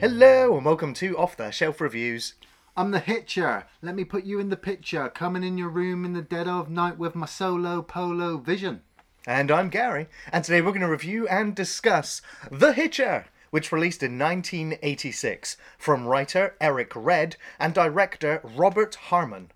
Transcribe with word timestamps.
Hello 0.00 0.56
and 0.56 0.64
welcome 0.64 0.94
to 0.94 1.18
Off 1.18 1.36
the 1.36 1.50
Shelf 1.50 1.80
Reviews. 1.80 2.34
I'm 2.76 2.92
the 2.92 3.00
hitcher. 3.00 3.66
Let 3.82 3.96
me 3.96 4.04
put 4.04 4.22
you 4.22 4.38
in 4.38 4.48
the 4.48 4.56
picture. 4.56 5.08
Coming 5.08 5.42
in 5.42 5.58
your 5.58 5.70
room 5.70 6.04
in 6.04 6.12
the 6.12 6.22
dead 6.22 6.46
of 6.46 6.70
night 6.70 6.98
with 6.98 7.16
my 7.16 7.26
solo 7.26 7.82
polo 7.82 8.36
vision. 8.38 8.82
And 9.26 9.50
I'm 9.50 9.70
Gary, 9.70 10.06
and 10.32 10.44
today 10.44 10.60
we're 10.60 10.70
going 10.70 10.82
to 10.82 10.88
review 10.88 11.26
and 11.26 11.52
discuss 11.52 12.22
The 12.48 12.74
Hitcher, 12.74 13.26
which 13.50 13.72
released 13.72 14.04
in 14.04 14.16
1986 14.16 15.56
from 15.76 16.06
writer 16.06 16.54
Eric 16.60 16.92
Red 16.94 17.34
and 17.58 17.74
director 17.74 18.40
Robert 18.44 18.94
Harmon. 18.94 19.50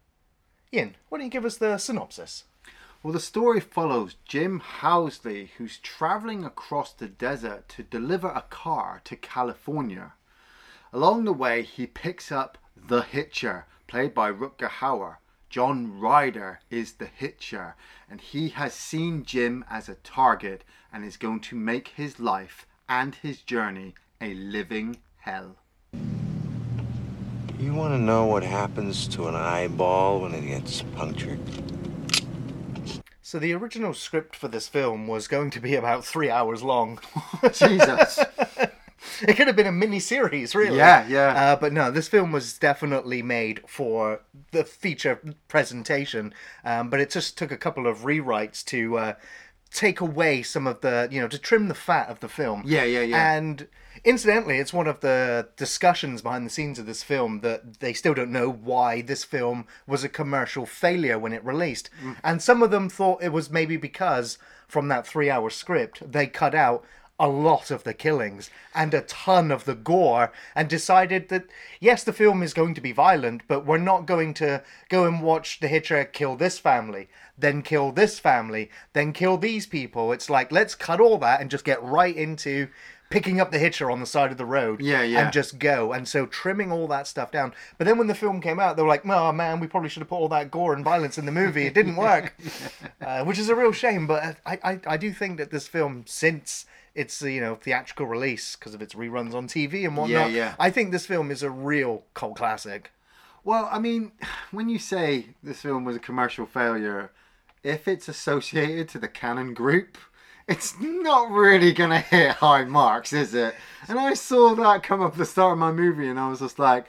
Ian, 0.74 0.96
why 1.08 1.18
don't 1.18 1.26
you 1.26 1.30
give 1.30 1.44
us 1.44 1.56
the 1.56 1.78
synopsis? 1.78 2.46
Well, 3.04 3.12
the 3.12 3.20
story 3.20 3.60
follows 3.60 4.16
Jim 4.24 4.58
Halsey, 4.58 5.52
who's 5.58 5.78
traveling 5.78 6.44
across 6.44 6.92
the 6.92 7.06
desert 7.06 7.68
to 7.68 7.84
deliver 7.84 8.28
a 8.30 8.42
car 8.50 9.00
to 9.04 9.14
California. 9.14 10.14
Along 10.94 11.24
the 11.24 11.32
way, 11.32 11.62
he 11.62 11.86
picks 11.86 12.30
up 12.30 12.58
the 12.76 13.00
Hitcher, 13.00 13.64
played 13.86 14.12
by 14.12 14.30
Rutger 14.30 14.68
Hauer. 14.68 15.16
John 15.48 15.98
Ryder 15.98 16.60
is 16.70 16.94
the 16.94 17.06
Hitcher, 17.06 17.76
and 18.10 18.20
he 18.20 18.50
has 18.50 18.74
seen 18.74 19.24
Jim 19.24 19.64
as 19.70 19.88
a 19.88 19.94
target 19.94 20.64
and 20.92 21.02
is 21.02 21.16
going 21.16 21.40
to 21.40 21.56
make 21.56 21.88
his 21.88 22.20
life 22.20 22.66
and 22.90 23.14
his 23.14 23.40
journey 23.40 23.94
a 24.20 24.34
living 24.34 24.98
hell. 25.16 25.56
You 27.58 27.72
want 27.72 27.94
to 27.94 27.98
know 27.98 28.26
what 28.26 28.42
happens 28.42 29.08
to 29.08 29.28
an 29.28 29.34
eyeball 29.34 30.20
when 30.20 30.34
it 30.34 30.46
gets 30.46 30.82
punctured? 30.94 31.40
So, 33.22 33.38
the 33.38 33.54
original 33.54 33.94
script 33.94 34.36
for 34.36 34.48
this 34.48 34.68
film 34.68 35.06
was 35.06 35.26
going 35.26 35.48
to 35.52 35.60
be 35.60 35.74
about 35.74 36.04
three 36.04 36.28
hours 36.28 36.62
long. 36.62 36.98
Jesus. 37.54 38.18
it 39.22 39.34
could 39.34 39.46
have 39.46 39.56
been 39.56 39.66
a 39.66 39.72
mini 39.72 40.00
series, 40.00 40.54
really. 40.54 40.76
Yeah, 40.76 41.06
yeah. 41.08 41.28
Uh, 41.28 41.56
but 41.56 41.72
no, 41.72 41.90
this 41.90 42.08
film 42.08 42.32
was 42.32 42.58
definitely 42.58 43.22
made 43.22 43.60
for 43.66 44.20
the 44.52 44.64
feature 44.64 45.20
presentation. 45.48 46.34
Um, 46.64 46.90
but 46.90 47.00
it 47.00 47.10
just 47.10 47.36
took 47.36 47.50
a 47.52 47.56
couple 47.56 47.86
of 47.86 48.00
rewrites 48.00 48.64
to 48.66 48.98
uh, 48.98 49.14
take 49.72 50.00
away 50.00 50.42
some 50.42 50.66
of 50.66 50.80
the, 50.80 51.08
you 51.10 51.20
know, 51.20 51.28
to 51.28 51.38
trim 51.38 51.68
the 51.68 51.74
fat 51.74 52.08
of 52.08 52.20
the 52.20 52.28
film. 52.28 52.62
Yeah, 52.64 52.84
yeah, 52.84 53.02
yeah. 53.02 53.34
And 53.34 53.68
incidentally, 54.04 54.58
it's 54.58 54.72
one 54.72 54.86
of 54.86 55.00
the 55.00 55.48
discussions 55.56 56.22
behind 56.22 56.46
the 56.46 56.50
scenes 56.50 56.78
of 56.78 56.86
this 56.86 57.02
film 57.02 57.40
that 57.40 57.80
they 57.80 57.92
still 57.92 58.14
don't 58.14 58.32
know 58.32 58.50
why 58.50 59.02
this 59.02 59.24
film 59.24 59.66
was 59.86 60.04
a 60.04 60.08
commercial 60.08 60.66
failure 60.66 61.18
when 61.18 61.32
it 61.32 61.44
released. 61.44 61.90
Mm. 62.02 62.16
And 62.22 62.42
some 62.42 62.62
of 62.62 62.70
them 62.70 62.88
thought 62.88 63.22
it 63.22 63.32
was 63.32 63.50
maybe 63.50 63.76
because 63.76 64.38
from 64.68 64.88
that 64.88 65.06
three 65.06 65.30
hour 65.30 65.50
script, 65.50 66.10
they 66.10 66.26
cut 66.26 66.54
out 66.54 66.84
a 67.22 67.28
lot 67.28 67.70
of 67.70 67.84
the 67.84 67.94
killings 67.94 68.50
and 68.74 68.92
a 68.92 69.00
ton 69.02 69.50
of 69.50 69.64
the 69.64 69.74
gore 69.76 70.32
and 70.56 70.68
decided 70.68 71.28
that 71.28 71.44
yes 71.80 72.02
the 72.04 72.12
film 72.12 72.42
is 72.42 72.52
going 72.52 72.74
to 72.74 72.80
be 72.80 72.92
violent 72.92 73.42
but 73.46 73.64
we're 73.64 73.78
not 73.78 74.06
going 74.06 74.34
to 74.34 74.62
go 74.88 75.04
and 75.06 75.22
watch 75.22 75.60
the 75.60 75.68
hitcher 75.68 76.04
kill 76.04 76.36
this 76.36 76.58
family 76.58 77.08
then 77.38 77.62
kill 77.62 77.92
this 77.92 78.18
family 78.18 78.70
then 78.92 79.12
kill 79.12 79.36
these 79.38 79.66
people. 79.66 80.12
It's 80.12 80.28
like 80.30 80.52
let's 80.52 80.74
cut 80.74 81.00
all 81.00 81.18
that 81.18 81.40
and 81.40 81.50
just 81.50 81.64
get 81.64 81.82
right 81.82 82.14
into 82.14 82.68
picking 83.10 83.40
up 83.40 83.50
the 83.50 83.58
hitcher 83.58 83.90
on 83.90 84.00
the 84.00 84.06
side 84.06 84.30
of 84.32 84.38
the 84.38 84.44
road 84.44 84.80
Yeah, 84.80 85.02
yeah. 85.02 85.24
and 85.24 85.32
just 85.32 85.58
go. 85.58 85.92
And 85.92 86.08
so 86.08 86.24
trimming 86.26 86.72
all 86.72 86.86
that 86.88 87.06
stuff 87.06 87.30
down. 87.30 87.52
But 87.78 87.86
then 87.86 87.98
when 87.98 88.06
the 88.06 88.14
film 88.14 88.40
came 88.40 88.58
out 88.60 88.76
they 88.76 88.82
were 88.82 88.88
like 88.88 89.06
oh 89.06 89.32
man 89.32 89.60
we 89.60 89.66
probably 89.66 89.88
should 89.88 90.00
have 90.02 90.08
put 90.08 90.16
all 90.16 90.28
that 90.28 90.50
gore 90.50 90.74
and 90.74 90.84
violence 90.84 91.18
in 91.18 91.26
the 91.26 91.32
movie. 91.32 91.66
It 91.66 91.74
didn't 91.74 91.96
work. 91.96 92.34
Uh, 93.02 93.24
which 93.24 93.38
is 93.38 93.48
a 93.48 93.54
real 93.56 93.72
shame 93.72 94.06
but 94.06 94.36
I, 94.46 94.58
I, 94.62 94.80
I 94.86 94.96
do 94.96 95.12
think 95.12 95.36
that 95.38 95.50
this 95.50 95.66
film 95.66 96.04
since 96.06 96.66
its 96.94 97.22
you 97.22 97.40
know 97.40 97.54
theatrical 97.54 98.06
release 98.06 98.56
because 98.56 98.74
of 98.74 98.82
its 98.82 98.94
reruns 98.94 99.34
on 99.34 99.48
TV 99.48 99.84
and 99.84 99.96
whatnot. 99.96 100.30
yeah. 100.30 100.54
I 100.58 100.70
think 100.70 100.92
this 100.92 101.06
film 101.06 101.30
is 101.30 101.42
a 101.42 101.50
real 101.50 102.04
cult 102.14 102.36
classic. 102.36 102.90
Well, 103.44 103.68
I 103.72 103.78
mean, 103.78 104.12
when 104.50 104.68
you 104.68 104.78
say 104.78 105.26
this 105.42 105.62
film 105.62 105.84
was 105.84 105.96
a 105.96 106.00
commercial 106.00 106.46
failure, 106.46 107.10
if 107.62 107.86
it's 107.86 108.08
associated 108.08 108.88
to 108.90 108.98
the 108.98 109.08
Cannon 109.08 109.54
Group, 109.54 109.98
it's 110.48 110.74
not 110.80 111.30
really 111.30 111.72
going 111.72 111.90
to 111.90 111.98
hit 111.98 112.32
high 112.32 112.64
marks, 112.64 113.12
is 113.12 113.34
it? 113.34 113.54
And 113.88 113.98
I 113.98 114.14
saw 114.14 114.54
that 114.54 114.82
come 114.82 115.00
up 115.00 115.12
at 115.12 115.18
the 115.18 115.24
start 115.24 115.52
of 115.52 115.58
my 115.58 115.72
movie, 115.72 116.08
and 116.08 116.18
I 116.18 116.28
was 116.28 116.40
just 116.40 116.58
like, 116.58 116.86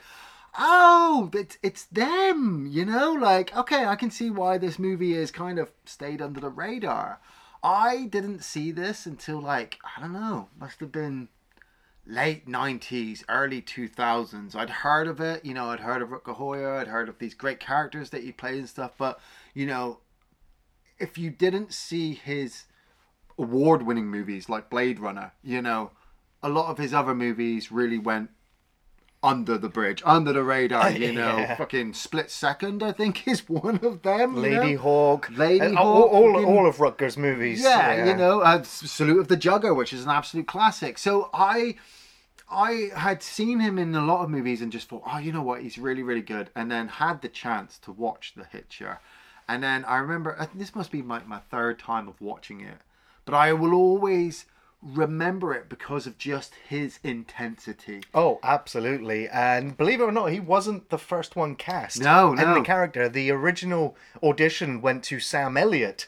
oh, 0.57 1.29
it's, 1.33 1.57
it's 1.63 1.85
them, 1.85 2.67
you 2.69 2.85
know? 2.85 3.13
Like, 3.13 3.55
okay, 3.55 3.85
I 3.85 3.95
can 3.95 4.11
see 4.11 4.29
why 4.29 4.57
this 4.57 4.79
movie 4.79 5.13
is 5.13 5.31
kind 5.31 5.59
of 5.59 5.71
stayed 5.85 6.21
under 6.21 6.39
the 6.39 6.49
radar. 6.49 7.19
I 7.63 8.07
didn't 8.07 8.43
see 8.43 8.71
this 8.71 9.05
until, 9.05 9.39
like, 9.39 9.79
I 9.95 10.01
don't 10.01 10.11
know, 10.11 10.49
must 10.59 10.81
have 10.81 10.91
been 10.91 11.29
late 12.05 12.45
90s, 12.45 13.23
early 13.29 13.61
2000s. 13.61 14.53
I'd 14.53 14.69
heard 14.69 15.07
of 15.07 15.21
it, 15.21 15.45
you 15.45 15.53
know, 15.53 15.69
I'd 15.69 15.79
heard 15.79 16.01
of 16.01 16.09
Hauer, 16.09 16.79
I'd 16.79 16.87
heard 16.87 17.07
of 17.07 17.19
these 17.19 17.33
great 17.33 17.61
characters 17.61 18.09
that 18.09 18.23
he 18.23 18.33
played 18.33 18.59
and 18.59 18.69
stuff, 18.69 18.91
but, 18.97 19.19
you 19.53 19.65
know, 19.65 19.99
if 20.99 21.17
you 21.17 21.29
didn't 21.29 21.73
see 21.73 22.13
his 22.13 22.65
award 23.37 23.83
winning 23.83 24.07
movies 24.07 24.49
like 24.49 24.69
Blade 24.69 24.99
Runner, 24.99 25.31
you 25.41 25.61
know, 25.61 25.91
a 26.41 26.49
lot 26.49 26.69
of 26.69 26.77
his 26.77 26.93
other 26.93 27.15
movies 27.15 27.71
really 27.71 27.97
went 27.97 28.29
under 29.23 29.57
the 29.57 29.69
bridge, 29.69 30.03
under 30.05 30.33
the 30.33 30.43
radar, 30.43 30.91
you 30.91 31.13
know. 31.21 31.37
Yeah. 31.37 31.55
Fucking 31.55 31.93
Split 31.93 32.29
Second, 32.29 32.83
I 32.83 32.91
think, 32.91 33.27
is 33.27 33.47
one 33.49 33.79
of 33.83 34.01
them. 34.01 34.35
you 34.35 34.41
Lady 34.41 34.73
know? 34.75 34.81
Hawk, 34.81 35.29
Lady 35.35 35.75
all, 35.75 36.01
Hawk, 36.01 36.11
all, 36.11 36.33
fucking- 36.33 36.45
all 36.47 36.67
of 36.67 36.75
Rutger's 36.77 37.17
movies. 37.17 37.63
yeah, 37.63 38.05
you 38.05 38.15
know, 38.15 38.41
uh, 38.41 38.61
Salute 38.63 39.19
of 39.21 39.27
the 39.29 39.37
Jugger, 39.37 39.75
which 39.75 39.93
is 39.93 40.03
an 40.03 40.09
absolute 40.11 40.47
classic. 40.47 40.97
So 40.97 41.29
I, 41.33 41.75
I 42.51 42.89
had 42.95 43.23
seen 43.23 43.59
him 43.59 43.79
in 43.79 43.95
a 43.95 44.05
lot 44.05 44.23
of 44.23 44.29
movies 44.29 44.61
and 44.61 44.71
just 44.71 44.89
thought, 44.89 45.03
oh, 45.07 45.17
you 45.17 45.31
know 45.31 45.41
what, 45.41 45.61
he's 45.61 45.77
really, 45.77 46.03
really 46.03 46.21
good. 46.21 46.49
And 46.55 46.69
then 46.69 46.87
had 46.87 47.21
the 47.21 47.29
chance 47.29 47.77
to 47.79 47.91
watch 47.91 48.33
The 48.35 48.43
Hitcher, 48.43 48.99
and 49.47 49.63
then 49.63 49.83
I 49.85 49.97
remember 49.97 50.35
uh, 50.39 50.47
this 50.53 50.75
must 50.75 50.91
be 50.91 51.01
my 51.01 51.21
my 51.23 51.39
third 51.39 51.79
time 51.79 52.07
of 52.07 52.19
watching 52.21 52.61
it, 52.61 52.77
but 53.25 53.33
I 53.35 53.53
will 53.53 53.73
always 53.73 54.45
remember 54.83 55.53
it 55.53 55.69
because 55.69 56.05
of 56.05 56.17
just 56.17 56.53
his 56.67 56.99
intensity. 57.03 58.01
Oh, 58.13 58.39
absolutely. 58.43 59.29
And 59.29 59.77
believe 59.77 60.01
it 60.01 60.03
or 60.03 60.11
not, 60.11 60.27
he 60.31 60.39
wasn't 60.39 60.89
the 60.89 60.97
first 60.97 61.35
one 61.35 61.55
cast. 61.55 62.01
No, 62.01 62.29
And 62.31 62.41
no. 62.41 62.53
the 62.55 62.61
character, 62.61 63.07
the 63.07 63.31
original 63.31 63.95
audition 64.21 64.81
went 64.81 65.03
to 65.05 65.19
Sam 65.19 65.57
Elliott. 65.57 66.07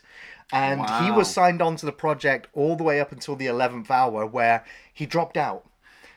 And 0.51 0.81
he 1.03 1.09
was 1.11 1.33
signed 1.33 1.61
on 1.61 1.75
to 1.77 1.85
the 1.87 1.91
project 1.91 2.47
all 2.53 2.75
the 2.75 2.83
way 2.83 2.99
up 2.99 3.11
until 3.11 3.35
the 3.35 3.47
11th 3.47 3.89
hour 3.89 4.25
where 4.25 4.63
he 4.93 5.05
dropped 5.05 5.37
out. 5.37 5.65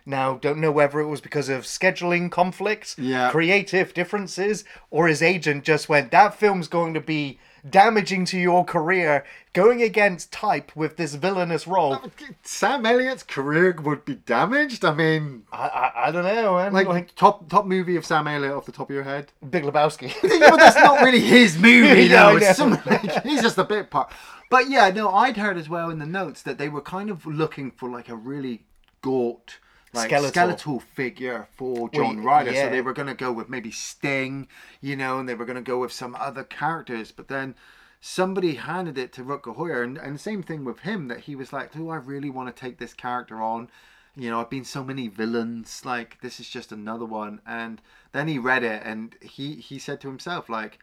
Now, 0.04 0.34
don't 0.36 0.58
know 0.60 0.72
whether 0.72 1.00
it 1.00 1.06
was 1.08 1.20
because 1.20 1.48
of 1.48 1.64
scheduling 1.64 2.30
conflicts, 2.30 2.96
Yeah. 2.98 3.30
creative 3.30 3.92
differences, 3.94 4.64
or 4.90 5.06
his 5.06 5.22
agent 5.22 5.64
just 5.64 5.88
went, 5.88 6.10
that 6.12 6.34
film's 6.34 6.68
going 6.68 6.94
to 6.94 7.00
be 7.00 7.38
damaging 7.68 8.24
to 8.26 8.38
your 8.38 8.64
career, 8.64 9.24
going 9.52 9.82
against 9.82 10.32
type 10.32 10.74
with 10.76 10.96
this 10.96 11.14
villainous 11.14 11.66
role. 11.66 11.98
Sam 12.42 12.84
Elliott's 12.84 13.22
career 13.22 13.76
would 13.82 14.04
be 14.04 14.16
damaged. 14.16 14.84
I 14.84 14.94
mean, 14.94 15.44
I, 15.52 15.68
I, 15.68 16.08
I 16.08 16.10
don't 16.10 16.24
know, 16.24 16.56
man. 16.56 16.72
like, 16.72 16.86
like 16.86 17.14
top 17.14 17.48
top 17.48 17.66
movie 17.66 17.96
of 17.96 18.04
Sam 18.04 18.28
Elliott 18.28 18.52
off 18.52 18.66
the 18.66 18.72
top 18.72 18.90
of 18.90 18.94
your 18.94 19.04
head. 19.04 19.32
Big 19.50 19.64
Lebowski. 19.64 20.12
yeah, 20.22 20.50
but 20.50 20.58
that's 20.58 20.76
not 20.76 21.02
really 21.02 21.20
his 21.20 21.58
movie, 21.58 22.08
though. 22.08 22.36
It's 22.36 22.56
some, 22.56 22.78
like, 22.86 23.22
he's 23.24 23.42
just 23.42 23.58
a 23.58 23.64
bit 23.64 23.90
part. 23.90 24.12
But 24.50 24.70
yeah, 24.70 24.90
no, 24.90 25.10
I'd 25.10 25.36
heard 25.36 25.58
as 25.58 25.68
well 25.68 25.90
in 25.90 25.98
the 25.98 26.06
notes 26.06 26.42
that 26.42 26.58
they 26.58 26.68
were 26.68 26.80
kind 26.80 27.10
of 27.10 27.26
looking 27.26 27.70
for 27.70 27.90
like 27.90 28.08
a 28.08 28.16
really 28.16 28.64
gaunt, 29.02 29.58
like 29.92 30.10
Skeletal. 30.10 30.30
skeletal, 30.30 30.80
figure 30.80 31.48
for 31.56 31.88
John 31.90 32.22
Ryder. 32.22 32.52
yeah. 32.52 32.64
So 32.64 32.70
they 32.70 32.82
were 32.82 32.92
going 32.92 33.08
to 33.08 33.14
go 33.14 33.32
with 33.32 33.48
maybe 33.48 33.70
Sting, 33.70 34.48
you 34.80 34.96
know, 34.96 35.18
and 35.18 35.28
they 35.28 35.34
were 35.34 35.44
going 35.46 35.56
to 35.56 35.62
go 35.62 35.78
with 35.78 35.92
some 35.92 36.14
other 36.16 36.44
characters. 36.44 37.10
But 37.10 37.28
then 37.28 37.54
somebody 38.00 38.54
handed 38.54 38.98
it 38.98 39.12
to 39.14 39.24
Rutger 39.24 39.56
Hauer, 39.56 39.82
and, 39.82 39.96
and 39.96 40.20
same 40.20 40.42
thing 40.42 40.64
with 40.64 40.80
him 40.80 41.08
that 41.08 41.20
he 41.20 41.34
was 41.34 41.52
like, 41.52 41.72
"Do 41.72 41.88
I 41.90 41.96
really 41.96 42.30
want 42.30 42.54
to 42.54 42.60
take 42.60 42.78
this 42.78 42.92
character 42.94 43.40
on?" 43.40 43.70
You 44.16 44.30
know, 44.30 44.40
I've 44.40 44.50
been 44.50 44.64
so 44.64 44.84
many 44.84 45.08
villains. 45.08 45.84
Like 45.84 46.20
this 46.20 46.40
is 46.40 46.48
just 46.48 46.72
another 46.72 47.04
one. 47.04 47.40
And 47.46 47.80
then 48.12 48.28
he 48.28 48.38
read 48.38 48.64
it, 48.64 48.82
and 48.84 49.16
he 49.22 49.54
he 49.54 49.78
said 49.78 50.00
to 50.02 50.08
himself, 50.08 50.48
like, 50.48 50.78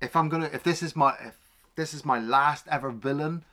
if 0.00 0.16
I'm 0.16 0.28
gonna, 0.28 0.50
if 0.52 0.62
this 0.62 0.82
is 0.82 0.96
my, 0.96 1.14
if 1.20 1.36
this 1.74 1.92
is 1.92 2.04
my 2.04 2.18
last 2.18 2.66
ever 2.70 2.90
villain, 2.90 3.44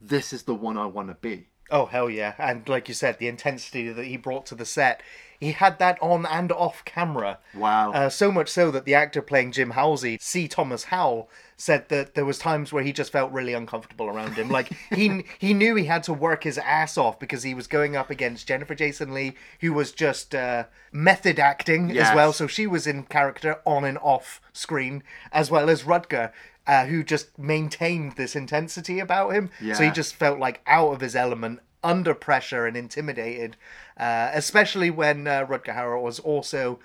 this 0.00 0.32
is 0.32 0.44
the 0.44 0.54
one 0.54 0.76
I 0.76 0.86
want 0.86 1.08
to 1.08 1.14
be. 1.14 1.48
Oh 1.72 1.86
hell 1.86 2.10
yeah! 2.10 2.34
And 2.38 2.68
like 2.68 2.86
you 2.86 2.94
said, 2.94 3.18
the 3.18 3.28
intensity 3.28 3.88
that 3.90 4.04
he 4.04 4.18
brought 4.18 4.44
to 4.46 4.54
the 4.54 4.66
set, 4.66 5.02
he 5.40 5.52
had 5.52 5.78
that 5.78 5.98
on 6.02 6.26
and 6.26 6.52
off 6.52 6.84
camera. 6.84 7.38
Wow. 7.54 7.92
Uh, 7.92 8.08
so 8.10 8.30
much 8.30 8.50
so 8.50 8.70
that 8.70 8.84
the 8.84 8.94
actor 8.94 9.22
playing 9.22 9.52
Jim 9.52 9.70
Halsey, 9.70 10.18
C. 10.20 10.46
Thomas 10.46 10.84
Howell, 10.84 11.30
said 11.56 11.88
that 11.88 12.14
there 12.14 12.24
was 12.24 12.38
times 12.38 12.72
where 12.72 12.82
he 12.82 12.92
just 12.92 13.10
felt 13.10 13.32
really 13.32 13.54
uncomfortable 13.54 14.06
around 14.06 14.34
him. 14.34 14.50
Like 14.50 14.70
he 14.94 15.24
he 15.38 15.54
knew 15.54 15.74
he 15.74 15.86
had 15.86 16.02
to 16.04 16.12
work 16.12 16.44
his 16.44 16.58
ass 16.58 16.98
off 16.98 17.18
because 17.18 17.42
he 17.42 17.54
was 17.54 17.66
going 17.66 17.96
up 17.96 18.10
against 18.10 18.46
Jennifer 18.46 18.74
Jason 18.74 19.14
Lee, 19.14 19.34
who 19.60 19.72
was 19.72 19.92
just 19.92 20.34
uh, 20.34 20.64
method 20.92 21.38
acting 21.38 21.96
as 21.96 22.14
well. 22.14 22.32
So 22.32 22.46
she 22.46 22.66
was 22.66 22.86
in 22.86 23.04
character 23.04 23.60
on 23.64 23.84
and 23.84 23.98
off 23.98 24.40
screen, 24.52 25.02
as 25.32 25.50
well 25.50 25.70
as 25.70 25.84
Rutger. 25.84 26.32
Uh, 26.64 26.86
who 26.86 27.02
just 27.02 27.36
maintained 27.36 28.12
this 28.12 28.36
intensity 28.36 29.00
about 29.00 29.30
him, 29.30 29.50
so 29.74 29.82
he 29.82 29.90
just 29.90 30.14
felt 30.14 30.38
like 30.38 30.60
out 30.66 30.92
of 30.92 31.00
his 31.00 31.16
element 31.16 31.58
under 31.82 32.14
pressure 32.14 32.66
and 32.66 32.76
intimidated, 32.76 33.56
uh, 33.96 34.30
especially 34.32 34.88
when 34.88 35.26
uh, 35.26 35.44
Rutger 35.44 35.74
Hauer 35.74 36.00
was 36.00 36.20
also 36.20 36.78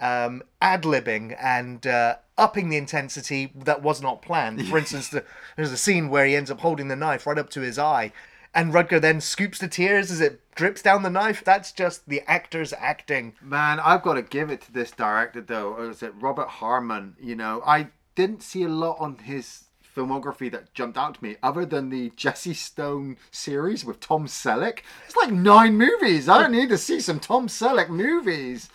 um, 0.00 0.42
ad 0.60 0.82
libbing 0.82 1.36
and 1.40 1.86
uh, 1.86 2.16
upping 2.38 2.68
the 2.68 2.76
intensity 2.76 3.52
that 3.56 3.82
was 3.82 4.00
not 4.00 4.22
planned. 4.22 4.66
For 4.68 4.78
instance, 4.78 5.08
the, 5.08 5.24
there's 5.56 5.72
a 5.72 5.76
scene 5.76 6.08
where 6.08 6.26
he 6.26 6.36
ends 6.36 6.50
up 6.50 6.60
holding 6.60 6.88
the 6.88 6.96
knife 6.96 7.26
right 7.26 7.38
up 7.38 7.50
to 7.50 7.60
his 7.60 7.78
eye. 7.78 8.12
And 8.54 8.72
Rutger 8.72 9.00
then 9.00 9.20
scoops 9.20 9.58
the 9.58 9.66
tears 9.66 10.12
as 10.12 10.20
it 10.20 10.40
drips 10.54 10.80
down 10.80 11.02
the 11.02 11.10
knife. 11.10 11.42
That's 11.42 11.72
just 11.72 12.08
the 12.08 12.22
actors 12.28 12.72
acting. 12.78 13.34
Man, 13.42 13.80
I've 13.80 14.02
got 14.02 14.14
to 14.14 14.22
give 14.22 14.48
it 14.48 14.60
to 14.62 14.72
this 14.72 14.92
director 14.92 15.40
though. 15.40 15.74
Or 15.74 15.90
is 15.90 16.04
it 16.04 16.14
Robert 16.20 16.48
Harmon? 16.48 17.16
You 17.20 17.34
know, 17.34 17.62
I 17.66 17.88
didn't 18.14 18.42
see 18.42 18.62
a 18.62 18.68
lot 18.68 18.96
on 19.00 19.18
his 19.18 19.64
filmography 19.94 20.50
that 20.50 20.74
jumped 20.74 20.98
out 20.98 21.14
to 21.14 21.24
me, 21.24 21.36
other 21.42 21.64
than 21.64 21.90
the 21.90 22.10
Jesse 22.16 22.54
Stone 22.54 23.16
series 23.30 23.84
with 23.84 24.00
Tom 24.00 24.26
Selleck. 24.26 24.80
It's 25.06 25.16
like 25.16 25.30
nine 25.30 25.76
movies. 25.76 26.28
I 26.28 26.40
don't 26.42 26.52
need 26.52 26.68
to 26.70 26.78
see 26.78 27.00
some 27.00 27.20
Tom 27.20 27.46
Selleck 27.46 27.88
movies. 27.88 28.68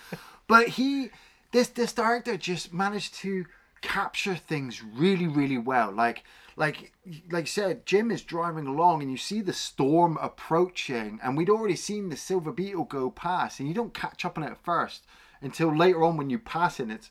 But 0.48 0.70
he, 0.70 1.10
this 1.52 1.68
this 1.68 1.94
director 1.94 2.38
just 2.38 2.74
managed 2.74 3.16
to 3.16 3.46
capture 3.82 4.36
things 4.36 4.84
really, 4.84 5.28
really 5.28 5.58
well. 5.58 5.92
Like 5.92 6.24
like 6.56 6.92
like 7.32 7.44
I 7.44 7.48
said, 7.48 7.86
Jim 7.86 8.12
is 8.12 8.22
driving 8.22 8.68
along 8.68 9.02
and 9.02 9.10
you 9.10 9.18
see 9.18 9.42
the 9.42 9.54
storm 9.54 10.18
approaching, 10.22 11.20
and 11.24 11.38
we'd 11.38 11.50
already 11.50 11.76
seen 11.76 12.10
the 12.10 12.18
Silver 12.18 12.52
Beetle 12.52 12.84
go 12.84 13.10
past, 13.10 13.60
and 13.60 13.68
you 13.68 13.74
don't 13.74 13.94
catch 13.94 14.26
up 14.26 14.38
on 14.38 14.44
it 14.44 14.52
at 14.52 14.64
first 14.64 15.06
until 15.42 15.76
later 15.76 16.04
on 16.04 16.18
when 16.18 16.30
you 16.30 16.38
pass 16.38 16.80
it. 16.80 16.92
It's 16.92 17.10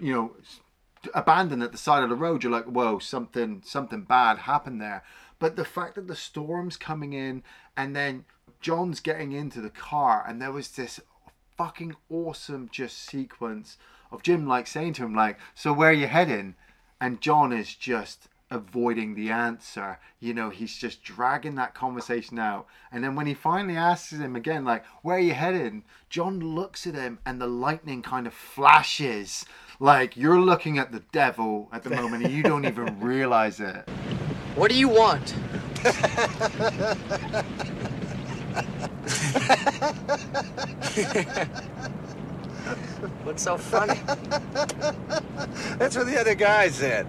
you 0.00 0.12
know 0.12 0.36
abandoned 1.14 1.62
at 1.62 1.72
the 1.72 1.78
side 1.78 2.02
of 2.02 2.08
the 2.08 2.16
road. 2.16 2.42
You're 2.42 2.52
like, 2.52 2.64
whoa, 2.64 2.98
something 2.98 3.62
something 3.64 4.02
bad 4.02 4.38
happened 4.38 4.80
there. 4.80 5.02
But 5.38 5.56
the 5.56 5.64
fact 5.64 5.96
that 5.96 6.06
the 6.06 6.16
storm's 6.16 6.76
coming 6.76 7.12
in, 7.12 7.42
and 7.76 7.94
then 7.94 8.24
John's 8.60 9.00
getting 9.00 9.32
into 9.32 9.60
the 9.60 9.70
car, 9.70 10.24
and 10.26 10.40
there 10.40 10.52
was 10.52 10.68
this 10.68 11.00
fucking 11.56 11.96
awesome 12.08 12.68
just 12.70 12.98
sequence 12.98 13.76
of 14.10 14.22
Jim 14.22 14.46
like 14.46 14.66
saying 14.66 14.94
to 14.94 15.04
him 15.04 15.14
like, 15.14 15.38
"So 15.54 15.72
where 15.72 15.90
are 15.90 15.92
you 15.92 16.06
heading?" 16.06 16.54
And 17.00 17.20
John 17.20 17.52
is 17.52 17.74
just 17.74 18.28
avoiding 18.54 19.14
the 19.14 19.30
answer. 19.30 19.98
You 20.20 20.32
know, 20.32 20.50
he's 20.50 20.76
just 20.76 21.02
dragging 21.02 21.56
that 21.56 21.74
conversation 21.74 22.38
out. 22.38 22.66
And 22.90 23.04
then 23.04 23.16
when 23.16 23.26
he 23.26 23.34
finally 23.34 23.76
asks 23.76 24.12
him 24.12 24.36
again, 24.36 24.64
like, 24.64 24.84
"Where 25.02 25.16
are 25.16 25.20
you 25.20 25.34
heading?" 25.34 25.84
John 26.08 26.40
looks 26.40 26.86
at 26.86 26.94
him, 26.94 27.18
and 27.26 27.40
the 27.40 27.46
lightning 27.46 28.02
kind 28.02 28.26
of 28.26 28.32
flashes. 28.32 29.44
Like 29.80 30.16
you're 30.16 30.40
looking 30.40 30.78
at 30.78 30.92
the 30.92 31.02
devil 31.12 31.68
at 31.72 31.82
the 31.82 31.90
moment, 31.90 32.24
and 32.24 32.32
you 32.32 32.42
don't 32.42 32.64
even 32.64 33.00
realize 33.00 33.60
it. 33.60 33.88
What 34.54 34.70
do 34.70 34.76
you 34.76 34.88
want? 34.88 35.34
What's 43.24 43.42
so 43.42 43.58
funny? 43.58 44.00
That's 45.76 45.96
what 45.96 46.06
the 46.06 46.18
other 46.20 46.34
guy 46.34 46.68
said. 46.68 47.06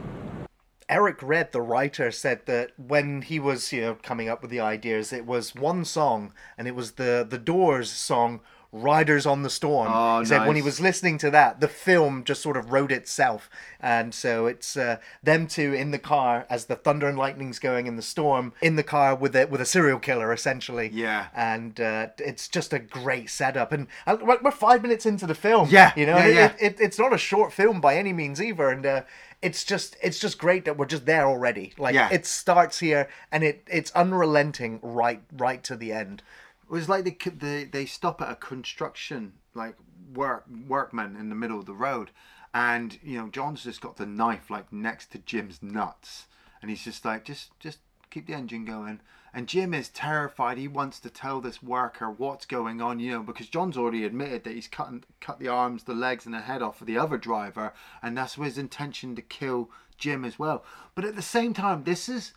Eric 0.88 1.22
Red, 1.22 1.52
the 1.52 1.62
writer, 1.62 2.12
said 2.12 2.46
that 2.46 2.72
when 2.78 3.24
he 3.24 3.40
was, 3.40 3.72
you 3.74 3.82
know, 3.82 3.96
coming 3.96 4.30
up 4.30 4.42
with 4.42 4.52
the 4.52 4.60
ideas, 4.60 5.12
it 5.12 5.26
was 5.26 5.56
one 5.56 5.84
song, 5.86 6.34
and 6.58 6.68
it 6.68 6.76
was 6.76 6.94
the 6.94 7.26
the 7.28 7.40
Doors 7.40 7.92
song 7.92 8.42
Riders 8.76 9.26
on 9.26 9.44
the 9.44 9.50
Storm. 9.50 9.90
Oh, 9.90 10.20
he 10.20 10.26
said 10.26 10.46
when 10.46 10.58
he 10.58 10.62
was 10.62 10.82
listening 10.82 11.18
to 11.20 11.32
that, 11.32 11.62
the 11.62 11.70
film 11.70 12.26
just 12.26 12.42
sort 12.42 12.58
of 12.58 12.74
wrote 12.74 12.92
itself. 12.92 13.50
And 13.80 14.14
so 14.14 14.48
it's 14.48 14.76
uh, 14.76 14.98
them 15.24 15.48
two 15.48 15.74
in 15.74 15.92
the 15.92 16.00
car 16.00 16.46
as 16.50 16.66
the 16.66 16.76
thunder 16.76 17.08
and 17.08 17.18
lightning's 17.18 17.58
going 17.58 17.88
in 17.88 17.96
the 17.96 18.02
storm, 18.02 18.52
in 18.62 18.76
the 18.76 18.84
car 18.84 19.16
with 19.16 19.34
a, 19.34 19.46
with 19.46 19.62
a 19.62 19.66
serial 19.66 20.00
killer, 20.00 20.34
essentially. 20.34 20.90
Yeah. 20.94 21.28
And 21.34 21.80
uh, 21.80 22.08
it's 22.18 22.50
just 22.50 22.74
a 22.74 22.80
great 22.80 23.30
setup. 23.30 23.72
And 23.72 23.88
we're 24.06 24.52
five 24.52 24.82
minutes 24.82 25.06
into 25.06 25.26
the 25.26 25.36
film. 25.36 25.70
Yeah, 25.72 25.94
You 25.96 26.06
know, 26.06 26.18
yeah, 26.18 26.28
yeah. 26.28 26.46
It, 26.60 26.74
it, 26.74 26.82
it's 26.82 27.00
not 27.00 27.14
a 27.14 27.18
short 27.18 27.54
film 27.54 27.80
by 27.80 27.96
any 27.96 28.12
means 28.12 28.42
either. 28.42 28.70
And 28.70 28.86
uh, 28.86 29.02
it's 29.42 29.64
just 29.64 29.96
it's 30.02 30.20
just 30.20 30.38
great 30.38 30.66
that 30.66 30.78
we're 30.78 30.86
just 30.86 31.06
there 31.06 31.26
already. 31.28 31.74
Like 31.78 31.96
Yeah. 31.96 32.10
it 32.12 32.26
starts 32.26 32.80
here 32.80 33.08
and 33.32 33.44
it 33.44 33.64
it's 33.68 33.92
unrelenting 33.92 34.80
right 34.82 35.22
right 35.36 35.64
to 35.66 35.76
the 35.76 35.92
end. 35.92 36.24
It 36.64 36.72
was 36.72 36.90
like 36.90 37.04
they 37.04 37.30
they 37.30 37.64
they 37.66 37.86
stop 37.86 38.22
at 38.22 38.32
a 38.32 38.36
construction 38.36 39.34
like 39.54 39.76
work 40.14 40.46
workman 40.68 41.16
in 41.16 41.30
the 41.30 41.36
middle 41.36 41.60
of 41.60 41.66
the 41.66 41.74
road, 41.74 42.12
and 42.54 42.98
you 43.04 43.18
know 43.18 43.28
John's 43.30 43.64
just 43.64 43.82
got 43.82 43.98
the 43.98 44.06
knife 44.06 44.50
like 44.50 44.72
next 44.74 45.12
to 45.12 45.20
Jim's 45.20 45.62
nuts, 45.62 46.26
and 46.62 46.70
he's 46.72 46.84
just 46.84 47.06
like 47.06 47.24
just 47.24 47.58
just 47.60 47.80
keep 48.10 48.28
the 48.28 48.34
engine 48.34 48.66
going. 48.66 49.00
And 49.36 49.48
Jim 49.48 49.74
is 49.74 49.90
terrified. 49.90 50.58
He 50.58 50.68
wants 50.68 51.00
to 51.02 51.10
tell 51.10 51.42
this 51.42 51.62
worker 51.62 52.10
what's 52.10 52.46
going 52.46 52.82
on, 52.82 53.00
you 53.00 53.12
know, 53.12 53.22
because 53.22 53.50
John's 53.50 53.78
already 53.78 54.06
admitted 54.06 54.46
that 54.46 54.56
he's 54.56 54.68
cut 54.68 54.92
cut 55.20 55.40
the 55.40 55.50
arms, 55.50 55.84
the 55.84 55.94
legs, 55.94 56.26
and 56.26 56.34
the 56.34 56.40
head 56.40 56.62
off 56.62 56.80
of 56.80 56.88
the 56.88 56.98
other 56.98 57.18
driver, 57.18 57.74
and 58.02 58.18
that's 58.18 58.36
his 58.36 58.58
intention 58.58 59.14
to 59.16 59.22
kill 59.22 59.70
Jim 59.98 60.24
as 60.26 60.40
well. 60.40 60.64
But 60.96 61.06
at 61.06 61.16
the 61.16 61.22
same 61.22 61.54
time, 61.54 61.84
this 61.84 62.08
is 62.08 62.34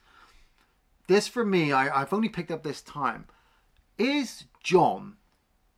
this 1.06 1.28
for 1.28 1.44
me. 1.44 1.72
I, 1.72 2.02
I've 2.02 2.12
only 2.12 2.28
picked 2.28 2.50
up 2.50 2.64
this 2.64 2.82
time 2.82 3.26
is 3.96 4.44
John 4.62 5.16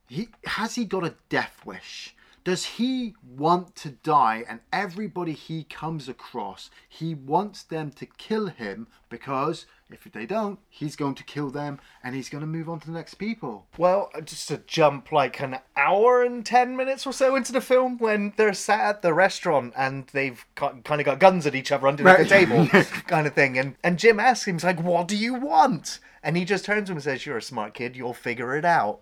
he 0.09 0.29
has 0.45 0.75
he 0.75 0.85
got 0.85 1.05
a 1.05 1.15
death 1.29 1.63
wish 1.65 2.15
does 2.45 2.65
he 2.65 3.15
want 3.25 3.77
to 3.77 3.91
die 3.91 4.45
and 4.49 4.61
everybody 4.73 5.33
he 5.33 5.65
comes 5.65 6.09
across 6.09 6.71
he 6.89 7.15
wants 7.15 7.63
them 7.63 7.91
to 7.93 8.07
kill 8.07 8.49
him 8.49 8.89
because 9.09 9.67
if 9.93 10.11
they 10.13 10.27
don't 10.27 10.59
he's 10.69 10.97
going 10.97 11.15
to 11.15 11.25
kill 11.25 11.51
them 11.51 11.79
and 12.03 12.15
he's 12.15 12.29
going 12.29 12.41
to 12.41 12.47
move 12.47 12.69
on 12.69 12.81
to 12.81 12.87
the 12.87 12.93
next 12.93 13.15
people 13.15 13.67
Well, 13.79 14.11
uh, 14.15 14.21
just 14.21 14.49
to 14.49 14.59
jump 14.67 15.13
like 15.13 15.41
an 15.41 15.59
hour 15.77 16.23
and 16.23 16.45
ten 16.45 16.77
minutes 16.77 17.07
or 17.07 17.13
so 17.13 17.37
into 17.37 17.53
the 17.53 17.61
film 17.61 17.99
when 17.99 18.33
they're 18.37 18.55
sat 18.55 18.81
at 18.81 19.03
the 19.03 19.15
restaurant 19.15 19.73
and 19.77 20.07
they've 20.13 20.45
kind 20.55 21.01
of 21.01 21.05
got 21.05 21.19
guns 21.19 21.47
at 21.47 21.55
each 21.55 21.73
other 21.73 21.89
underneath 21.89 22.19
the 22.19 22.25
table, 22.25 22.67
kind 23.07 23.27
of 23.27 23.35
thing. 23.35 23.59
And 23.59 23.77
and 23.83 23.99
Jim 23.99 24.21
asks 24.21 24.47
him, 24.47 24.57
he's 24.57 24.65
like, 24.65 24.83
"What 24.83 25.09
do 25.09 25.17
you 25.17 25.35
want?" 25.35 25.99
And 26.23 26.37
he 26.37 26.45
just 26.45 26.65
turns 26.65 26.87
to 26.87 26.93
him 26.93 26.99
and 26.99 27.05
says, 27.05 27.25
"You're 27.27 27.39
a 27.39 27.43
smart 27.43 27.75
kid. 27.75 27.97
You'll 27.97 28.15
figure 28.15 28.57
it 28.57 28.65
out." 28.65 29.01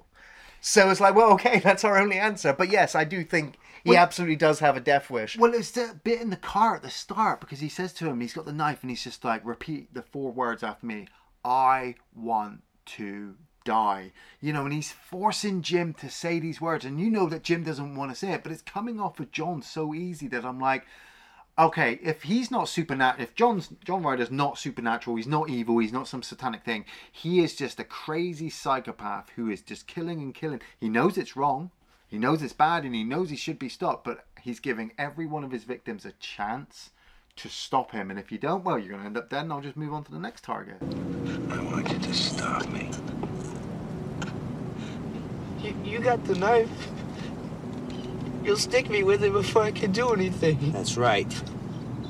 So 0.61 0.91
it's 0.91 1.00
like, 1.00 1.14
well, 1.14 1.32
okay, 1.32 1.58
that's 1.64 1.84
our 1.84 1.99
only 1.99 2.19
answer. 2.19 2.52
But 2.52 2.70
yes, 2.70 2.94
I 2.94 3.05
do 3.05 3.25
think 3.25 3.58
he 3.93 3.96
absolutely 3.96 4.37
does 4.37 4.61
have 4.61 4.76
a 4.76 4.81
death 4.81 5.11
wish. 5.11 5.38
well 5.38 5.55
it's 5.55 5.70
the 5.73 5.99
bit 6.05 6.20
in 6.20 6.31
the 6.31 6.37
car 6.37 6.76
at 6.76 6.82
the 6.82 6.90
start 6.90 7.40
because 7.40 7.60
he 7.60 7.69
says 7.69 7.93
to 7.93 8.06
him 8.06 8.20
he's 8.20 8.32
got 8.32 8.44
the 8.44 8.53
knife 8.53 8.82
and 8.82 8.91
he's 8.91 9.05
just 9.05 9.24
like 9.24 9.44
repeat 9.44 9.93
the 9.94 10.03
four 10.03 10.31
words 10.31 10.62
after 10.62 10.86
me 10.86 11.06
i 11.44 11.94
want 12.15 12.62
to 12.84 13.34
die 13.65 14.10
you 14.41 14.53
know 14.53 14.65
and 14.65 14.72
he's 14.72 14.93
forcing 14.93 15.60
jim 15.62 15.93
to 15.93 16.08
say 16.08 16.39
these 16.39 16.60
words 16.60 16.84
and 16.84 17.01
you 17.01 17.10
know 17.10 17.29
that 17.29 17.43
jim 17.43 17.62
doesn't 17.62 17.96
want 17.96 18.10
to 18.10 18.17
say 18.17 18.32
it 18.32 18.43
but 18.43 18.53
it's 18.53 18.62
coming 18.62 18.98
off 18.98 19.20
of 19.20 19.31
john 19.31 19.60
so 19.60 19.94
easy 19.94 20.27
that 20.27 20.44
i'm 20.44 20.60
like 20.60 20.86
okay, 21.58 21.98
if 22.03 22.22
he's 22.22 22.51
not 22.51 22.69
supernatural, 22.69 23.22
if 23.22 23.34
John's 23.34 23.69
John 23.84 24.03
Ryder's 24.03 24.31
not 24.31 24.58
supernatural, 24.58 25.17
he's 25.17 25.27
not 25.27 25.51
evil, 25.51 25.79
he's 25.79 25.93
not 25.93 26.06
some 26.06 26.22
satanic 26.22 26.65
thing. 26.65 26.84
He 27.10 27.41
is 27.41 27.56
just 27.56 27.81
a 27.81 27.84
crazy 27.84 28.48
psychopath 28.48 29.31
who 29.34 29.51
is 29.51 29.60
just 29.60 29.86
killing 29.86 30.20
and 30.20 30.34
killing. 30.34 30.60
He 30.79 30.89
knows 30.89 31.19
it's 31.19 31.36
wrong, 31.36 31.70
he 32.08 32.19
knows 32.19 32.43
it's 32.43 32.53
bad, 32.53 32.84
and 32.84 32.94
he 32.94 33.05
knows 33.05 33.31
he 33.31 33.36
should 33.36 33.58
be 33.58 33.69
stopped. 33.69 34.05
But 34.05 34.24
he's 34.41 34.60
giving 34.60 34.93
every 34.98 35.27
one 35.27 35.44
of 35.44 35.50
his 35.50 35.65
victims 35.65 36.05
a 36.05 36.12
chance 36.12 36.91
to 37.36 37.48
stop 37.48 37.93
him. 37.93 38.10
And 38.10 38.19
if 38.19 38.32
you 38.32 38.38
don't, 38.38 38.65
well, 38.65 38.79
you're 38.79 38.88
going 38.88 39.00
to 39.00 39.06
end 39.06 39.17
up 39.17 39.31
dead, 39.31 39.43
and 39.43 39.53
I'll 39.53 39.60
just 39.60 39.77
move 39.77 39.93
on 39.93 40.05
to 40.05 40.10
the 40.10 40.19
next 40.19 40.43
target. 40.43 40.77
I 41.50 41.62
want 41.62 41.91
you 41.93 41.98
to 41.98 42.15
stop 42.15 42.67
me. 42.70 42.91
You, 45.60 45.74
you 45.84 45.98
got 46.00 46.24
the 46.24 46.34
knife. 46.34 46.70
You'll 48.43 48.56
stick 48.56 48.88
me 48.88 49.03
with 49.03 49.22
it 49.22 49.32
before 49.32 49.62
I 49.62 49.70
can 49.72 49.93
do 49.93 50.12
anything. 50.12 50.72
That's 50.72 50.96
right. 50.96 51.31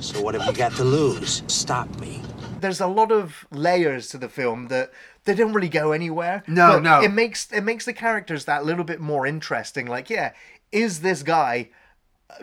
So 0.00 0.23
what 0.23 0.35
have 0.35 0.47
you 0.47 0.52
got 0.52 0.73
to 0.76 0.85
lose? 0.85 1.43
Stop 1.49 1.88
me. 1.99 2.23
there's 2.61 2.81
a 2.81 2.87
lot 2.87 3.12
of 3.12 3.47
layers 3.50 4.09
to 4.09 4.19
the 4.19 4.28
film 4.28 4.69
that 4.69 4.90
they 5.28 5.35
don't 5.35 5.52
really 5.52 5.68
go 5.68 5.92
anywhere. 5.92 6.42
No, 6.47 6.73
but 6.75 6.82
no. 6.82 7.00
It 7.02 7.12
makes 7.12 7.52
it 7.52 7.61
makes 7.62 7.85
the 7.85 7.92
characters 7.92 8.47
that 8.47 8.64
little 8.64 8.85
bit 8.85 8.99
more 9.00 9.26
interesting. 9.26 9.87
Like, 9.87 10.08
yeah, 10.11 10.32
is 10.73 11.00
this 11.02 11.23
guy 11.23 11.68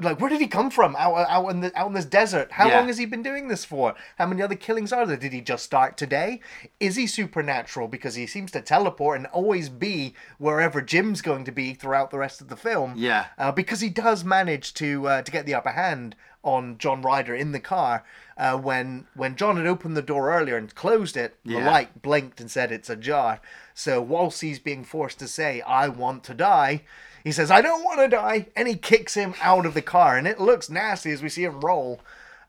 like 0.02 0.20
where 0.20 0.30
did 0.32 0.42
he 0.42 0.48
come 0.48 0.72
from 0.72 0.96
out 0.98 1.28
out 1.30 1.48
in 1.50 1.62
the 1.62 1.72
out 1.80 1.88
in 1.88 1.94
this 1.94 2.06
desert? 2.06 2.52
How 2.54 2.68
Yeah. 2.68 2.78
long 2.78 2.88
has 2.88 2.98
he 2.98 3.06
been 3.06 3.22
doing 3.22 3.48
this 3.48 3.64
for? 3.66 3.94
How 4.18 4.26
many 4.26 4.42
other 4.42 4.56
killings 4.56 4.92
are 4.92 5.06
there? 5.06 5.16
Did 5.18 5.32
he 5.32 5.42
just 5.42 5.64
start 5.64 5.96
today? 5.96 6.42
Is 6.80 6.96
he 6.96 7.06
supernatural 7.08 7.88
because 7.88 8.16
he 8.16 8.26
seems 8.26 8.52
to 8.52 8.62
teleport 8.62 9.18
and 9.18 9.28
always 9.28 9.70
be 9.70 10.16
wherever 10.40 10.82
Jim's 10.82 11.22
going 11.22 11.44
to 11.46 11.52
be 11.52 11.74
throughout 11.76 12.10
the 12.12 12.18
rest 12.18 12.42
of 12.42 12.48
the 12.50 12.56
film? 12.56 12.94
Yeah. 12.98 13.26
uh, 13.38 13.52
because 13.52 13.80
he 13.82 13.90
does 13.90 14.24
manage 14.24 14.74
to 14.76 15.08
uh, 15.08 15.22
to 15.22 15.32
get 15.32 15.46
the 15.46 15.54
upper 15.54 15.72
hand 15.72 16.16
on 16.46 16.78
John 16.78 17.02
Ryder 17.02 17.36
in 17.36 17.52
the 17.52 17.60
car 17.60 18.06
uh, 18.38 18.58
when 18.58 19.08
when 19.16 19.36
John 19.36 19.58
had 19.58 19.66
opened 19.68 19.98
the 19.98 20.02
door 20.02 20.32
earlier 20.34 20.56
and 20.56 20.74
closed 20.74 21.18
it. 21.18 21.36
The 21.44 21.60
light 21.60 22.02
blinked 22.02 22.40
and 22.40 22.50
said 22.50 22.72
it's 22.72 22.90
ajar. 22.90 23.42
So 23.74 24.00
whilst 24.02 24.42
he's 24.42 24.60
being 24.60 24.86
forced 24.86 25.20
to 25.20 25.28
say 25.28 25.62
"I 25.62 25.90
want 25.90 26.24
to 26.26 26.34
die," 26.34 26.84
he 27.24 27.32
says 27.32 27.52
"I 27.52 27.62
don't 27.62 27.84
want 27.84 28.00
to 28.00 28.08
die," 28.08 28.48
and 28.56 28.68
he 28.68 28.76
kicks 28.76 29.16
him 29.16 29.34
out 29.42 29.66
of 29.66 29.74
the 29.74 29.82
car, 29.82 30.16
and 30.18 30.28
it 30.28 30.40
looks 30.40 30.70
nasty 30.70 31.12
as 31.12 31.22
we 31.24 31.30
see 31.30 31.44
him 31.44 31.60
roll. 31.62 32.00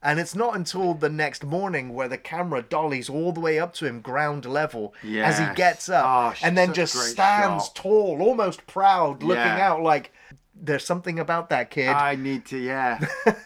And 0.03 0.21
it's 0.21 0.37
not 0.37 0.55
until 0.55 0.95
the 0.95 1.09
next 1.09 1.43
morning 1.43 1.93
where 1.93 2.07
the 2.07 2.19
camera 2.19 2.63
dollies 2.63 3.09
all 3.09 3.33
the 3.33 3.41
way 3.41 3.59
up 3.59 3.73
to 3.75 3.87
him 3.87 4.01
ground 4.03 4.45
level 4.45 4.95
as 5.03 5.39
he 5.39 5.47
gets 5.57 5.89
up 5.89 6.05
Oh, 6.07 6.47
and 6.47 6.57
then 6.57 6.75
just 6.75 6.95
stands 6.95 7.65
shot. 7.65 7.75
tall, 7.75 8.23
almost 8.23 8.67
proud, 8.69 9.23
looking 9.25 9.43
Yeah. 9.43 9.69
out 9.69 9.83
like 9.83 10.13
there's 10.61 10.85
something 10.85 11.19
about 11.19 11.51
that 11.51 11.71
kid. 11.71 11.89
I 11.89 12.17
need 12.17 12.45
to, 12.47 12.59
yeah. 12.59 13.07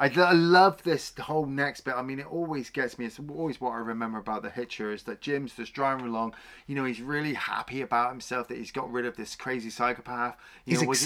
I, 0.00 0.06
I 0.16 0.32
love 0.32 0.82
this 0.82 1.12
whole 1.20 1.46
next 1.46 1.82
bit. 1.82 1.94
I 1.94 2.02
mean, 2.02 2.18
it 2.18 2.26
always 2.26 2.70
gets 2.70 2.98
me. 2.98 3.06
It's 3.06 3.20
always 3.20 3.60
what 3.60 3.70
I 3.70 3.76
remember 3.76 4.18
about 4.18 4.42
the 4.42 4.50
Hitcher 4.50 4.92
is 4.92 5.04
that 5.04 5.20
Jim's 5.20 5.54
just 5.54 5.74
driving 5.74 6.06
along. 6.06 6.34
You 6.66 6.74
know, 6.74 6.84
he's 6.84 7.00
really 7.00 7.34
happy 7.34 7.82
about 7.82 8.10
himself 8.10 8.48
that 8.48 8.58
he's 8.58 8.72
got 8.72 8.90
rid 8.90 9.06
of 9.06 9.16
this 9.16 9.36
crazy 9.36 9.70
psychopath. 9.70 10.36
You 10.64 10.72
He's 10.72 10.82
know, 10.82 10.88
was 10.88 10.98
he- 11.00 11.04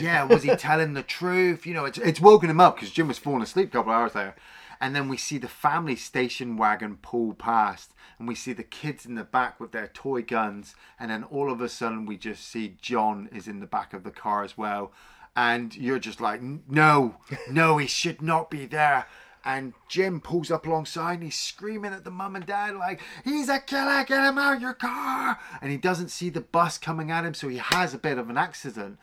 yeah, 0.00 0.22
was 0.24 0.44
he 0.44 0.54
telling 0.56 0.94
the 0.94 1.02
truth? 1.02 1.66
You 1.66 1.74
know, 1.74 1.86
it's, 1.86 1.98
it's 1.98 2.20
woken 2.20 2.48
him 2.50 2.60
up 2.60 2.76
because 2.76 2.90
Jim 2.92 3.08
was 3.08 3.18
falling 3.18 3.42
asleep 3.42 3.68
a 3.70 3.72
couple 3.72 3.92
of 3.92 3.98
hours 3.98 4.12
there. 4.12 4.36
And 4.80 4.96
then 4.96 5.08
we 5.08 5.18
see 5.18 5.36
the 5.36 5.48
family 5.48 5.96
station 5.96 6.56
wagon 6.56 6.98
pull 7.02 7.34
past, 7.34 7.92
and 8.18 8.26
we 8.26 8.34
see 8.34 8.54
the 8.54 8.62
kids 8.62 9.04
in 9.04 9.14
the 9.14 9.24
back 9.24 9.60
with 9.60 9.72
their 9.72 9.88
toy 9.88 10.22
guns. 10.22 10.74
And 10.98 11.10
then 11.10 11.24
all 11.24 11.52
of 11.52 11.60
a 11.60 11.68
sudden, 11.68 12.06
we 12.06 12.16
just 12.16 12.46
see 12.46 12.76
John 12.80 13.28
is 13.32 13.46
in 13.46 13.60
the 13.60 13.66
back 13.66 13.92
of 13.92 14.04
the 14.04 14.10
car 14.10 14.42
as 14.42 14.56
well. 14.56 14.92
And 15.36 15.76
you're 15.76 15.98
just 15.98 16.20
like, 16.20 16.40
no, 16.42 17.16
no, 17.50 17.76
he 17.76 17.86
should 17.86 18.22
not 18.22 18.50
be 18.50 18.66
there. 18.66 19.06
And 19.44 19.72
Jim 19.88 20.20
pulls 20.20 20.50
up 20.50 20.66
alongside 20.66 21.14
and 21.14 21.22
he's 21.22 21.38
screaming 21.38 21.92
at 21.92 22.04
the 22.04 22.10
mum 22.10 22.36
and 22.36 22.44
dad, 22.44 22.76
like, 22.76 23.00
he's 23.24 23.48
a 23.48 23.58
killer, 23.58 24.04
get 24.04 24.28
him 24.28 24.36
out 24.36 24.56
of 24.56 24.62
your 24.62 24.74
car. 24.74 25.38
And 25.62 25.70
he 25.70 25.78
doesn't 25.78 26.10
see 26.10 26.28
the 26.28 26.42
bus 26.42 26.76
coming 26.76 27.10
at 27.10 27.24
him, 27.24 27.32
so 27.34 27.48
he 27.48 27.58
has 27.58 27.94
a 27.94 27.98
bit 27.98 28.18
of 28.18 28.28
an 28.28 28.36
accident. 28.36 28.98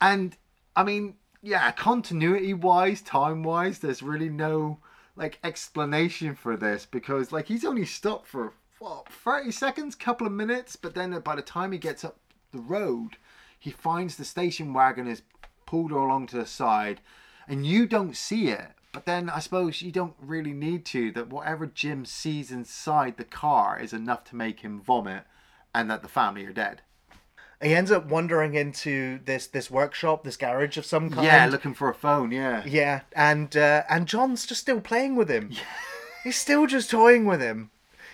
And 0.00 0.36
I 0.76 0.84
mean, 0.84 1.14
yeah, 1.42 1.70
continuity 1.72 2.52
wise, 2.52 3.00
time 3.00 3.42
wise, 3.42 3.78
there's 3.78 4.02
really 4.02 4.28
no 4.28 4.80
like 5.18 5.40
explanation 5.42 6.34
for 6.34 6.56
this 6.56 6.86
because 6.86 7.32
like 7.32 7.46
he's 7.46 7.64
only 7.64 7.84
stopped 7.84 8.28
for 8.28 8.52
what 8.78 9.08
30 9.08 9.50
seconds, 9.50 9.94
couple 9.96 10.26
of 10.26 10.32
minutes, 10.32 10.76
but 10.76 10.94
then 10.94 11.18
by 11.20 11.34
the 11.34 11.42
time 11.42 11.72
he 11.72 11.78
gets 11.78 12.04
up 12.04 12.16
the 12.52 12.60
road, 12.60 13.16
he 13.58 13.70
finds 13.70 14.16
the 14.16 14.24
station 14.24 14.72
wagon 14.72 15.08
is 15.08 15.22
pulled 15.66 15.90
along 15.90 16.28
to 16.28 16.36
the 16.36 16.46
side 16.46 17.00
and 17.48 17.66
you 17.66 17.86
don't 17.86 18.16
see 18.16 18.48
it. 18.48 18.68
But 18.92 19.04
then 19.04 19.28
I 19.28 19.40
suppose 19.40 19.82
you 19.82 19.90
don't 19.90 20.14
really 20.20 20.52
need 20.52 20.86
to 20.86 21.10
that 21.12 21.28
whatever 21.28 21.66
Jim 21.66 22.04
sees 22.04 22.50
inside 22.52 23.16
the 23.16 23.24
car 23.24 23.78
is 23.78 23.92
enough 23.92 24.24
to 24.24 24.36
make 24.36 24.60
him 24.60 24.80
vomit 24.80 25.24
and 25.74 25.90
that 25.90 26.02
the 26.02 26.08
family 26.08 26.46
are 26.46 26.52
dead. 26.52 26.82
He 27.60 27.74
ends 27.74 27.90
up 27.90 28.06
wandering 28.06 28.54
into 28.54 29.18
this 29.24 29.48
this 29.48 29.70
workshop, 29.70 30.22
this 30.22 30.36
garage 30.36 30.76
of 30.76 30.86
some 30.86 31.10
kind. 31.10 31.26
Yeah, 31.26 31.46
looking 31.46 31.74
for 31.74 31.90
a 31.90 31.94
phone, 31.94 32.30
yeah. 32.30 32.62
Yeah, 32.64 33.00
and 33.14 33.56
uh, 33.56 33.82
and 33.88 34.06
John's 34.06 34.46
just 34.46 34.60
still 34.60 34.80
playing 34.80 35.16
with 35.16 35.28
him. 35.28 35.50
He's 36.24 36.36
still 36.36 36.66
just 36.66 36.90
toying 36.90 37.24
with 37.24 37.40
him. 37.40 37.70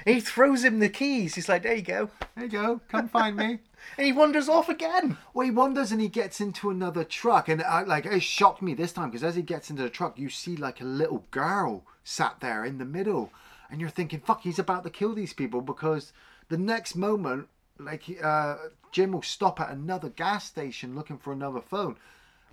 He 0.07 0.21
throws 0.21 0.65
him 0.65 0.79
the 0.79 0.89
keys. 0.89 1.35
He's 1.35 1.49
like, 1.49 1.63
"There 1.63 1.75
you 1.75 1.83
go," 1.83 2.11
There 2.37 2.45
you 2.45 2.51
go. 2.51 2.81
Come 2.89 3.09
find 3.09 3.37
me. 3.37 3.59
and 3.99 4.07
he 4.07 4.13
wanders 4.13 4.49
off 4.49 4.69
again. 4.71 5.19
Well, 5.35 5.45
he 5.45 5.51
wanders 5.51 5.93
and 5.93 6.01
he 6.01 6.09
gets 6.09 6.41
into 6.41 6.71
another 6.71 7.05
truck, 7.05 7.49
and 7.49 7.63
I, 7.63 7.83
like 7.83 8.07
it 8.07 8.23
shocked 8.23 8.63
me 8.63 8.73
this 8.73 8.93
time 8.93 9.11
because 9.11 9.25
as 9.25 9.37
he 9.37 9.43
gets 9.43 9.69
into 9.69 9.83
the 9.83 9.91
truck, 9.91 10.19
you 10.19 10.31
see 10.31 10.57
like 10.57 10.81
a 10.81 10.85
little 10.85 11.25
girl 11.31 11.85
sat 12.03 12.41
there 12.41 12.65
in 12.65 12.79
the 12.79 12.85
middle, 12.87 13.31
and 13.71 13.81
you're 13.81 13.91
thinking, 13.91 14.21
"Fuck, 14.21 14.43
he's 14.43 14.59
about 14.59 14.85
to 14.85 14.91
kill 14.91 15.15
these 15.15 15.35
people." 15.35 15.61
Because 15.61 16.13
the 16.49 16.59
next 16.59 16.97
moment, 16.97 17.49
like 17.79 18.05
uh, 18.23 18.57
Jim 18.95 19.11
will 19.11 19.23
stop 19.23 19.61
at 19.61 19.71
another 19.71 20.09
gas 20.09 20.45
station 20.45 20.95
looking 20.95 21.19
for 21.19 21.33
another 21.33 21.61
phone, 21.61 21.97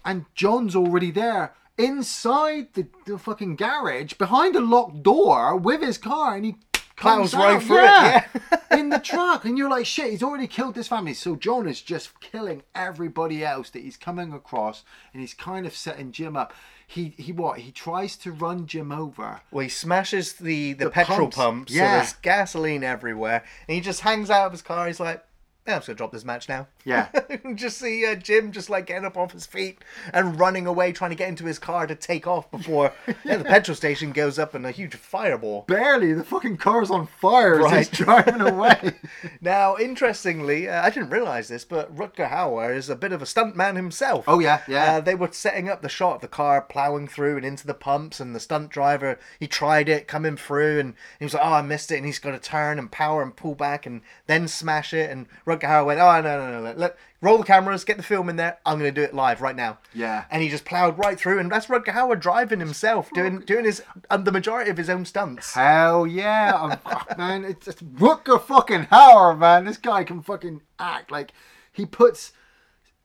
and 0.04 0.26
John's 0.34 0.76
already 0.76 1.12
there 1.12 1.54
inside 1.78 2.74
the, 2.74 2.88
the 3.06 3.20
fucking 3.20 3.56
garage 3.56 4.14
behind 4.14 4.56
a 4.56 4.60
locked 4.60 5.04
door 5.04 5.56
with 5.56 5.82
his 5.82 6.00
car, 6.00 6.36
and 6.36 6.44
he 6.44 6.56
comes 6.96 7.36
right 7.36 7.58
out, 7.58 7.64
through 7.64 7.78
it, 7.78 7.84
yeah, 7.84 8.26
yeah. 8.52 8.80
in 8.80 8.90
the 8.90 8.98
truck, 8.98 9.46
and 9.46 9.56
you're 9.56 9.70
like, 9.70 9.86
shit, 9.86 10.10
he's 10.10 10.24
already 10.24 10.48
killed 10.48 10.74
this 10.74 10.88
family. 10.88 11.14
So 11.14 11.36
John 11.36 11.68
is 11.68 11.80
just 11.80 12.20
killing 12.22 12.64
everybody 12.74 13.46
else 13.46 13.70
that 13.70 13.84
he's 13.84 13.98
coming 13.98 14.34
across, 14.34 14.84
and 15.14 15.22
he's 15.22 15.36
kind 15.36 15.68
of 15.68 15.76
setting 15.76 16.12
Jim 16.12 16.36
up. 16.36 16.54
He 16.88 17.14
he 17.18 17.32
what? 17.32 17.60
He 17.60 17.72
tries 17.72 18.18
to 18.18 18.32
run 18.32 18.66
Jim 18.66 18.92
over. 18.92 19.42
Well, 19.52 19.64
he 19.64 19.70
smashes 19.70 20.34
the 20.34 20.74
the, 20.74 20.86
The 20.86 20.92
petrol 20.92 21.20
pumps, 21.20 21.36
pumps, 21.38 21.74
so 21.74 21.78
yeah. 21.78 21.98
there's 21.98 22.14
gasoline 22.14 22.84
everywhere, 22.84 23.44
and 23.68 23.76
he 23.76 23.80
just 23.80 24.02
hangs 24.02 24.32
out 24.32 24.48
of 24.48 24.52
his 24.52 24.64
car. 24.64 24.88
He's 24.88 25.00
like, 25.00 25.18
"Yeah, 25.18 25.22
I'm 25.68 25.76
just 25.76 25.88
gonna 25.88 25.98
drop 25.98 26.12
this 26.12 26.26
match 26.26 26.50
now." 26.50 26.68
Yeah. 26.86 27.10
just 27.56 27.78
see 27.78 28.06
uh, 28.06 28.16
Jim 28.16 28.52
just 28.52 28.70
like 28.70 28.88
getting 28.88 29.06
up 29.06 29.18
off 29.18 29.32
his 29.32 29.46
feet 29.46 29.80
and 30.14 30.40
running 30.40 30.68
away, 30.68 30.92
trying 30.92 31.12
to 31.12 31.16
get 31.16 31.30
into 31.30 31.46
his 31.46 31.60
car 31.60 31.88
to 31.88 31.96
take 31.96 32.28
off 32.28 32.50
before 32.52 32.94
yeah, 33.24 33.38
the 33.38 33.44
petrol 33.44 33.76
station 33.76 34.12
goes 34.12 34.40
up 34.40 34.56
in 34.56 34.66
a 34.66 34.72
huge 34.72 34.96
fireball. 34.96 35.66
Barely, 35.68 36.14
the 36.14 36.24
fucking 36.24 36.58
car's 36.58 36.92
on 36.92 37.08
fire 37.08 37.66
as 37.66 37.90
he's 37.90 38.00
driving 38.00 38.42
away. 38.42 38.96
Now, 39.40 39.78
interestingly, 39.78 40.70
uh, 40.70 40.84
I 40.84 40.90
didn't 40.90 41.10
realize 41.10 41.48
this, 41.48 41.66
but 41.66 41.96
Rutger 41.96 42.30
Hauer 42.30 42.76
is 42.76 42.90
a 42.90 42.96
bit 42.96 43.12
of 43.12 43.22
a 43.22 43.26
stuntman 43.26 43.76
himself. 43.76 44.26
Oh, 44.28 44.40
yeah, 44.40 44.62
yeah. 44.68 44.96
Uh, 44.96 45.02
they 45.02 45.16
were 45.16 45.30
setting 45.32 45.70
up 45.70 45.82
the 45.82 45.90
shot 45.90 46.16
of 46.16 46.22
the 46.22 46.28
car 46.28 46.62
plowing 46.62 47.08
through 47.08 47.38
and 47.38 47.46
into 47.46 47.66
the 47.66 47.74
pumps, 47.74 48.20
and 48.20 48.36
the 48.36 48.40
stunt 48.40 48.70
driver 48.70 49.20
he 49.40 49.48
tried 49.48 49.90
it 49.90 50.08
coming 50.08 50.38
through, 50.38 50.80
and 50.80 50.94
he 51.20 51.26
was 51.26 51.34
like, 51.34 51.44
"Oh, 51.44 51.54
I 51.54 51.62
missed 51.62 51.92
it," 51.92 51.98
and 51.98 52.06
he's 52.06 52.20
got 52.20 52.32
to 52.32 52.40
turn 52.40 52.80
and 52.80 52.92
power 52.92 53.22
and 53.22 53.36
pull 53.36 53.56
back 53.56 53.86
and 53.86 54.02
then 54.28 54.48
smash 54.48 54.94
it. 54.94 55.10
And 55.10 55.28
Rutger 55.56 55.68
Hauer 55.68 55.86
went, 55.86 56.00
"Oh, 56.00 56.22
no, 56.22 56.38
no, 56.38 56.52
no, 56.52 56.64
no. 56.64 56.74
Let, 56.78 56.98
roll 57.22 57.38
the 57.38 57.44
cameras, 57.44 57.84
get 57.84 57.98
the 57.98 58.04
film 58.04 58.30
in 58.30 58.36
there. 58.36 58.58
I'm 58.66 58.80
going 58.80 58.94
to 58.94 59.00
do 59.02 59.04
it 59.04 59.14
live 59.14 59.42
right 59.42 59.56
now." 59.56 59.80
Yeah. 59.94 60.26
And 60.32 60.42
he 60.42 60.50
just 60.50 60.66
plowed 60.66 60.98
right 60.98 61.20
through, 61.20 61.40
and 61.40 61.52
that's 61.52 61.68
Rutger 61.68 61.94
Hauer 61.94 62.20
driving 62.20 62.60
himself, 62.60 63.10
doing 63.14 63.40
doing 63.42 63.66
his 63.66 63.84
um, 64.10 64.24
the 64.24 64.32
majority 64.32 64.72
of 64.72 64.78
his 64.78 64.90
own 64.90 65.06
stunts. 65.06 65.54
Hell 65.54 66.08
yeah, 66.08 66.78
oh, 66.86 67.04
man! 67.18 67.46
It's, 67.46 67.68
it's 67.68 67.82
Rutger 67.82 68.42
fucking 68.42 68.86
Hauer, 68.86 69.38
man. 69.38 69.66
This 69.66 69.78
guy 69.78 70.04
can 70.04 70.22
fucking 70.22 70.62
act 70.80 71.12
like 71.12 71.32
he 71.72 71.86
puts 71.86 72.34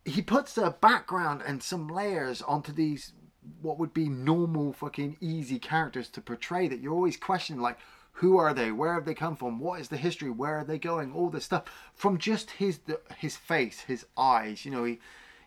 he 0.04 0.22
puts 0.22 0.56
a 0.56 0.70
background 0.70 1.42
and 1.46 1.62
some 1.62 1.88
layers 1.88 2.40
onto 2.42 2.72
these 2.72 3.12
what 3.60 3.78
would 3.78 3.92
be 3.92 4.08
normal 4.08 4.72
fucking 4.72 5.16
easy 5.20 5.58
characters 5.58 6.08
to 6.08 6.20
portray 6.20 6.68
that 6.68 6.80
you're 6.80 6.94
always 6.94 7.16
questioning 7.16 7.60
like 7.60 7.78
who 8.16 8.38
are 8.38 8.54
they 8.54 8.70
where 8.72 8.94
have 8.94 9.04
they 9.04 9.14
come 9.14 9.36
from 9.36 9.58
what 9.58 9.80
is 9.80 9.88
the 9.88 9.96
history 9.96 10.30
where 10.30 10.58
are 10.58 10.64
they 10.64 10.78
going 10.78 11.12
all 11.12 11.28
this 11.30 11.44
stuff 11.44 11.64
from 11.94 12.18
just 12.18 12.50
his 12.52 12.78
the, 12.78 13.00
his 13.18 13.36
face 13.36 13.80
his 13.80 14.06
eyes 14.16 14.64
you 14.64 14.70
know 14.70 14.84
he 14.84 14.98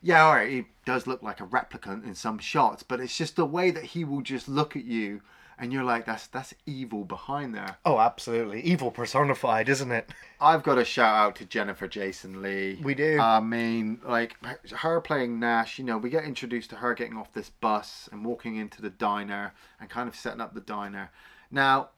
yeah 0.02 0.24
all 0.24 0.36
right 0.36 0.50
he 0.50 0.66
does 0.86 1.08
look 1.08 1.22
like 1.24 1.40
a 1.40 1.46
replicant 1.46 2.06
in 2.06 2.16
some 2.16 2.38
shots 2.38 2.84
but 2.84 3.00
it's 3.00 3.18
just 3.18 3.36
the 3.36 3.46
way 3.46 3.72
that 3.72 3.84
he 3.84 4.04
will 4.04 4.22
just 4.22 4.48
look 4.48 4.76
at 4.76 4.86
you 4.86 5.22
and 5.58 5.74
you're 5.74 5.84
like 5.84 6.06
that's 6.06 6.28
that's 6.28 6.54
evil 6.66 7.04
behind 7.04 7.54
there 7.54 7.78
Oh, 7.86 8.00
absolutely, 8.00 8.62
evil 8.62 8.92
personified, 8.92 9.68
isn't 9.68 9.92
it? 9.92 10.10
I've 10.40 10.64
got 10.64 10.78
a 10.78 10.86
shout 10.86 11.16
out 11.16 11.36
to 11.38 11.46
Jennifer 11.46 11.86
Jason 11.86 12.42
Lee. 12.42 12.80
We 12.82 12.96
do. 12.96 13.20
I 13.20 13.42
mean, 13.42 14.00
like 14.08 14.38
her 14.72 15.02
playing 15.02 15.38
Nash. 15.38 15.78
You 15.78 15.84
know, 15.84 15.98
we 15.98 16.10
get 16.10 16.24
introduced 16.24 16.70
to 16.70 16.78
her 16.78 16.94
getting 16.94 17.18
off 17.18 17.34
this 17.34 17.50
bus 17.50 18.08
and 18.12 18.24
walking 18.24 18.56
into 18.56 18.82
the 18.82 18.90
diner 18.90 19.54
and 19.82 19.90
kind 19.90 20.08
of 20.08 20.16
setting 20.16 20.40
up 20.40 20.54
the 20.54 20.62
diner. 20.62 21.12
Now, 21.52 21.90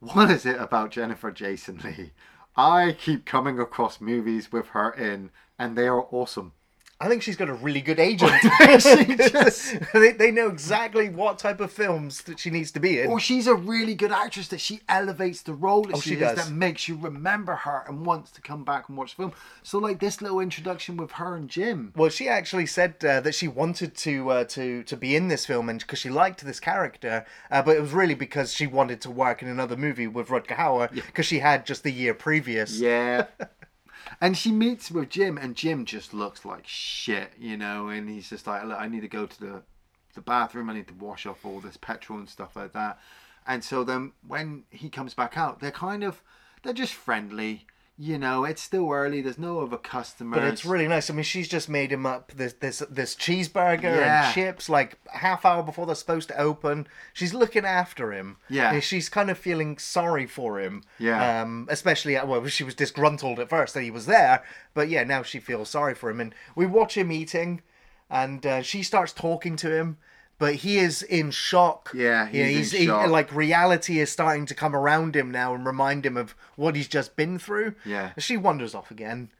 what 0.00 0.30
is 0.30 0.46
it 0.46 0.60
about 0.60 0.90
Jennifer 0.90 1.30
Jason 1.30 1.80
Lee? 1.84 2.12
I 2.56 2.96
keep 2.98 3.24
coming 3.24 3.58
across 3.58 4.00
movies 4.00 4.50
with 4.50 4.68
her 4.68 4.90
in, 4.90 5.30
and 5.58 5.76
they 5.76 5.86
are 5.86 6.06
awesome. 6.10 6.52
I 7.00 7.06
think 7.08 7.22
she's 7.22 7.36
got 7.36 7.48
a 7.48 7.54
really 7.54 7.80
good 7.80 8.00
agent. 8.00 8.32
Just- 8.60 9.76
they, 9.92 10.10
they 10.12 10.32
know 10.32 10.48
exactly 10.48 11.08
what 11.08 11.38
type 11.38 11.60
of 11.60 11.70
films 11.70 12.22
that 12.22 12.40
she 12.40 12.50
needs 12.50 12.72
to 12.72 12.80
be 12.80 13.00
in. 13.00 13.08
Well, 13.08 13.18
she's 13.20 13.46
a 13.46 13.54
really 13.54 13.94
good 13.94 14.10
actress 14.10 14.48
that 14.48 14.60
she 14.60 14.80
elevates 14.88 15.42
the 15.42 15.54
role 15.54 15.82
that 15.84 15.94
Oh, 15.94 16.00
she, 16.00 16.10
she 16.10 16.14
is 16.16 16.20
does. 16.22 16.36
that 16.48 16.52
makes 16.52 16.88
you 16.88 16.96
remember 16.96 17.54
her 17.54 17.84
and 17.86 18.04
wants 18.04 18.32
to 18.32 18.40
come 18.40 18.64
back 18.64 18.88
and 18.88 18.98
watch 18.98 19.12
the 19.12 19.22
film. 19.22 19.32
So, 19.62 19.78
like 19.78 20.00
this 20.00 20.20
little 20.20 20.40
introduction 20.40 20.96
with 20.96 21.12
her 21.12 21.36
and 21.36 21.48
Jim. 21.48 21.92
Well, 21.94 22.10
she 22.10 22.28
actually 22.28 22.66
said 22.66 22.96
uh, 23.04 23.20
that 23.20 23.34
she 23.36 23.46
wanted 23.46 23.94
to 23.98 24.30
uh, 24.30 24.44
to 24.46 24.82
to 24.82 24.96
be 24.96 25.14
in 25.14 25.28
this 25.28 25.46
film, 25.46 25.68
and 25.68 25.78
because 25.78 26.00
she 26.00 26.10
liked 26.10 26.44
this 26.44 26.58
character, 26.58 27.24
uh, 27.52 27.62
but 27.62 27.76
it 27.76 27.80
was 27.80 27.92
really 27.92 28.14
because 28.16 28.52
she 28.52 28.66
wanted 28.66 29.00
to 29.02 29.10
work 29.10 29.40
in 29.40 29.46
another 29.46 29.76
movie 29.76 30.08
with 30.08 30.28
Rutger 30.28 30.56
Hauer 30.56 30.90
because 30.92 31.26
she 31.26 31.38
had 31.38 31.64
just 31.64 31.84
the 31.84 31.92
year 31.92 32.12
previous. 32.12 32.80
Yeah. 32.80 33.26
and 34.20 34.36
she 34.36 34.52
meets 34.52 34.90
with 34.90 35.10
Jim, 35.10 35.38
and 35.38 35.54
Jim 35.56 35.84
just 35.84 36.12
looks 36.14 36.44
like 36.44 36.66
shit, 36.66 37.32
you 37.38 37.56
know. 37.56 37.88
And 37.88 38.08
he's 38.08 38.30
just 38.30 38.46
like, 38.46 38.64
"Look, 38.64 38.78
I 38.78 38.88
need 38.88 39.00
to 39.00 39.08
go 39.08 39.26
to 39.26 39.40
the 39.40 39.62
the 40.14 40.20
bathroom. 40.20 40.70
I 40.70 40.74
need 40.74 40.88
to 40.88 40.94
wash 40.94 41.26
off 41.26 41.44
all 41.44 41.60
this 41.60 41.76
petrol 41.76 42.18
and 42.18 42.28
stuff 42.28 42.56
like 42.56 42.72
that." 42.72 42.98
And 43.46 43.64
so 43.64 43.84
then 43.84 44.12
when 44.26 44.64
he 44.70 44.90
comes 44.90 45.14
back 45.14 45.36
out, 45.36 45.60
they're 45.60 45.70
kind 45.70 46.04
of 46.04 46.22
they're 46.62 46.72
just 46.72 46.94
friendly. 46.94 47.66
You 48.00 48.16
know, 48.16 48.44
it's 48.44 48.62
still 48.62 48.92
early. 48.92 49.20
There's 49.22 49.40
no 49.40 49.60
other 49.60 49.76
customers. 49.76 50.38
But 50.38 50.44
it's 50.46 50.64
really 50.64 50.86
nice. 50.86 51.10
I 51.10 51.14
mean, 51.14 51.24
she's 51.24 51.48
just 51.48 51.68
made 51.68 51.90
him 51.90 52.06
up 52.06 52.30
this 52.30 52.52
this 52.52 52.78
this 52.88 53.16
cheeseburger 53.16 53.82
Yeah. 53.82 54.26
and 54.26 54.34
chips 54.34 54.68
like 54.68 54.98
half 55.12 55.44
hour 55.44 55.64
before 55.64 55.84
they're 55.84 55.96
supposed 55.96 56.28
to 56.28 56.38
open. 56.38 56.86
She's 57.12 57.34
looking 57.34 57.64
after 57.64 58.12
him. 58.12 58.36
Yeah. 58.48 58.72
And 58.72 58.84
she's 58.84 59.08
kind 59.08 59.30
of 59.30 59.36
feeling 59.38 59.78
sorry 59.78 60.26
for 60.26 60.60
him. 60.60 60.84
Yeah. 61.00 61.42
Um, 61.42 61.66
especially 61.70 62.16
uh, 62.16 62.24
well, 62.24 62.46
she 62.46 62.62
was 62.62 62.76
disgruntled 62.76 63.40
at 63.40 63.50
first 63.50 63.74
that 63.74 63.82
he 63.82 63.90
was 63.90 64.06
there, 64.06 64.44
but 64.74 64.88
yeah, 64.88 65.02
now 65.02 65.24
she 65.24 65.40
feels 65.40 65.68
sorry 65.68 65.96
for 65.96 66.08
him, 66.08 66.20
and 66.20 66.32
we 66.54 66.66
watch 66.66 66.96
him 66.96 67.10
eating, 67.10 67.62
and 68.08 68.46
uh, 68.46 68.62
she 68.62 68.84
starts 68.84 69.12
talking 69.12 69.56
to 69.56 69.74
him. 69.76 69.98
But 70.38 70.56
he 70.56 70.78
is 70.78 71.02
in 71.02 71.30
shock. 71.30 71.90
Yeah, 71.94 72.28
Yeah, 72.32 72.44
he's 72.46 72.72
in 72.72 72.80
he- 72.80 72.86
shock. 72.86 73.08
like 73.10 73.34
reality 73.34 73.98
is 73.98 74.10
starting 74.10 74.46
to 74.46 74.54
come 74.54 74.74
around 74.74 75.16
him 75.16 75.30
now 75.30 75.54
and 75.54 75.66
remind 75.66 76.06
him 76.06 76.16
of 76.16 76.34
what 76.56 76.76
he's 76.76 76.88
just 76.88 77.16
been 77.16 77.38
through. 77.38 77.74
Yeah. 77.84 78.12
she 78.18 78.36
wanders 78.36 78.74
off 78.74 78.90
again. 78.90 79.30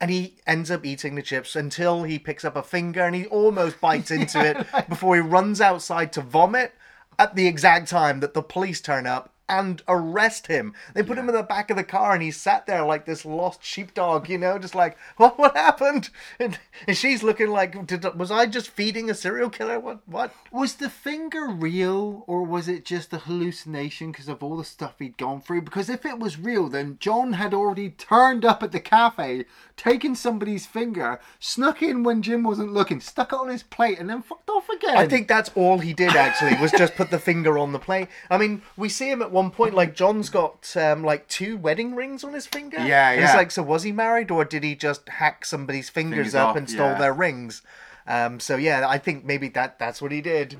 And 0.00 0.10
he 0.10 0.36
ends 0.46 0.70
up 0.70 0.86
eating 0.86 1.16
the 1.16 1.22
chips 1.22 1.56
until 1.56 2.04
he 2.04 2.18
picks 2.20 2.44
up 2.44 2.54
a 2.56 2.62
finger 2.62 3.02
and 3.02 3.16
he 3.16 3.26
almost 3.26 3.80
bites 3.80 4.10
into 4.12 4.38
it 4.44 4.66
before 4.88 5.16
he 5.16 5.20
runs 5.20 5.60
outside 5.60 6.12
to 6.12 6.20
vomit 6.20 6.72
at 7.18 7.34
the 7.34 7.48
exact 7.48 7.88
time 7.88 8.20
that 8.20 8.32
the 8.32 8.42
police 8.42 8.80
turn 8.80 9.06
up 9.08 9.34
and 9.48 9.82
arrest 9.88 10.46
him. 10.46 10.74
They 10.94 11.02
put 11.02 11.18
him 11.18 11.28
in 11.28 11.34
the 11.34 11.42
back 11.42 11.70
of 11.70 11.76
the 11.76 11.84
car 11.84 12.12
and 12.12 12.22
he 12.22 12.30
sat 12.30 12.66
there 12.66 12.84
like 12.84 13.06
this 13.06 13.24
lost 13.24 13.64
sheepdog, 13.64 14.28
you 14.28 14.38
know, 14.38 14.58
just 14.58 14.74
like, 14.74 14.96
what 15.16 15.38
what 15.38 15.56
happened? 15.56 16.10
And, 16.38 16.58
and 16.86 16.96
she's 16.96 17.22
looking 17.22 17.48
like, 17.48 17.86
Did, 17.86 18.04
was 18.16 18.30
I 18.30 18.46
just 18.46 18.70
feeding 18.70 19.10
a 19.10 19.14
serial 19.14 19.50
killer? 19.50 19.80
What 19.80 20.00
what? 20.06 20.34
Was 20.52 20.76
the 20.76 20.90
finger 20.90 21.48
real 21.48 22.24
or 22.26 22.42
was 22.42 22.68
it 22.68 22.84
just 22.84 23.12
a 23.12 23.18
hallucination 23.18 24.12
because 24.12 24.28
of 24.28 24.42
all 24.42 24.56
the 24.56 24.64
stuff 24.64 24.94
he'd 24.98 25.16
gone 25.16 25.40
through? 25.40 25.62
Because 25.62 25.88
if 25.88 26.04
it 26.04 26.18
was 26.18 26.38
real, 26.38 26.68
then 26.68 26.98
John 27.00 27.34
had 27.34 27.54
already 27.54 27.90
turned 27.90 28.44
up 28.44 28.62
at 28.62 28.72
the 28.72 28.80
cafe, 28.80 29.44
taken 29.76 30.14
somebody's 30.14 30.66
finger, 30.66 31.20
snuck 31.38 31.82
in 31.82 32.02
when 32.02 32.22
Jim 32.22 32.42
wasn't 32.42 32.72
looking, 32.72 33.00
stuck 33.00 33.32
it 33.32 33.38
on 33.38 33.48
his 33.48 33.62
plate, 33.62 33.98
and 33.98 34.10
then 34.10 34.22
fucked 34.22 34.48
off 34.50 34.68
again. 34.68 34.96
I 34.96 35.06
think 35.06 35.28
that's 35.28 35.50
all 35.54 35.78
he 35.78 35.92
did 35.92 36.14
actually 36.14 36.60
was 36.60 36.72
just 36.72 36.94
put 36.94 37.10
the 37.10 37.18
finger 37.18 37.58
on 37.58 37.72
the 37.72 37.78
plate. 37.78 38.08
I 38.30 38.38
mean, 38.38 38.62
we 38.76 38.88
see 38.88 39.10
him 39.10 39.22
at 39.22 39.30
one 39.38 39.50
point 39.50 39.74
like 39.74 39.94
John's 39.94 40.28
got 40.30 40.76
um, 40.76 41.04
like 41.04 41.28
two 41.28 41.56
wedding 41.56 41.94
rings 41.94 42.24
on 42.24 42.32
his 42.34 42.46
finger. 42.46 42.78
Yeah, 42.78 43.10
And 43.10 43.22
It's 43.22 43.34
like, 43.34 43.50
so 43.50 43.62
was 43.62 43.82
he 43.82 43.92
married 43.92 44.30
or 44.30 44.44
did 44.44 44.64
he 44.64 44.74
just 44.74 45.08
hack 45.08 45.44
somebody's 45.44 45.88
fingers, 45.88 46.16
Fingers 46.16 46.34
up 46.34 46.50
off, 46.50 46.56
and 46.56 46.68
stole 46.68 46.90
yeah. 46.90 46.98
their 46.98 47.12
rings? 47.12 47.62
Um, 48.06 48.40
so 48.40 48.56
yeah, 48.56 48.86
I 48.88 48.98
think 48.98 49.24
maybe 49.24 49.48
that 49.50 49.78
that's 49.78 50.02
what 50.02 50.12
he 50.12 50.20
did. 50.20 50.56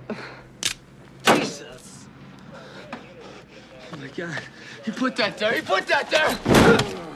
Jesus. 1.24 2.06
Oh 3.92 3.96
my 3.96 4.08
god. 4.08 4.42
He 4.84 4.90
put 4.90 5.16
that 5.16 5.38
there. 5.38 5.52
He 5.52 5.60
put 5.60 5.86
that 5.86 6.10
there. 6.10 7.08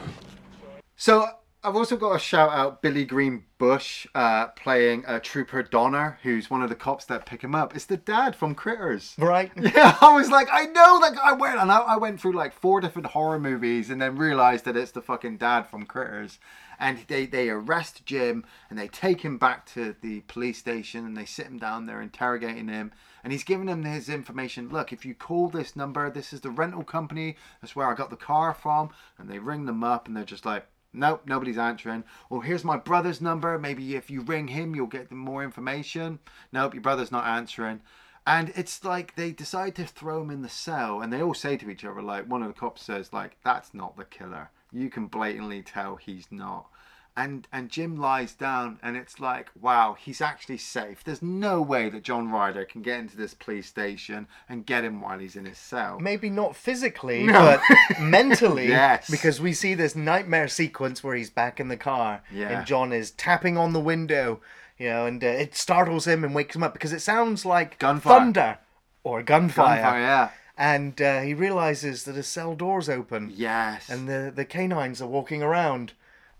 So 0.95 1.27
I've 1.65 1.77
also 1.77 1.95
got 1.95 2.13
a 2.13 2.19
shout 2.19 2.51
out 2.51 2.81
Billy 2.81 3.05
Green 3.05 3.45
Bush 3.57 4.05
uh, 4.13 4.47
playing 4.47 5.05
uh, 5.05 5.21
Trooper 5.23 5.63
Donner, 5.63 6.19
who's 6.21 6.49
one 6.49 6.61
of 6.61 6.67
the 6.67 6.75
cops 6.75 7.05
that 7.05 7.25
pick 7.25 7.41
him 7.41 7.55
up. 7.55 7.73
It's 7.73 7.85
the 7.85 7.95
dad 7.95 8.35
from 8.35 8.53
Critters. 8.53 9.15
Right? 9.17 9.49
Yeah, 9.73 9.97
I 10.01 10.13
was 10.13 10.29
like, 10.29 10.49
I 10.51 10.65
know 10.65 10.99
that 10.99 11.15
guy. 11.15 11.31
Went 11.31 11.57
and 11.57 11.71
I, 11.71 11.77
I 11.77 11.97
went 11.97 12.19
through 12.19 12.33
like 12.33 12.51
four 12.51 12.81
different 12.81 13.07
horror 13.07 13.39
movies, 13.39 13.89
and 13.89 14.01
then 14.01 14.17
realized 14.17 14.65
that 14.65 14.75
it's 14.75 14.91
the 14.91 15.01
fucking 15.01 15.37
dad 15.37 15.63
from 15.63 15.85
Critters. 15.85 16.37
And 16.79 16.99
they 17.07 17.25
they 17.25 17.49
arrest 17.49 18.05
Jim 18.05 18.45
and 18.69 18.77
they 18.77 18.89
take 18.89 19.21
him 19.21 19.37
back 19.37 19.65
to 19.67 19.95
the 20.01 20.21
police 20.21 20.57
station 20.57 21.05
and 21.05 21.15
they 21.15 21.25
sit 21.25 21.47
him 21.47 21.59
down 21.59 21.85
there 21.85 22.01
interrogating 22.01 22.67
him. 22.67 22.91
And 23.23 23.31
he's 23.31 23.45
giving 23.45 23.69
him 23.69 23.83
his 23.83 24.09
information. 24.09 24.67
Look, 24.67 24.91
if 24.91 25.05
you 25.05 25.15
call 25.15 25.47
this 25.47 25.77
number, 25.77 26.09
this 26.09 26.33
is 26.33 26.41
the 26.41 26.49
rental 26.49 26.83
company. 26.83 27.37
That's 27.61 27.75
where 27.75 27.87
I 27.87 27.95
got 27.95 28.09
the 28.09 28.17
car 28.17 28.53
from. 28.53 28.89
And 29.17 29.29
they 29.29 29.39
ring 29.39 29.65
them 29.65 29.81
up 29.81 30.07
and 30.07 30.17
they're 30.17 30.25
just 30.25 30.45
like, 30.45 30.65
Nope, 30.93 31.23
nobody's 31.25 31.57
answering. 31.57 32.03
Well, 32.29 32.41
here's 32.41 32.63
my 32.63 32.77
brother's 32.77 33.19
number. 33.19 33.57
Maybe 33.57 33.95
if 33.95 34.11
you 34.11 34.21
ring 34.21 34.47
him, 34.47 34.75
you'll 34.75 34.87
get 34.87 35.11
more 35.11 35.43
information. 35.43 36.19
Nope, 36.51 36.75
your 36.75 36.83
brother's 36.83 37.11
not 37.11 37.25
answering. 37.25 37.81
And 38.25 38.53
it's 38.55 38.85
like 38.85 39.15
they 39.15 39.31
decide 39.31 39.75
to 39.75 39.85
throw 39.85 40.21
him 40.21 40.29
in 40.29 40.43
the 40.43 40.49
cell, 40.49 41.01
and 41.01 41.11
they 41.11 41.21
all 41.21 41.33
say 41.33 41.57
to 41.57 41.69
each 41.69 41.83
other, 41.83 42.01
like, 42.01 42.29
one 42.29 42.41
of 42.41 42.47
the 42.47 42.53
cops 42.53 42.83
says, 42.83 43.11
like, 43.11 43.37
that's 43.43 43.73
not 43.73 43.97
the 43.97 44.05
killer. 44.05 44.49
You 44.71 44.89
can 44.89 45.07
blatantly 45.07 45.61
tell 45.61 45.97
he's 45.97 46.27
not. 46.31 46.67
And 47.15 47.47
and 47.53 47.69
Jim 47.69 47.95
lies 47.97 48.33
down, 48.33 48.79
and 48.81 48.97
it's 48.97 49.19
like, 49.19 49.49
wow, 49.61 49.95
he's 49.99 50.19
actually 50.19 50.57
safe. 50.57 51.03
There's 51.03 51.21
no 51.21 51.61
way 51.61 51.87
that 51.89 52.01
John 52.01 52.31
Ryder 52.31 52.65
can 52.65 52.81
get 52.81 52.99
into 52.99 53.15
this 53.15 53.35
police 53.35 53.67
station 53.67 54.27
and 54.49 54.65
get 54.65 54.83
him 54.83 54.99
while 54.99 55.19
he's 55.19 55.35
in 55.35 55.45
his 55.45 55.59
cell. 55.59 55.99
Maybe 55.99 56.31
not 56.31 56.55
physically, 56.55 57.23
No. 57.23 57.59
but 57.69 57.99
mentally. 58.01 58.67
Yes. 58.67 59.11
Because 59.11 59.39
we 59.39 59.53
see 59.53 59.75
this 59.75 59.95
nightmare 59.95 60.47
sequence 60.47 61.03
where 61.03 61.15
he's 61.15 61.29
back 61.29 61.59
in 61.59 61.67
the 61.67 61.77
car 61.77 62.23
Yeah. 62.31 62.49
and 62.49 62.65
John 62.65 62.91
is 62.91 63.11
tapping 63.11 63.57
on 63.59 63.73
the 63.73 63.79
window, 63.79 64.41
you 64.79 64.89
know, 64.89 65.05
and 65.05 65.23
uh, 65.23 65.27
it 65.27 65.55
startles 65.55 66.07
him 66.07 66.23
and 66.23 66.33
wakes 66.33 66.55
him 66.55 66.63
up 66.63 66.73
because 66.73 66.93
it 66.93 67.01
sounds 67.01 67.45
like 67.45 67.77
Gunfire. 67.77 68.17
thunder 68.19 68.57
or 69.03 69.21
gunfire. 69.21 69.83
Gunfire, 69.83 69.99
yeah. 69.99 70.29
And 70.57 70.99
uh, 70.99 71.21
he 71.21 71.35
realizes 71.35 72.05
that 72.05 72.15
his 72.15 72.27
cell 72.27 72.55
door's 72.55 72.89
open. 72.89 73.31
Yes. 73.35 73.87
and 73.87 74.09
the 74.09 74.31
the 74.35 74.45
canines 74.45 74.99
are 74.99 75.07
walking 75.07 75.43
around, 75.43 75.93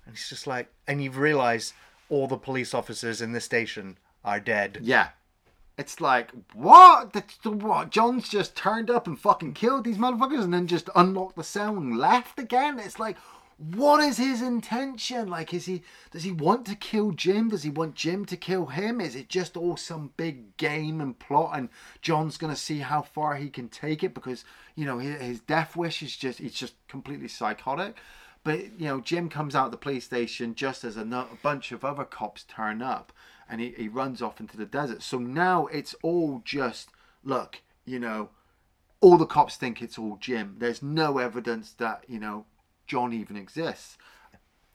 and 0.05 0.15
he's 0.15 0.29
just 0.29 0.47
like, 0.47 0.71
and 0.87 1.03
you 1.03 1.11
realise 1.11 1.73
all 2.09 2.27
the 2.27 2.37
police 2.37 2.73
officers 2.73 3.21
in 3.21 3.31
the 3.31 3.41
station 3.41 3.97
are 4.23 4.39
dead. 4.39 4.79
Yeah. 4.81 5.09
It's 5.77 5.99
like, 5.99 6.31
what? 6.53 7.13
The, 7.13 7.23
the, 7.43 7.51
what? 7.51 7.89
John's 7.89 8.29
just 8.29 8.55
turned 8.55 8.91
up 8.91 9.07
and 9.07 9.19
fucking 9.19 9.53
killed 9.53 9.83
these 9.83 9.97
motherfuckers 9.97 10.43
and 10.43 10.53
then 10.53 10.67
just 10.67 10.89
unlocked 10.95 11.35
the 11.35 11.43
cell 11.43 11.75
and 11.77 11.97
left 11.97 12.37
again? 12.37 12.77
It's 12.79 12.99
like, 12.99 13.17
what 13.57 13.99
is 14.03 14.17
his 14.17 14.41
intention? 14.41 15.27
Like, 15.27 15.53
is 15.53 15.65
he, 15.65 15.81
does 16.11 16.23
he 16.23 16.31
want 16.31 16.65
to 16.67 16.75
kill 16.75 17.11
Jim? 17.11 17.49
Does 17.49 17.63
he 17.63 17.69
want 17.69 17.95
Jim 17.95 18.25
to 18.25 18.37
kill 18.37 18.67
him? 18.67 19.01
Is 19.01 19.15
it 19.15 19.29
just 19.29 19.57
all 19.57 19.77
some 19.77 20.11
big 20.17 20.55
game 20.57 21.01
and 21.01 21.17
plot 21.17 21.57
and 21.57 21.69
John's 22.01 22.37
to 22.37 22.55
see 22.55 22.79
how 22.79 23.01
far 23.01 23.35
he 23.35 23.49
can 23.49 23.69
take 23.69 24.03
it 24.03 24.13
because, 24.13 24.45
you 24.75 24.85
know, 24.85 24.99
his, 24.99 25.19
his 25.21 25.39
death 25.39 25.75
wish 25.75 26.03
is 26.03 26.15
just, 26.15 26.39
he's 26.39 26.53
just 26.53 26.75
completely 26.87 27.27
psychotic. 27.27 27.95
But 28.43 28.79
you 28.79 28.87
know, 28.87 28.99
Jim 28.99 29.29
comes 29.29 29.55
out 29.55 29.65
of 29.67 29.71
the 29.71 29.77
police 29.77 30.03
station 30.05 30.53
just 30.55 30.83
as 30.83 30.97
a, 30.97 31.05
nu- 31.05 31.17
a 31.17 31.37
bunch 31.41 31.71
of 31.71 31.85
other 31.85 32.03
cops 32.03 32.43
turn 32.43 32.81
up, 32.81 33.13
and 33.49 33.61
he, 33.61 33.73
he 33.77 33.87
runs 33.87 34.21
off 34.21 34.39
into 34.39 34.57
the 34.57 34.65
desert. 34.65 35.01
So 35.01 35.17
now 35.17 35.67
it's 35.67 35.95
all 36.03 36.41
just 36.43 36.89
look, 37.23 37.61
you 37.85 37.99
know, 37.99 38.29
all 38.99 39.17
the 39.17 39.25
cops 39.25 39.55
think 39.55 39.81
it's 39.81 39.97
all 39.97 40.17
Jim. 40.19 40.55
There's 40.59 40.81
no 40.83 41.19
evidence 41.19 41.71
that 41.73 42.03
you 42.07 42.19
know 42.19 42.45
John 42.85 43.13
even 43.13 43.37
exists. 43.37 43.97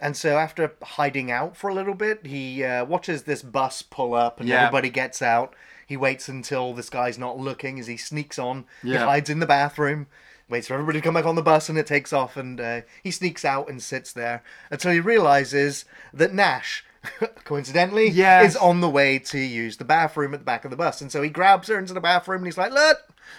And 0.01 0.17
so 0.17 0.39
after 0.39 0.75
hiding 0.83 1.29
out 1.31 1.57
for 1.57 1.69
a 1.69 1.75
little 1.75 1.95
bit, 1.95 2.25
he 2.25 2.63
uh, 2.63 2.85
watches 2.85 3.25
this 3.25 3.43
bus 3.43 3.83
pull 3.83 4.15
up, 4.15 4.39
and 4.39 4.49
Yeah. 4.49 4.67
everybody 4.67 4.91
gets 4.91 5.21
out. 5.21 5.55
He 5.87 5.97
waits 5.97 6.29
until 6.29 6.73
this 6.73 6.89
guy's 6.89 7.19
not 7.19 7.37
looking 7.39 7.81
as 7.81 7.89
he 7.89 7.97
sneaks 7.97 8.39
on. 8.39 8.65
He 8.83 8.91
hides 9.05 9.29
in 9.29 9.41
the 9.41 9.47
bathroom. 9.47 10.07
Waits 10.49 10.69
for 10.69 10.75
everybody 10.75 10.99
to 11.01 11.05
come 11.05 11.15
back 11.15 11.27
on 11.27 11.35
the 11.35 11.43
bus, 11.43 11.69
and 11.69 11.77
it 11.77 11.87
takes 11.87 12.13
off. 12.13 12.37
And 12.37 12.61
uh, 12.61 12.81
he 13.03 13.11
sneaks 13.11 13.45
out 13.45 13.69
and 13.69 13.83
sits 13.83 14.13
there 14.13 14.43
until 14.71 14.93
he 14.93 15.01
realizes 15.01 15.85
that 16.15 16.33
Nash, 16.33 16.85
coincidentally, 17.45 18.09
Yes. 18.09 18.53
is 18.53 18.57
on 18.57 18.81
the 18.81 18.89
way 18.89 19.19
to 19.19 19.39
use 19.39 19.77
the 19.77 19.85
bathroom 19.85 20.33
at 20.35 20.41
the 20.41 20.45
back 20.47 20.65
of 20.65 20.71
the 20.71 20.77
bus. 20.77 21.01
And 21.01 21.13
so 21.13 21.21
he 21.23 21.29
grabs 21.29 21.69
her 21.69 21.79
into 21.79 21.93
the 21.95 22.01
bathroom, 22.01 22.39
and 22.39 22.47
he's 22.47 22.59
like, 22.59 22.73
"Look, 22.73 22.99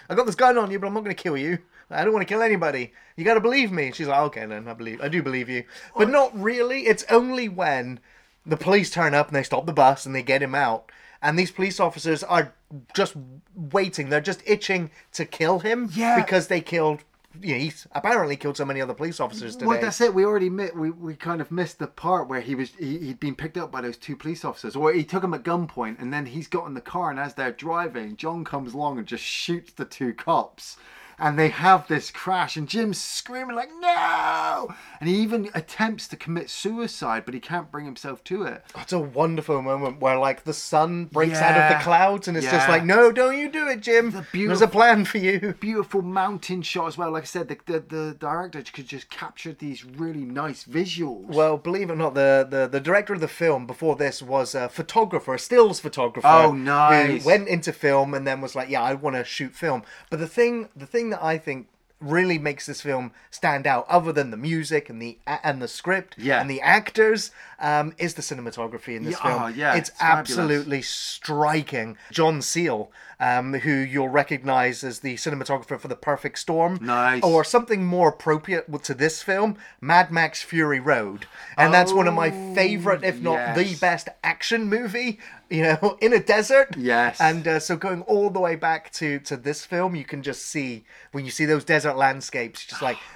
I 0.09 0.15
got 0.15 0.25
this 0.27 0.35
gun 0.35 0.57
on 0.57 0.69
you, 0.71 0.77
but 0.79 0.87
I'm 0.87 0.93
not 0.93 1.03
going 1.03 1.15
to 1.15 1.21
kill 1.23 1.37
you. 1.37 1.59
I 1.89 2.03
don't 2.03 2.13
want 2.13 2.27
to 2.27 2.31
kill 2.31 2.43
anybody. 2.43 2.93
You 3.15 3.25
got 3.25 3.33
to 3.33 3.39
believe 3.41 3.71
me." 3.71 3.91
She's 3.91 4.07
like, 4.07 4.19
"Okay, 4.21 4.45
then 4.45 4.67
I 4.67 4.73
believe. 4.73 5.01
I 5.01 5.07
do 5.07 5.23
believe 5.23 5.49
you, 5.49 5.63
but 5.97 6.09
not 6.09 6.39
really. 6.39 6.81
It's 6.85 7.03
only 7.09 7.49
when 7.49 7.99
the 8.45 8.57
police 8.57 8.91
turn 8.91 9.13
up 9.15 9.27
and 9.27 9.35
they 9.35 9.43
stop 9.43 9.65
the 9.65 9.73
bus 9.73 10.05
and 10.05 10.13
they 10.13 10.21
get 10.23 10.43
him 10.43 10.53
out." 10.53 10.91
And 11.21 11.37
these 11.37 11.51
police 11.51 11.79
officers 11.79 12.23
are 12.23 12.53
just 12.93 13.15
waiting. 13.55 14.09
They're 14.09 14.21
just 14.21 14.41
itching 14.45 14.91
to 15.13 15.25
kill 15.25 15.59
him 15.59 15.89
Yeah. 15.93 16.15
because 16.21 16.47
they 16.47 16.61
killed. 16.61 17.03
You 17.41 17.53
know, 17.53 17.59
he's 17.59 17.85
apparently 17.91 18.35
killed 18.35 18.57
so 18.57 18.65
many 18.65 18.81
other 18.81 18.95
police 18.95 19.19
officers 19.19 19.53
today. 19.55 19.67
Well, 19.67 19.79
that's 19.79 20.01
it. 20.01 20.13
We 20.15 20.25
already 20.25 20.49
mi- 20.49 20.71
we 20.73 20.89
we 20.89 21.15
kind 21.15 21.41
of 21.41 21.51
missed 21.51 21.77
the 21.77 21.85
part 21.87 22.27
where 22.27 22.41
he 22.41 22.55
was 22.55 22.71
he, 22.79 22.97
he'd 22.97 23.19
been 23.19 23.35
picked 23.35 23.55
up 23.55 23.71
by 23.71 23.81
those 23.81 23.97
two 23.97 24.15
police 24.15 24.43
officers, 24.43 24.75
or 24.75 24.91
he 24.93 25.03
took 25.03 25.23
him 25.23 25.33
at 25.35 25.43
gunpoint, 25.43 26.01
and 26.01 26.11
then 26.11 26.25
he's 26.25 26.47
got 26.47 26.65
in 26.65 26.73
the 26.73 26.81
car, 26.81 27.11
and 27.11 27.19
as 27.19 27.35
they're 27.35 27.51
driving, 27.51 28.15
John 28.15 28.43
comes 28.43 28.73
along 28.73 28.97
and 28.97 29.05
just 29.05 29.23
shoots 29.23 29.71
the 29.73 29.85
two 29.85 30.13
cops, 30.13 30.77
and 31.19 31.37
they 31.37 31.49
have 31.49 31.87
this 31.87 32.11
crash, 32.11 32.55
and 32.55 32.67
Jim's 32.67 32.99
screaming 32.99 33.55
like 33.55 33.69
no, 33.79 34.73
and 34.99 35.09
he 35.09 35.15
even 35.17 35.49
attempts 35.53 36.07
to 36.09 36.15
commit 36.15 36.49
suicide, 36.49 37.23
but 37.25 37.33
he 37.33 37.39
can't 37.39 37.71
bring 37.71 37.85
himself 37.85 38.23
to 38.25 38.43
it. 38.43 38.63
It's 38.77 38.93
a 38.93 38.99
wonderful 38.99 39.61
moment 39.61 39.99
where 39.99 40.17
like 40.17 40.43
the 40.43 40.53
sun 40.53 41.05
breaks 41.05 41.39
out 41.39 41.59
of 41.59 41.77
the 41.77 41.83
clouds 41.83 42.27
and 42.27 42.37
it's 42.37 42.49
just 42.49 42.69
like, 42.69 42.83
no, 42.83 43.11
don't 43.11 43.37
you 43.37 43.49
do 43.49 43.67
it, 43.67 43.81
Jim. 43.81 44.25
There's 44.33 44.61
a 44.61 44.67
plan 44.67 45.05
for 45.05 45.17
you. 45.17 45.55
Beautiful 45.59 46.01
mountain 46.01 46.61
shot 46.61 46.87
as 46.87 46.97
well. 46.97 47.11
Like 47.11 47.23
I 47.23 47.25
said, 47.25 47.47
the, 47.47 47.57
the, 47.65 47.79
the 47.79 48.15
director 48.19 48.61
could 48.73 48.87
just 48.87 49.09
capture 49.09 49.53
these 49.53 49.85
really 49.85 50.25
nice 50.25 50.63
visuals. 50.63 51.27
Well, 51.27 51.57
believe 51.57 51.89
it 51.89 51.93
or 51.93 51.95
not, 51.95 52.13
the, 52.13 52.47
the, 52.49 52.67
the 52.67 52.79
director 52.79 53.13
of 53.13 53.21
the 53.21 53.27
film 53.27 53.67
before 53.67 53.95
this 53.95 54.21
was 54.21 54.55
a 54.55 54.69
photographer, 54.69 55.33
a 55.33 55.39
stills 55.39 55.79
photographer. 55.79 56.27
Oh, 56.27 56.51
nice. 56.53 57.23
Who 57.23 57.27
went 57.27 57.47
into 57.47 57.73
film 57.73 58.13
and 58.13 58.25
then 58.25 58.41
was 58.41 58.55
like, 58.55 58.69
yeah, 58.69 58.81
I 58.81 58.93
want 58.93 59.15
to 59.15 59.23
shoot 59.23 59.53
film. 59.55 59.83
But 60.09 60.19
the 60.19 60.27
thing, 60.27 60.69
the 60.75 60.85
thing 60.85 61.08
that 61.11 61.23
I 61.23 61.37
think 61.37 61.67
really 62.01 62.39
makes 62.39 62.65
this 62.65 62.79
film 62.79 63.11
stand 63.29 63.67
out, 63.67 63.85
other 63.89 64.13
than 64.13 64.31
the 64.31 64.37
music 64.37 64.89
and 64.89 65.01
the 65.01 65.17
and 65.27 65.61
the 65.61 65.67
script 65.67 66.15
Yeah. 66.17 66.39
and 66.39 66.49
the 66.49 66.61
actors, 66.61 67.31
um, 67.59 67.93
is 67.97 68.13
the 68.13 68.21
cinematography 68.21 68.95
in 68.95 69.03
this 69.03 69.17
Yeah, 69.21 69.29
film. 69.29 69.43
oh, 69.43 69.47
yeah, 69.47 69.75
it's, 69.75 69.89
it's 69.89 70.01
absolutely 70.01 70.81
striking. 70.81 71.97
John 72.09 72.41
Seale, 72.41 72.89
um, 73.19 73.53
who 73.53 73.71
you'll 73.73 74.07
recognise 74.07 74.81
as 74.81 74.99
the 74.99 75.15
cinematographer 75.15 75.77
for 75.77 75.89
The 75.89 75.97
Perfect 75.97 76.39
Storm, 76.39 76.79
Nice. 76.81 77.21
or 77.21 77.43
something 77.43 77.83
more 77.85 78.07
appropriate 78.09 78.71
to 78.83 78.93
this 78.93 79.21
film, 79.21 79.57
Mad 79.81 80.09
Max 80.09 80.41
Fury 80.41 80.79
Road. 80.79 81.25
And 81.57 81.73
that's 81.73 81.91
one 81.91 82.07
of 82.07 82.13
my 82.13 82.31
favorite, 82.55 83.03
if 83.03 83.19
not 83.19 83.55
the 83.55 83.75
best 83.75 84.07
action 84.23 84.69
movie 84.69 85.19
you 85.55 85.63
know, 85.63 85.97
in 86.01 86.13
a 86.13 86.19
desert. 86.19 86.75
Yes. 86.77 87.19
And 87.19 87.47
uh, 87.47 87.59
so 87.59 87.75
going 87.75 88.01
all 88.03 88.29
the 88.29 88.39
way 88.39 88.55
back 88.55 88.91
to 88.93 89.19
to 89.21 89.35
this 89.35 89.65
film, 89.65 89.95
you 89.95 90.05
can 90.05 90.21
just 90.21 90.45
see 90.45 90.85
when 91.11 91.25
you 91.25 91.31
see 91.31 91.45
those 91.45 91.63
desert 91.63 91.95
landscapes, 91.95 92.65
just 92.65 92.81
like. 92.81 92.97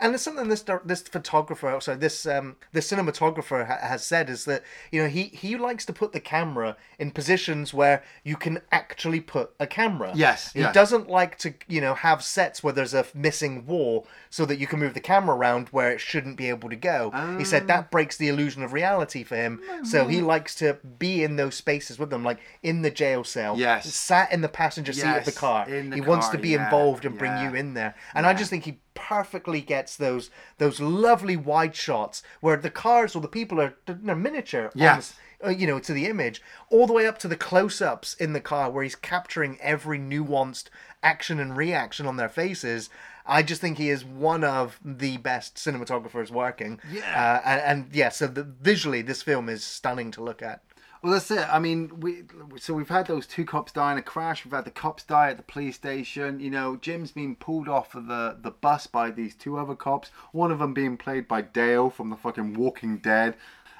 And 0.00 0.14
it's 0.14 0.22
something 0.22 0.48
this 0.48 0.64
this 0.84 1.02
photographer, 1.02 1.76
sorry, 1.80 1.98
this 1.98 2.24
um 2.26 2.56
this 2.72 2.90
cinematographer 2.90 3.66
ha- 3.66 3.78
has 3.80 4.04
said 4.04 4.30
is 4.30 4.44
that 4.44 4.62
you 4.92 5.02
know 5.02 5.08
he 5.08 5.24
he 5.24 5.56
likes 5.56 5.84
to 5.86 5.92
put 5.92 6.12
the 6.12 6.20
camera 6.20 6.76
in 6.98 7.10
positions 7.10 7.74
where 7.74 8.04
you 8.22 8.36
can 8.36 8.60
actually 8.70 9.20
put 9.20 9.50
a 9.58 9.66
camera. 9.66 10.12
Yes, 10.14 10.52
he 10.52 10.60
yes. 10.60 10.72
doesn't 10.74 11.08
like 11.08 11.36
to 11.38 11.54
you 11.66 11.80
know 11.80 11.94
have 11.94 12.22
sets 12.22 12.62
where 12.62 12.72
there's 12.72 12.94
a 12.94 13.06
missing 13.14 13.66
wall 13.66 14.06
so 14.30 14.44
that 14.46 14.58
you 14.58 14.66
can 14.66 14.78
move 14.78 14.94
the 14.94 15.00
camera 15.00 15.34
around 15.36 15.68
where 15.70 15.90
it 15.90 16.00
shouldn't 16.00 16.36
be 16.36 16.48
able 16.48 16.68
to 16.70 16.76
go. 16.76 17.10
He 17.38 17.44
said 17.44 17.64
Ah. 17.64 17.66
that 17.66 17.90
breaks 17.90 18.16
the 18.16 18.28
illusion 18.28 18.62
of 18.62 18.72
reality 18.72 19.24
for 19.24 19.36
him. 19.36 19.60
So 19.84 20.06
he 20.06 20.20
likes 20.20 20.54
to 20.56 20.74
be 20.98 21.24
in 21.24 21.36
those 21.36 21.54
spaces 21.56 21.98
with 21.98 22.10
them, 22.10 22.22
like 22.22 22.38
in 22.62 22.82
the 22.82 22.90
jail 22.90 23.24
cell. 23.24 23.58
Yes. 23.58 23.92
Sat 23.94 24.30
in 24.32 24.42
the 24.42 24.48
passenger 24.48 24.92
seat 24.92 25.16
of 25.16 25.24
the 25.24 25.32
car. 25.32 25.66
the 25.66 25.90
he 25.94 26.00
wants 26.00 26.28
to 26.28 26.38
be 26.38 26.50
yeah, 26.50 26.64
involved 26.64 27.04
and 27.04 27.18
bring 27.18 27.36
you 27.42 27.54
in 27.54 27.74
there. 27.74 27.94
And 28.14 28.26
I 28.26 28.34
just 28.34 28.50
think 28.50 28.64
he 28.64 28.78
perfectly 28.98 29.60
gets 29.60 29.96
those 29.96 30.30
those 30.58 30.80
lovely 30.80 31.36
wide 31.36 31.76
shots 31.76 32.22
where 32.40 32.56
the 32.56 32.70
cars 32.70 33.14
or 33.14 33.22
the 33.22 33.28
people 33.28 33.60
are 33.60 33.74
they're 33.86 34.16
miniature. 34.16 34.70
Yes. 34.74 35.14
uh, 35.44 35.50
you 35.50 35.66
know, 35.66 35.78
to 35.78 35.92
the 35.92 36.06
image, 36.06 36.42
all 36.70 36.86
the 36.86 36.92
way 36.92 37.06
up 37.06 37.18
to 37.18 37.28
the 37.28 37.36
close-ups 37.36 38.14
in 38.14 38.32
the 38.32 38.40
car 38.40 38.70
where 38.70 38.82
he's 38.82 38.96
capturing 38.96 39.58
every 39.60 39.98
nuanced 39.98 40.64
action 41.02 41.38
and 41.38 41.56
reaction 41.56 42.06
on 42.06 42.16
their 42.16 42.28
faces. 42.28 42.90
I 43.24 43.42
just 43.42 43.60
think 43.60 43.78
he 43.78 43.90
is 43.90 44.04
one 44.04 44.42
of 44.42 44.80
the 44.84 45.18
best 45.18 45.56
cinematographers 45.56 46.30
working. 46.30 46.80
Yeah. 46.90 47.02
Uh, 47.14 47.48
and, 47.48 47.60
and 47.60 47.94
yeah, 47.94 48.08
so 48.08 48.26
the, 48.26 48.42
visually, 48.42 49.02
this 49.02 49.22
film 49.22 49.48
is 49.48 49.62
stunning 49.62 50.10
to 50.12 50.22
look 50.22 50.42
at. 50.42 50.62
Well, 51.00 51.12
that's 51.12 51.30
it. 51.30 51.46
I 51.48 51.60
mean, 51.60 52.00
we 52.00 52.24
so 52.56 52.74
we've 52.74 52.88
had 52.88 53.06
those 53.06 53.26
two 53.26 53.44
cops 53.44 53.70
die 53.70 53.92
in 53.92 53.98
a 53.98 54.02
crash. 54.02 54.44
We've 54.44 54.52
had 54.52 54.64
the 54.64 54.72
cops 54.72 55.04
die 55.04 55.30
at 55.30 55.36
the 55.36 55.44
police 55.44 55.76
station. 55.76 56.40
You 56.40 56.50
know, 56.50 56.76
Jim's 56.76 57.12
been 57.12 57.36
pulled 57.36 57.68
off 57.68 57.94
of 57.94 58.08
the 58.08 58.36
the 58.40 58.50
bus 58.50 58.88
by 58.88 59.10
these 59.10 59.36
two 59.36 59.56
other 59.58 59.76
cops. 59.76 60.10
One 60.32 60.50
of 60.50 60.58
them 60.58 60.74
being 60.74 60.96
played 60.96 61.28
by 61.28 61.42
Dale 61.42 61.88
from 61.88 62.10
the 62.10 62.16
fucking 62.16 62.54
Walking 62.54 62.98
Dead, 62.98 63.36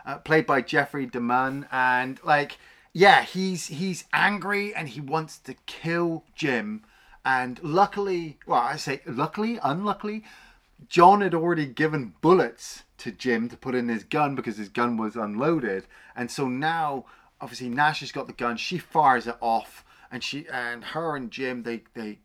uh, 0.07 0.19
played 0.19 0.47
by 0.47 0.63
Jeffrey 0.63 1.07
DeMunn, 1.07 1.67
and 1.73 2.21
like, 2.23 2.59
yeah, 2.93 3.23
he's 3.23 3.67
he's 3.67 4.05
angry 4.13 4.73
and 4.73 4.89
he 4.89 5.01
wants 5.01 5.39
to 5.39 5.55
kill 5.67 6.25
Jim. 6.37 6.85
And 7.25 7.61
luckily, 7.65 8.39
well, 8.47 8.61
I 8.61 8.77
say 8.77 9.01
luckily, 9.05 9.59
unluckily, 9.63 10.23
John 10.87 11.21
had 11.21 11.35
already 11.35 11.67
given 11.67 12.15
bullets 12.21 12.85
to 12.99 13.11
Jim 13.11 13.49
to 13.49 13.57
put 13.57 13.75
in 13.75 13.89
his 13.89 14.05
gun 14.05 14.35
because 14.35 14.57
his 14.57 14.69
gun 14.69 14.97
was 14.97 15.17
unloaded, 15.17 15.87
and 16.15 16.31
so 16.31 16.49
now 16.49 17.05
obviously 17.41 17.69
Nash 17.69 18.01
has 18.01 18.13
got 18.13 18.27
the 18.27 18.33
gun. 18.33 18.57
She 18.57 18.79
fires 18.79 19.27
it 19.27 19.37
off, 19.41 19.85
and 20.11 20.23
she 20.23 20.47
and 20.49 20.85
her 20.85 21.17
and 21.17 21.31
Jim 21.31 21.63
they 21.63 21.83
they 21.95 22.19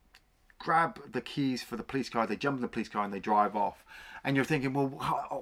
grab 0.59 1.11
the 1.11 1.21
keys 1.21 1.61
for 1.61 1.75
the 1.75 1.83
police 1.83 2.09
car. 2.09 2.25
They 2.25 2.35
jump 2.35 2.57
in 2.57 2.61
the 2.61 2.67
police 2.67 2.89
car 2.89 3.03
and 3.03 3.13
they 3.13 3.19
drive 3.19 3.55
off. 3.55 3.83
And 4.25 4.37
you're 4.37 4.45
thinking, 4.45 4.71
well, 4.71 4.87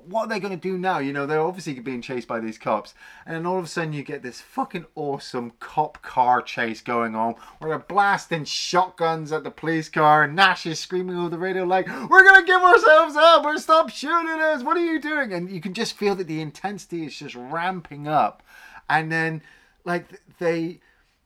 what 0.08 0.24
are 0.24 0.28
they 0.28 0.40
going 0.40 0.60
to 0.60 0.70
do 0.70 0.76
now? 0.76 0.98
You 0.98 1.14
know, 1.14 1.28
they're 1.28 1.40
obviously 1.40 1.74
being 1.80 2.02
chased 2.02 2.28
by 2.28 2.40
these 2.40 2.58
cops. 2.58 2.96
And 3.28 3.36
then 3.36 3.46
all 3.46 3.60
of 3.60 3.66
a 3.66 3.68
sudden, 3.68 3.94
you 3.94 4.02
get 4.02 4.24
this 4.24 4.42
fucking 4.42 4.88
awesome 4.96 5.52
cop 5.60 6.02
car 6.02 6.42
chase 6.42 6.82
going 6.82 7.14
on 7.14 7.36
where 7.60 7.70
they're 7.70 7.80
blasting 7.80 8.44
shotguns 8.44 9.32
at 9.32 9.44
the 9.44 9.52
police 9.52 9.88
car. 9.88 10.24
And 10.24 10.36
Nash 10.36 10.66
is 10.66 10.80
screaming 10.80 11.16
over 11.16 11.30
the 11.30 11.38
radio, 11.38 11.64
like, 11.64 11.88
we're 11.88 12.24
going 12.24 12.42
to 12.42 12.48
give 12.48 12.62
ourselves 12.62 13.16
up 13.16 13.46
or 13.46 13.56
stop 13.60 13.92
shooting 13.92 14.42
us. 14.42 14.64
What 14.64 14.78
are 14.78 14.86
you 14.86 15.00
doing? 15.00 15.32
And 15.32 15.52
you 15.52 15.62
can 15.62 15.76
just 15.76 15.96
feel 15.96 16.16
that 16.16 16.28
the 16.28 16.42
intensity 16.42 17.06
is 17.06 17.16
just 17.16 17.36
ramping 17.36 18.08
up. 18.08 18.42
And 18.90 19.12
then, 19.12 19.44
like, 19.86 20.08
they 20.40 20.80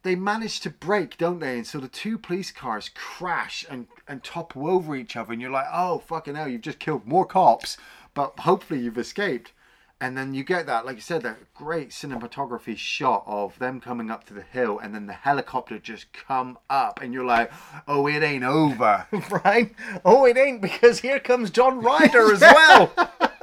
they 0.05 0.15
manage 0.15 0.59
to 0.61 0.69
break, 0.69 1.17
don't 1.17 1.39
they? 1.39 1.57
And 1.57 1.67
so 1.67 1.79
the 1.79 1.87
two 1.87 2.19
police 2.19 2.51
cars 2.51 2.91
crash 2.93 3.65
and, 3.69 3.87
and 4.07 4.23
topple 4.23 4.69
over 4.69 4.95
each 4.95 5.15
other, 5.15 5.33
and 5.33 5.41
you're 5.41 5.49
like, 5.49 5.65
oh, 5.73 5.97
fucking 5.97 6.35
hell, 6.35 6.47
you've 6.47 6.61
just 6.61 6.77
killed 6.77 7.07
more 7.07 7.25
cops, 7.25 7.75
but 8.13 8.39
hopefully 8.41 8.79
you've 8.79 8.99
escaped. 8.99 9.51
And 9.99 10.15
then 10.15 10.33
you 10.35 10.43
get 10.43 10.67
that, 10.67 10.85
like 10.85 10.97
you 10.97 11.01
said, 11.01 11.23
that 11.23 11.53
great 11.55 11.89
cinematography 11.89 12.77
shot 12.77 13.23
of 13.25 13.57
them 13.57 13.81
coming 13.81 14.11
up 14.11 14.25
to 14.25 14.33
the 14.35 14.43
hill, 14.43 14.77
and 14.77 14.93
then 14.93 15.07
the 15.07 15.13
helicopter 15.13 15.79
just 15.79 16.13
come 16.13 16.59
up, 16.69 17.01
and 17.01 17.11
you're 17.11 17.25
like, 17.25 17.51
oh, 17.87 18.05
it 18.05 18.21
ain't 18.21 18.43
over. 18.43 19.07
right? 19.43 19.73
Oh, 20.03 20.25
it 20.25 20.37
ain't 20.37 20.61
because 20.61 20.99
here 20.99 21.19
comes 21.19 21.49
John 21.49 21.81
Ryder 21.81 22.31
as 22.31 22.41
well. 22.41 22.91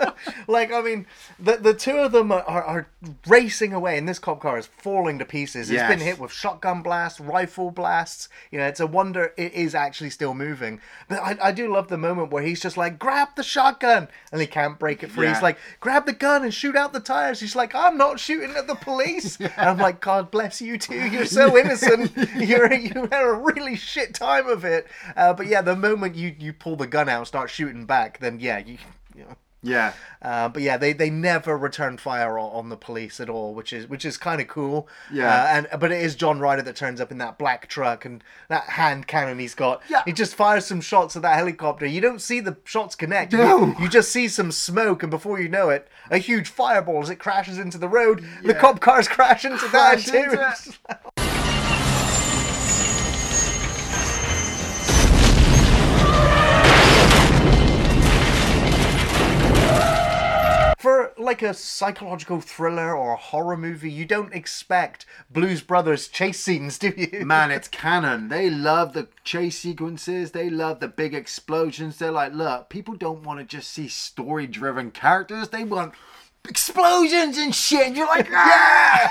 like, 0.49 0.73
I 0.73 0.81
mean, 0.81 1.07
the 1.38 1.57
the 1.57 1.75
two 1.75 1.97
of 1.99 2.12
them 2.12 2.33
are, 2.33 2.43
are, 2.43 2.62
are 2.62 2.88
racing 3.27 3.73
away, 3.73 3.99
and 3.99 4.09
this 4.09 4.19
cop 4.19 4.41
car 4.41 4.59
is 4.59 4.67
falling 4.67 5.19
to 5.19 5.25
pieces. 5.25 5.71
It's 5.71 5.83
been 5.83 6.01
hit 6.01 6.19
with 6.19 6.33
shotgun 6.33 6.83
blasts, 6.83 7.21
rifle 7.21 7.71
blasts. 7.71 8.29
You 8.51 8.59
know, 8.59 8.67
it's 8.67 8.81
a 8.81 8.87
wonder 8.87 9.33
it 9.37 9.53
is 9.53 9.75
actually 9.75 10.11
still 10.11 10.35
moving. 10.35 10.81
But 11.09 11.21
I, 11.21 11.37
I 11.49 11.53
do 11.53 11.73
love 11.73 11.88
the 11.88 11.99
moment 11.99 12.31
where 12.31 12.43
he's 12.43 12.61
just 12.61 12.77
like, 12.77 12.99
grab 12.99 13.29
the 13.37 13.43
shotgun, 13.43 14.09
and 14.31 14.41
he 14.41 14.47
can't 14.47 14.79
break 14.79 15.03
it 15.03 15.11
free. 15.11 15.27
Yeah. 15.27 15.35
He's 15.35 15.43
like, 15.43 15.59
grab 15.81 16.07
the 16.07 16.12
gun 16.12 16.45
and 16.45 16.53
shoot 16.53 16.77
out 16.77 16.93
the 16.93 17.01
tires. 17.01 17.41
He's 17.41 17.57
like, 17.57 17.75
I'm 17.75 17.97
not 17.97 18.21
shooting 18.21 18.55
at 18.57 18.67
the 18.67 18.75
police. 18.75 19.38
And 19.62 19.69
I'm 19.69 19.79
like, 19.79 20.01
God 20.01 20.31
bless 20.31 20.62
you 20.62 20.79
too. 20.79 20.95
You're 21.09 21.27
so 21.27 21.57
innocent. 21.59 22.12
You're 22.37 22.73
you 22.73 23.09
had 23.11 23.25
a 23.25 23.33
really 23.33 23.77
shit 23.77 24.15
time 24.15 24.49
of 24.49 24.65
it. 24.65 24.87
Uh, 25.17 25.33
but 25.35 25.47
yeah, 25.47 25.62
the 25.62 25.77
moment 25.77 26.17
you 26.17 26.35
you 26.38 26.53
pull 26.53 26.77
the 26.77 26.87
gun 26.87 27.09
out 27.09 27.19
and 27.19 27.27
start 27.27 27.51
shooting 27.51 27.85
back, 27.85 28.19
then 28.19 28.41
yeah, 28.41 28.59
you. 28.59 28.79
you 29.15 29.25
know. 29.25 29.37
Yeah. 29.62 29.92
Uh, 30.20 30.48
but 30.48 30.62
yeah, 30.62 30.77
they, 30.77 30.92
they 30.92 31.11
never 31.11 31.57
return 31.57 31.96
fire 31.96 32.38
on, 32.38 32.51
on 32.53 32.68
the 32.68 32.77
police 32.77 33.18
at 33.20 33.29
all, 33.29 33.55
which 33.55 33.72
is 33.72 33.88
which 33.88 34.05
is 34.05 34.16
kind 34.16 34.40
of 34.40 34.48
cool. 34.48 34.88
Yeah. 35.12 35.29
Uh, 35.33 35.46
and 35.46 35.81
but 35.81 35.90
it 35.90 36.01
is 36.01 36.14
John 36.14 36.38
Ryder 36.38 36.62
that 36.62 36.77
turns 36.77 37.01
up 37.01 37.11
in 37.11 37.18
that 37.18 37.38
black 37.38 37.68
truck 37.68 38.05
and 38.05 38.22
that 38.48 38.64
hand 38.64 39.07
cannon 39.07 39.38
he's 39.38 39.55
got. 39.55 39.83
Yeah. 39.88 40.03
He 40.05 40.12
just 40.12 40.35
fires 40.35 40.66
some 40.66 40.81
shots 40.81 41.16
at 41.16 41.22
that 41.22 41.37
helicopter. 41.37 41.87
You 41.87 42.01
don't 42.01 42.20
see 42.20 42.40
the 42.40 42.57
shots 42.64 42.94
connect. 42.94 43.33
No. 43.33 43.66
You, 43.66 43.77
you 43.81 43.88
just 43.88 44.12
see 44.12 44.29
some 44.29 44.53
smoke, 44.53 45.03
and 45.03 45.11
before 45.11 45.40
you 45.40 45.48
know 45.48 45.70
it, 45.70 45.88
a 46.11 46.18
huge 46.18 46.48
fireball 46.48 47.03
as 47.03 47.11
it 47.11 47.16
crashes 47.16 47.59
into 47.59 47.79
the 47.79 47.88
road. 47.88 48.25
The 48.44 48.55
cop 48.55 48.81
cars 48.81 49.09
crash 49.09 49.44
into 49.44 49.59
Crash 49.59 50.07
that 50.07 50.12
too. 50.12 50.18
into 50.18 50.77
it. 50.90 50.98
like 61.33 61.40
a 61.40 61.55
psychological 61.55 62.42
thriller 62.42 62.95
or 62.95 63.14
a 63.14 63.16
horror 63.16 63.57
movie, 63.57 63.90
you 63.90 64.05
don't 64.05 64.35
expect 64.35 65.07
Blues 65.31 65.62
Brothers 65.62 66.09
chase 66.09 66.38
scenes, 66.38 66.77
do 66.77 66.92
you? 66.95 67.25
Man, 67.25 67.51
it's 67.51 67.68
Cannon. 67.83 68.29
They 68.29 68.51
love 68.51 68.92
the 68.92 69.09
chase 69.25 69.61
sequences. 69.61 70.33
They 70.33 70.51
love 70.51 70.81
the 70.81 70.88
big 70.88 71.14
explosions. 71.14 71.97
They're 71.97 72.12
like, 72.12 72.35
look, 72.35 72.68
people 72.68 72.97
don't 72.97 73.23
want 73.23 73.40
to 73.40 73.47
just 73.47 73.71
see 73.71 73.88
story 73.88 74.47
driven 74.47 74.90
characters. 74.90 75.49
They 75.49 75.64
want 75.64 75.95
explosions 76.47 77.38
and 77.38 77.55
shit. 77.55 77.87
And 77.87 77.97
you're 77.97 78.07
like, 78.09 78.29
ah! 78.35 79.11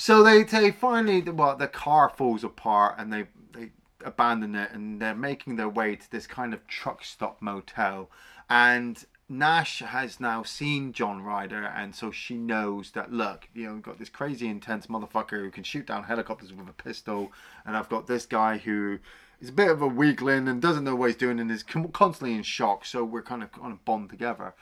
So 0.00 0.22
they, 0.22 0.44
they 0.44 0.70
finally, 0.70 1.20
well, 1.20 1.54
the 1.56 1.68
car 1.68 2.08
falls 2.08 2.42
apart 2.42 2.94
and 2.96 3.12
they, 3.12 3.26
they 3.52 3.72
abandon 4.02 4.54
it 4.54 4.70
and 4.72 4.98
they're 4.98 5.14
making 5.14 5.56
their 5.56 5.68
way 5.68 5.94
to 5.94 6.10
this 6.10 6.26
kind 6.26 6.54
of 6.54 6.66
truck 6.66 7.04
stop 7.04 7.42
motel. 7.42 8.08
And 8.48 9.04
Nash 9.28 9.80
has 9.80 10.18
now 10.18 10.42
seen 10.42 10.94
John 10.94 11.20
Ryder, 11.20 11.66
and 11.66 11.94
so 11.94 12.10
she 12.10 12.34
knows 12.34 12.92
that 12.92 13.12
look, 13.12 13.46
you 13.52 13.66
know, 13.66 13.74
we've 13.74 13.82
got 13.82 13.98
this 13.98 14.08
crazy 14.08 14.48
intense 14.48 14.86
motherfucker 14.86 15.42
who 15.42 15.50
can 15.50 15.64
shoot 15.64 15.86
down 15.86 16.04
helicopters 16.04 16.50
with 16.50 16.66
a 16.66 16.72
pistol, 16.72 17.30
and 17.66 17.76
I've 17.76 17.90
got 17.90 18.06
this 18.06 18.24
guy 18.24 18.56
who 18.56 19.00
is 19.42 19.50
a 19.50 19.52
bit 19.52 19.70
of 19.70 19.82
a 19.82 19.86
weakling 19.86 20.48
and 20.48 20.62
doesn't 20.62 20.84
know 20.84 20.96
what 20.96 21.08
he's 21.08 21.16
doing 21.16 21.38
and 21.38 21.50
is 21.50 21.62
constantly 21.62 22.34
in 22.34 22.42
shock. 22.42 22.86
So 22.86 23.04
we're 23.04 23.20
kind 23.20 23.42
of 23.42 23.50
on 23.60 23.72
a 23.72 23.76
bond 23.76 24.08
together. 24.08 24.54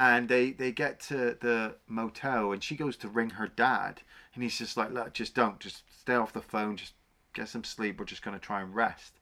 And 0.00 0.30
they 0.30 0.52
they 0.52 0.72
get 0.72 0.98
to 1.08 1.36
the 1.38 1.76
motel, 1.86 2.52
and 2.52 2.64
she 2.64 2.74
goes 2.74 2.96
to 2.96 3.08
ring 3.08 3.28
her 3.30 3.46
dad, 3.46 4.00
and 4.34 4.42
he's 4.42 4.56
just 4.56 4.78
like, 4.78 4.92
look, 4.92 5.12
just 5.12 5.34
don't, 5.34 5.60
just 5.60 5.82
stay 6.00 6.14
off 6.14 6.32
the 6.32 6.40
phone, 6.40 6.78
just 6.78 6.94
get 7.34 7.50
some 7.50 7.64
sleep. 7.64 7.98
We're 7.98 8.06
just 8.06 8.22
gonna 8.22 8.38
try 8.38 8.62
and 8.62 8.74
rest. 8.74 9.20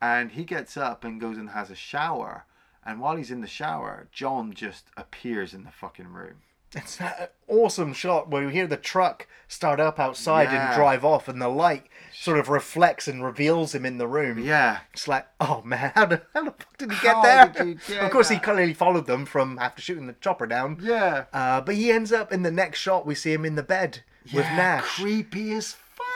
And 0.00 0.30
he 0.30 0.44
gets 0.44 0.76
up 0.76 1.02
and 1.02 1.20
goes 1.20 1.38
and 1.38 1.50
has 1.50 1.70
a 1.70 1.74
shower. 1.74 2.44
And 2.86 3.00
while 3.00 3.16
he's 3.16 3.32
in 3.32 3.40
the 3.40 3.48
shower, 3.48 4.06
John 4.12 4.54
just 4.54 4.90
appears 4.96 5.54
in 5.54 5.64
the 5.64 5.72
fucking 5.72 6.12
room. 6.12 6.42
It's 6.74 6.96
that 6.96 7.34
awesome 7.48 7.92
shot 7.92 8.28
where 8.30 8.42
you 8.42 8.48
hear 8.48 8.66
the 8.66 8.76
truck 8.76 9.26
start 9.48 9.78
up 9.78 10.00
outside 10.00 10.44
Yeah. 10.50 10.68
and 10.68 10.74
drive 10.76 11.04
off, 11.04 11.28
and 11.28 11.40
the 11.40 11.48
light 11.48 11.86
sort 12.14 12.38
of 12.38 12.48
reflects 12.48 13.06
and 13.08 13.22
reveals 13.24 13.74
him 13.74 13.84
in 13.84 13.98
the 13.98 14.06
room. 14.06 14.38
Yeah. 14.38 14.78
It's 14.94 15.06
like, 15.06 15.26
oh 15.40 15.60
man, 15.64 15.92
how 15.94 16.06
the, 16.06 16.22
how 16.32 16.44
the 16.44 16.52
fuck 16.52 16.78
did 16.78 16.92
he 16.92 16.98
get 17.00 17.14
How 17.16 17.22
there? 17.22 17.48
did 17.48 17.66
you 17.66 17.74
get 17.88 18.04
of 18.04 18.10
course, 18.10 18.28
he 18.30 18.36
that? 18.36 18.44
clearly 18.44 18.72
followed 18.74 19.06
them 19.06 19.26
from 19.26 19.58
after 19.58 19.82
shooting 19.82 20.06
the 20.06 20.14
chopper 20.14 20.46
down. 20.46 20.78
Yeah. 20.80 21.24
Uh, 21.32 21.60
but 21.60 21.74
he 21.74 21.90
ends 21.90 22.12
up 22.12 22.32
in 22.32 22.42
the 22.42 22.50
next 22.50 22.78
shot. 22.78 23.04
We 23.06 23.14
see 23.14 23.32
him 23.32 23.44
in 23.44 23.54
the 23.56 23.62
bed 23.62 24.02
with 24.32 24.44
Nash. 24.46 24.84
Creepy 24.96 25.52
as 25.52 25.72
fuck. 25.74 26.06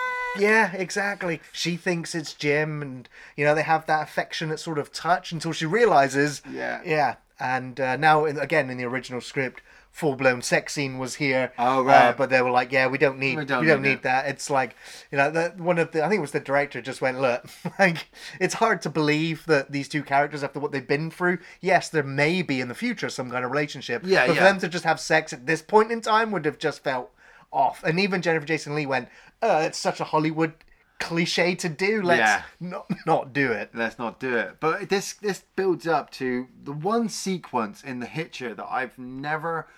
Yeah, 0.40 0.72
exactly. 0.72 1.40
She 1.52 1.76
thinks 1.76 2.14
it's 2.14 2.32
Jim, 2.34 2.80
and 2.82 3.08
you 3.36 3.44
know 3.44 3.54
they 3.54 3.62
have 3.62 3.86
that 3.86 4.02
affectionate 4.02 4.58
sort 4.60 4.78
of 4.78 4.92
touch 4.92 5.32
until 5.32 5.52
she 5.52 5.66
realizes. 5.66 6.40
Yeah. 6.50 6.80
Yeah, 6.84 7.16
and 7.40 7.78
uh, 7.80 7.96
now 7.96 8.24
in, 8.26 8.38
again 8.38 8.68
in 8.70 8.76
the 8.76 8.84
original 8.84 9.20
script, 9.22 9.62
full 9.96 10.14
blown 10.14 10.42
sex 10.42 10.74
scene 10.74 10.98
was 10.98 11.14
here. 11.14 11.50
Oh, 11.58 11.82
right. 11.82 12.08
Uh, 12.08 12.12
but 12.12 12.28
they 12.28 12.42
were 12.42 12.50
like, 12.50 12.70
yeah, 12.70 12.86
we 12.86 12.98
don't 12.98 13.18
need, 13.18 13.36
We 13.36 13.42
we 13.42 13.44
don't 13.46 13.66
don't, 13.66 13.80
need 13.80 13.88
need, 13.88 14.02
that. 14.02 14.26
It's 14.26 14.50
like, 14.50 14.76
you 15.10 15.16
know, 15.16 15.30
the, 15.30 15.54
one 15.56 15.78
of 15.78 15.92
the, 15.92 16.04
I 16.04 16.08
think 16.10 16.18
it 16.18 16.20
was 16.20 16.32
the 16.32 16.40
director 16.40 16.82
just 16.82 17.00
went, 17.00 17.18
look, 17.18 17.46
like 17.78 18.08
it's 18.38 18.52
hard 18.52 18.82
to 18.82 18.90
believe 18.90 19.46
that 19.46 19.72
these 19.72 19.88
two 19.88 20.02
characters 20.02 20.44
after 20.44 20.60
what 20.60 20.70
they've 20.70 20.86
been 20.86 21.10
through. 21.10 21.38
Yes, 21.62 21.88
there 21.88 22.02
may 22.02 22.42
be 22.42 22.60
in 22.60 22.68
the 22.68 22.74
future 22.74 23.08
some 23.08 23.30
kind 23.30 23.42
of 23.42 23.50
relationship. 23.50 24.02
Yeah, 24.04 24.26
but 24.26 24.34
yeah. 24.34 24.38
for 24.38 24.44
them 24.44 24.58
to 24.58 24.68
just 24.68 24.84
have 24.84 25.00
sex 25.00 25.32
at 25.32 25.46
this 25.46 25.62
point 25.62 25.90
in 25.90 26.02
time 26.02 26.30
would 26.30 26.44
have 26.44 26.58
just 26.58 26.84
felt 26.84 27.10
off. 27.50 27.82
And 27.82 27.98
even 27.98 28.20
Jennifer 28.20 28.44
Jason 28.44 28.74
Lee 28.74 28.84
went, 28.84 29.08
uh, 29.40 29.62
it's 29.64 29.78
such 29.78 29.98
a 29.98 30.04
Hollywood 30.04 30.52
cliche 30.98 31.54
to 31.54 31.70
do. 31.70 32.02
Let's 32.02 32.18
Yeah. 32.18 32.42
not 32.60 32.86
not 33.06 33.32
do 33.32 33.50
it. 33.50 33.70
let's 33.72 33.98
not 33.98 34.20
do 34.20 34.36
it. 34.36 34.56
But 34.60 34.90
this 34.90 35.14
this 35.14 35.44
builds 35.56 35.86
up 35.86 36.10
to 36.12 36.48
the 36.62 36.72
one 36.72 37.08
sequence 37.08 37.82
in 37.82 38.00
The 38.00 38.06
Hitcher 38.06 38.52
that 38.54 38.66
I've 38.70 38.98
never 38.98 39.68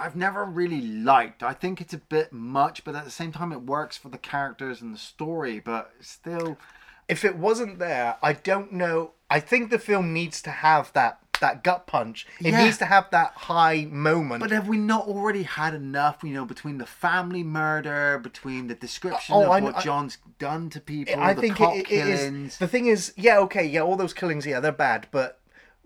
I've 0.00 0.16
never 0.16 0.44
really 0.44 0.80
liked. 0.80 1.42
I 1.42 1.52
think 1.52 1.80
it's 1.80 1.94
a 1.94 1.98
bit 1.98 2.32
much, 2.32 2.84
but 2.84 2.94
at 2.94 3.04
the 3.04 3.10
same 3.10 3.32
time 3.32 3.52
it 3.52 3.62
works 3.62 3.96
for 3.96 4.08
the 4.08 4.18
characters 4.18 4.80
and 4.82 4.94
the 4.94 4.98
story, 4.98 5.60
but 5.60 5.92
still 6.00 6.56
If 7.08 7.24
it 7.24 7.36
wasn't 7.36 7.80
there, 7.80 8.16
I 8.22 8.34
don't 8.34 8.72
know. 8.72 9.12
I 9.28 9.40
think 9.40 9.70
the 9.70 9.80
film 9.80 10.12
needs 10.12 10.40
to 10.42 10.50
have 10.50 10.92
that 10.92 11.18
that 11.40 11.64
gut 11.64 11.86
punch. 11.86 12.26
It 12.38 12.48
Yeah. 12.52 12.62
needs 12.64 12.76
to 12.78 12.84
have 12.84 13.08
that 13.12 13.32
high 13.34 13.86
moment. 13.90 14.40
But 14.40 14.50
have 14.50 14.68
we 14.68 14.76
not 14.76 15.06
already 15.08 15.42
had 15.44 15.72
enough, 15.72 16.18
you 16.22 16.34
know, 16.34 16.44
between 16.44 16.76
the 16.76 16.84
family 16.84 17.42
murder, 17.42 18.18
between 18.18 18.66
the 18.66 18.74
description 18.74 19.34
Oh, 19.34 19.44
of 19.44 19.50
I 19.50 19.60
what 19.62 19.76
I- 19.78 19.80
John's 19.80 20.18
done 20.38 20.68
to 20.68 20.80
people, 20.80 21.18
I 21.18 21.32
the 21.32 21.40
think 21.40 21.56
cop 21.56 21.74
it, 21.76 21.90
it 21.90 22.06
is. 22.06 22.20
killings? 22.20 22.58
The 22.58 22.68
thing 22.68 22.86
is, 22.88 23.14
yeah, 23.16 23.38
okay, 23.38 23.64
yeah, 23.64 23.80
all 23.80 23.96
those 23.96 24.12
killings, 24.12 24.44
yeah, 24.44 24.60
they're 24.60 24.70
bad, 24.70 25.08
but 25.10 25.39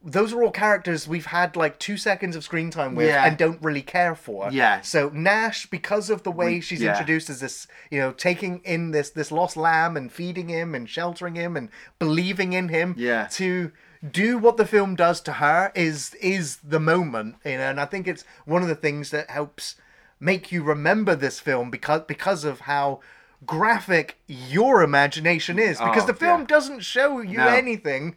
those 0.07 0.33
are 0.35 0.43
all 0.43 0.51
characters 0.51 1.09
we've 1.09 1.27
had 1.27 1.57
like 1.57 1.79
two 1.79 1.97
seconds 1.97 2.37
of 2.37 2.45
screen 2.45 2.71
time 2.71 2.95
with 2.95 3.09
Yeah. 3.09 3.25
and 3.25 3.39
don't 3.39 3.63
really 3.63 3.81
care 3.83 4.15
for. 4.15 4.49
Yeah. 4.53 4.83
So 4.83 5.09
Nash, 5.15 5.67
because 5.67 6.11
of 6.11 6.23
the 6.25 6.31
way 6.31 6.55
We- 6.57 6.61
she's 6.61 6.83
yeah. 6.83 6.91
introduced 6.91 7.31
as 7.31 7.41
this, 7.41 7.67
you 7.91 7.99
know, 7.99 8.13
taking 8.13 8.61
in 8.65 8.91
this 8.91 9.11
this 9.11 9.33
lost 9.33 9.57
lamb 9.57 9.97
and 9.97 10.13
feeding 10.13 10.49
him 10.49 10.75
and 10.75 10.89
sheltering 10.89 11.35
him 11.37 11.57
and 11.57 11.71
believing 11.99 12.53
in 12.53 12.69
him. 12.69 12.95
Yeah. 12.99 13.29
To 13.33 13.73
do 14.09 14.37
what 14.37 14.59
the 14.59 14.67
film 14.67 14.95
does 14.97 15.21
to 15.23 15.33
her 15.35 15.73
is 15.75 16.15
is 16.21 16.59
the 16.63 16.81
moment, 16.81 17.37
you 17.45 17.53
know, 17.57 17.71
and 17.71 17.81
I 17.81 17.87
think 17.87 18.07
it's 18.07 18.25
one 18.45 18.61
of 18.63 18.69
the 18.69 18.75
things 18.75 19.11
that 19.11 19.31
helps 19.31 19.77
make 20.21 20.53
you 20.53 20.63
remember 20.63 21.15
this 21.17 21.41
film 21.41 21.71
because 21.71 22.03
because 22.07 22.45
of 22.45 22.61
how 22.61 23.01
graphic 23.47 24.19
your 24.27 24.83
imagination 24.83 25.59
is 25.59 25.79
because 25.79 26.05
Oh, 26.05 26.07
the 26.07 26.15
film 26.15 26.41
yeah. 26.43 26.47
doesn't 26.47 26.81
show 26.81 27.21
you 27.21 27.39
No. 27.39 27.49
anything 27.49 28.17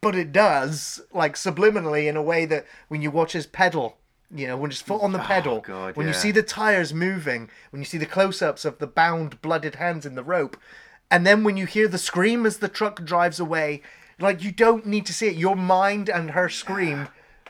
but 0.00 0.14
it 0.14 0.32
does 0.32 1.00
like 1.12 1.34
subliminally 1.34 2.06
in 2.06 2.16
a 2.16 2.22
way 2.22 2.44
that 2.46 2.66
when 2.88 3.00
you 3.02 3.10
watch 3.10 3.32
his 3.32 3.46
pedal 3.46 3.96
you 4.34 4.46
know 4.46 4.56
when 4.56 4.70
his 4.70 4.82
foot 4.82 5.02
on 5.02 5.12
the 5.12 5.18
pedal 5.18 5.56
Oh, 5.58 5.60
God, 5.60 5.96
when 5.96 6.06
you 6.06 6.12
see 6.12 6.30
the 6.30 6.42
tires 6.42 6.92
moving 6.94 7.50
when 7.70 7.80
you 7.80 7.86
see 7.86 7.98
the 7.98 8.06
close-ups 8.06 8.64
of 8.64 8.78
the 8.78 8.86
bound 8.86 9.40
blooded 9.42 9.76
hands 9.76 10.04
in 10.06 10.14
the 10.14 10.22
rope 10.22 10.56
and 11.10 11.26
then 11.26 11.42
when 11.44 11.56
you 11.56 11.66
hear 11.66 11.88
the 11.88 11.98
scream 11.98 12.44
as 12.46 12.58
the 12.58 12.68
truck 12.68 13.02
drives 13.04 13.40
away 13.40 13.82
like 14.20 14.44
you 14.44 14.52
don't 14.52 14.84
need 14.86 15.06
to 15.06 15.14
see 15.14 15.28
it 15.28 15.36
your 15.36 15.56
mind 15.56 16.08
and 16.08 16.32
her 16.32 16.48
scream 16.48 17.08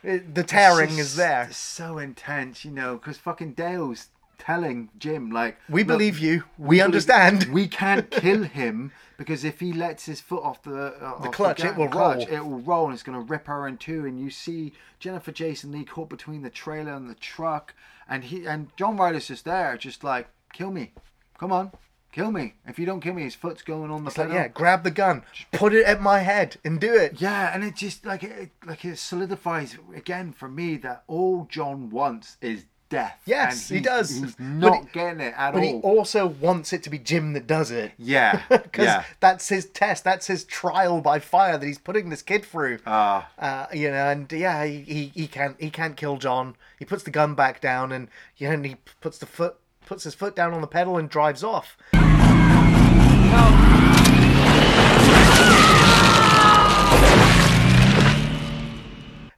uh, 0.08 0.18
the 0.32 0.44
tearing 0.44 0.90
It's 0.90 0.98
is 1.00 1.16
there 1.16 1.46
It's 1.50 1.56
so 1.58 1.98
intense, 1.98 2.64
you 2.64 2.70
know, 2.70 2.94
because 2.94 3.18
fucking 3.18 3.52
Dale's 3.52 4.06
telling 4.40 4.88
Jim 4.98 5.30
like, 5.30 5.56
we 5.68 5.82
believe 5.84 6.18
you 6.18 6.42
we, 6.58 6.78
believe- 6.78 6.84
understand 6.84 7.44
We 7.52 7.68
can't 7.68 8.10
kill 8.24 8.42
him 8.42 8.90
because 9.16 9.44
if 9.44 9.60
he 9.60 9.72
lets 9.72 10.06
his 10.06 10.20
foot 10.20 10.42
off 10.42 10.62
the 10.62 10.94
uh, 11.00 11.14
off 11.18 11.30
clutch, 11.32 11.62
ga- 11.62 11.68
it 11.68 11.76
will 11.76 11.88
clutch, 11.88 12.26
roll. 12.26 12.36
It 12.36 12.44
will 12.44 12.60
roll, 12.60 12.84
and 12.86 12.94
it's 12.94 13.02
going 13.02 13.18
to 13.18 13.24
rip 13.32 13.46
her 13.46 13.68
in 13.68 13.76
two. 13.76 14.06
And 14.06 14.18
you 14.18 14.30
see 14.30 14.72
Jennifer 14.98 15.30
Jason 15.30 15.70
Lee 15.72 15.84
caught 15.84 16.08
between 16.08 16.40
the 16.42 16.50
trailer 16.50 16.94
and 16.94 17.08
the 17.08 17.14
truck, 17.14 17.74
and 18.08 18.24
he 18.24 18.46
and 18.46 18.74
John 18.76 18.96
Ryder's 18.96 19.28
just 19.28 19.44
there, 19.44 19.76
just 19.76 20.02
like, 20.02 20.26
kill 20.54 20.70
me, 20.70 20.92
come 21.38 21.52
on, 21.52 21.70
kill 22.12 22.30
me. 22.32 22.54
If 22.66 22.78
you 22.78 22.86
don't 22.86 23.00
kill 23.00 23.12
me, 23.12 23.24
his 23.24 23.34
foot's 23.34 23.60
going 23.62 23.90
on 23.90 24.04
the 24.04 24.08
It's 24.08 24.16
like, 24.18 24.30
yeah, 24.30 24.48
grab 24.48 24.84
the 24.84 24.90
gun, 24.90 25.22
Just 25.34 25.50
put 25.52 25.74
it 25.74 25.84
at 25.84 26.00
my 26.00 26.20
head, 26.20 26.56
and 26.64 26.80
do 26.80 26.94
it. 26.94 27.20
Yeah, 27.20 27.54
and 27.54 27.62
it 27.62 27.76
just 27.76 28.06
like 28.06 28.22
it 28.24 28.50
like 28.64 28.86
it 28.86 28.96
solidifies 28.98 29.76
again 29.94 30.32
for 30.32 30.48
me 30.48 30.76
that 30.78 31.04
all 31.08 31.46
John 31.50 31.90
wants 31.90 32.38
is 32.40 32.64
death. 32.90 33.18
Yes, 33.24 33.70
and 33.70 33.78
he 33.78 33.82
does. 33.82 34.10
He's 34.10 34.34
But 34.34 34.40
not 34.44 34.82
he- 34.84 34.88
getting 34.92 35.20
it 35.20 35.32
at 35.36 35.52
But 35.54 35.62
all. 35.62 35.64
he 35.66 35.72
also 35.80 36.26
wants 36.26 36.72
it 36.74 36.82
to 36.82 36.90
be 36.90 36.98
Jim 36.98 37.32
that 37.32 37.46
does 37.46 37.70
it. 37.70 37.92
yeah, 37.96 38.42
Because 38.50 38.84
yeah. 38.84 39.04
that's 39.20 39.48
his 39.48 39.64
test. 39.66 40.04
That's 40.04 40.26
his 40.26 40.44
trial 40.44 41.00
by 41.00 41.18
fire 41.20 41.56
that 41.56 41.64
he's 41.66 41.78
putting 41.78 42.10
this 42.10 42.20
kid 42.22 42.44
through. 42.44 42.80
Ah, 42.86 43.28
Uh, 43.38 43.66
you 43.72 43.90
know, 43.90 44.08
and 44.10 44.30
yeah, 44.30 44.64
he, 44.66 44.80
he, 44.82 45.12
he 45.14 45.26
can't 45.26 45.56
he 45.58 45.70
can't 45.70 45.96
kill 45.96 46.18
John. 46.18 46.56
He 46.78 46.84
puts 46.84 47.02
the 47.04 47.10
gun 47.10 47.34
back 47.34 47.60
down, 47.60 47.92
and 47.92 48.08
yeah, 48.36 48.52
and 48.52 48.64
he 48.66 48.76
puts 49.00 49.16
the 49.18 49.26
foot 49.26 49.56
puts 49.86 50.04
his 50.04 50.14
foot 50.14 50.36
down 50.36 50.52
on 50.52 50.60
the 50.60 50.66
pedal 50.66 50.98
and 50.98 51.08
drives 51.08 51.42
off. 51.42 51.76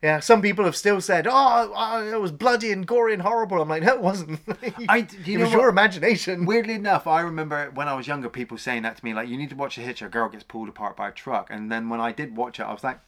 Yeah, 0.02 0.18
some 0.18 0.42
people 0.42 0.64
have 0.64 0.74
still 0.74 1.00
said, 1.00 1.28
"Oh, 1.30 1.72
oh, 1.76 2.12
it 2.12 2.20
was 2.20 2.32
bloody 2.32 2.72
and 2.72 2.84
gory 2.84 3.12
and 3.12 3.22
horrible." 3.22 3.62
I'm 3.62 3.68
like, 3.68 3.84
"No, 3.84 3.94
it 3.94 4.00
wasn't. 4.00 4.40
I- 4.88 5.06
you 5.24 5.36
it 5.36 5.38
know 5.38 5.44
was 5.44 5.52
your 5.52 5.60
what? 5.62 5.68
imagination." 5.70 6.44
Weirdly 6.46 6.74
enough, 6.74 7.06
I 7.06 7.20
remember 7.20 7.70
when 7.74 7.86
I 7.86 7.94
was 7.94 8.08
younger, 8.08 8.28
people 8.28 8.58
saying 8.58 8.82
that 8.82 8.96
to 8.96 9.04
me, 9.04 9.14
like, 9.14 9.28
"You 9.28 9.36
need 9.36 9.50
to 9.50 9.56
watch 9.56 9.78
a 9.78 9.80
hitch. 9.80 10.02
A 10.02 10.08
girl 10.08 10.28
gets 10.28 10.42
pulled 10.42 10.68
apart 10.68 10.96
by 10.96 11.08
a 11.08 11.12
truck." 11.12 11.48
And 11.50 11.70
then 11.70 11.88
when 11.88 12.00
I 12.00 12.10
did 12.10 12.36
watch 12.36 12.58
it, 12.58 12.64
I 12.64 12.72
was 12.72 12.82
like, 12.82 12.98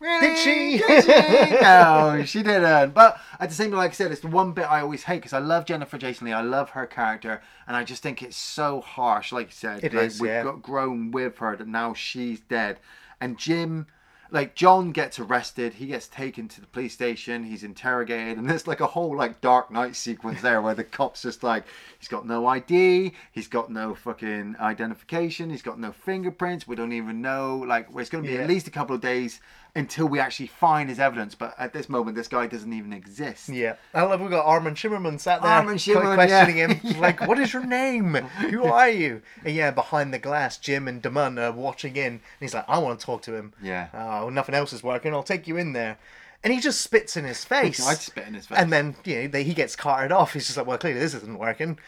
"Really? 0.00 0.28
Did 0.28 0.38
she?" 0.38 0.78
Did 0.88 1.04
she? 1.04 1.60
no, 1.60 2.22
she 2.24 2.42
didn't. 2.42 2.94
But 2.94 3.20
at 3.38 3.50
the 3.50 3.54
same 3.54 3.70
time, 3.70 3.78
like 3.78 3.90
I 3.90 3.94
said, 3.94 4.10
it's 4.10 4.22
the 4.22 4.28
one 4.28 4.52
bit 4.52 4.64
I 4.70 4.80
always 4.80 5.02
hate 5.02 5.16
because 5.16 5.34
I 5.34 5.38
love 5.38 5.66
Jennifer 5.66 5.98
Jason 5.98 6.28
Lee. 6.28 6.32
I 6.32 6.40
love 6.40 6.70
her 6.70 6.86
character, 6.86 7.42
and 7.66 7.76
I 7.76 7.84
just 7.84 8.02
think 8.02 8.22
it's 8.22 8.38
so 8.38 8.80
harsh. 8.80 9.32
Like 9.32 9.48
you 9.48 9.52
said, 9.52 9.84
It 9.84 9.92
like, 9.92 10.04
is, 10.06 10.18
We've 10.18 10.30
yeah. 10.30 10.44
got 10.44 10.62
grown 10.62 11.10
with 11.10 11.36
her 11.38 11.56
that 11.56 11.68
now 11.68 11.92
she's 11.92 12.40
dead, 12.40 12.78
and 13.20 13.36
Jim. 13.36 13.86
Like 14.30 14.54
John 14.54 14.92
gets 14.92 15.18
arrested, 15.18 15.74
he 15.74 15.86
gets 15.86 16.06
taken 16.06 16.48
to 16.48 16.60
the 16.60 16.66
police 16.66 16.92
station, 16.92 17.44
he's 17.44 17.62
interrogated, 17.64 18.36
and 18.36 18.48
there's 18.48 18.66
like 18.66 18.80
a 18.80 18.86
whole 18.86 19.16
like 19.16 19.40
Dark 19.40 19.70
Knight 19.70 19.96
sequence 19.96 20.42
there 20.42 20.60
where 20.60 20.74
the 20.74 20.84
cop's 20.84 21.22
just 21.22 21.42
like, 21.42 21.64
he's 21.98 22.08
got 22.08 22.26
no 22.26 22.46
ID, 22.46 23.12
he's 23.32 23.48
got 23.48 23.70
no 23.70 23.94
fucking 23.94 24.56
identification, 24.60 25.48
he's 25.48 25.62
got 25.62 25.78
no 25.80 25.92
fingerprints, 25.92 26.68
we 26.68 26.76
don't 26.76 26.92
even 26.92 27.22
know. 27.22 27.56
Like, 27.66 27.88
it's 27.96 28.10
going 28.10 28.22
to 28.22 28.28
be 28.28 28.34
Yeah. 28.36 28.42
at 28.42 28.48
least 28.48 28.68
a 28.68 28.70
couple 28.70 28.94
of 28.94 29.00
days 29.00 29.40
until 29.74 30.06
we 30.06 30.18
actually 30.18 30.46
find 30.46 30.88
his 30.88 30.98
evidence. 30.98 31.34
But 31.34 31.54
at 31.58 31.72
this 31.72 31.88
moment, 31.88 32.16
this 32.16 32.28
guy 32.28 32.46
doesn't 32.46 32.72
even 32.72 32.92
exist. 32.92 33.48
Yeah, 33.48 33.76
I 33.94 34.02
love 34.02 34.20
we 34.20 34.28
got 34.28 34.46
Armin 34.46 34.74
Shimmerman 34.74 35.20
sat 35.20 35.42
there 35.42 35.50
Armin 35.50 35.76
Shimmerman, 35.76 36.14
questioning 36.14 36.58
yeah. 36.58 36.74
him, 36.74 37.00
like, 37.00 37.26
"What 37.26 37.38
is 37.38 37.52
your 37.52 37.64
name? 37.64 38.14
Who 38.14 38.64
are 38.72 38.88
you?" 38.88 39.22
And 39.44 39.54
yeah, 39.54 39.70
behind 39.70 40.12
the 40.12 40.18
glass, 40.18 40.58
Jim 40.58 40.88
and 40.88 41.00
Damon 41.02 41.38
are 41.38 41.52
watching 41.52 41.96
in, 41.96 42.12
and 42.12 42.20
he's 42.40 42.54
like, 42.54 42.68
"I 42.68 42.78
want 42.78 42.98
to 42.98 43.06
talk 43.06 43.22
to 43.22 43.34
him." 43.34 43.52
Yeah. 43.62 43.88
Oh, 43.94 44.30
nothing 44.30 44.54
else 44.54 44.72
is 44.72 44.82
working. 44.82 45.14
I'll 45.14 45.22
take 45.22 45.46
you 45.46 45.56
in 45.56 45.72
there. 45.72 45.98
And 46.44 46.52
he 46.52 46.60
just 46.60 46.80
spits 46.80 47.16
in 47.16 47.24
his 47.24 47.44
face. 47.44 47.84
I'd 47.86 47.98
spit 47.98 48.26
in 48.26 48.34
his 48.34 48.46
face. 48.46 48.58
And 48.58 48.72
then 48.72 48.96
you 49.04 49.22
know 49.22 49.28
they, 49.28 49.44
he 49.44 49.54
gets 49.54 49.76
carted 49.76 50.12
off. 50.12 50.32
He's 50.32 50.46
just 50.46 50.56
like, 50.56 50.66
"Well, 50.66 50.78
clearly 50.78 51.00
this 51.00 51.14
isn't 51.14 51.38
working." 51.38 51.78